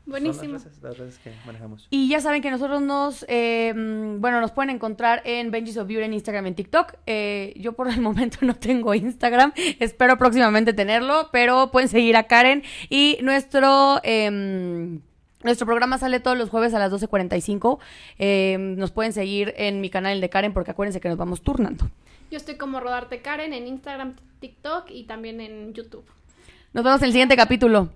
Buenísimo. 0.06 0.44
Son 0.44 0.52
las 0.52 0.64
redes, 0.64 0.82
las 0.82 0.98
redes 0.98 1.18
que 1.18 1.32
manejamos. 1.46 1.86
Y 1.90 2.08
ya 2.08 2.20
saben 2.20 2.42
que 2.42 2.50
nosotros 2.50 2.82
nos, 2.82 3.24
eh, 3.28 3.72
mm, 3.74 4.20
bueno, 4.20 4.40
nos 4.40 4.52
pueden 4.52 4.70
encontrar 4.70 5.22
en 5.24 5.50
Benji's 5.50 5.78
of 5.78 5.88
Beauty 5.88 6.04
en 6.04 6.12
Instagram 6.12 6.44
y 6.44 6.48
en 6.48 6.54
TikTok. 6.54 6.94
Eh, 7.06 7.54
yo 7.56 7.72
por 7.72 7.88
el 7.88 8.00
momento 8.02 8.38
no 8.42 8.54
tengo 8.54 8.94
Instagram, 8.94 9.52
espero 9.80 10.18
próximamente 10.18 10.72
tenerlo, 10.74 11.30
pero 11.32 11.70
pueden 11.70 11.88
seguir 11.88 12.16
a 12.16 12.24
Karen 12.24 12.62
y 12.90 13.18
nuestro... 13.22 14.00
em, 14.02 15.00
nuestro 15.42 15.66
programa 15.66 15.98
sale 15.98 16.20
todos 16.20 16.38
los 16.38 16.48
jueves 16.48 16.72
a 16.72 16.78
las 16.78 16.90
12.45. 16.90 17.78
Em, 18.18 18.76
nos 18.76 18.92
pueden 18.92 19.12
seguir 19.12 19.52
en 19.58 19.82
mi 19.82 19.90
canal 19.90 20.14
el 20.14 20.22
de 20.22 20.30
Karen 20.30 20.54
porque 20.54 20.70
acuérdense 20.70 21.00
que 21.00 21.08
nos 21.10 21.18
vamos 21.18 21.42
turnando. 21.42 21.90
Yo 22.30 22.38
estoy 22.38 22.56
como 22.56 22.80
Rodarte 22.80 23.20
Karen 23.20 23.52
en 23.52 23.66
Instagram, 23.66 24.16
TikTok 24.40 24.90
y 24.90 25.04
también 25.04 25.42
en 25.42 25.74
YouTube. 25.74 26.04
Nos 26.72 26.82
vemos 26.82 27.00
en 27.02 27.06
el 27.06 27.12
siguiente 27.12 27.36
capítulo. 27.36 27.90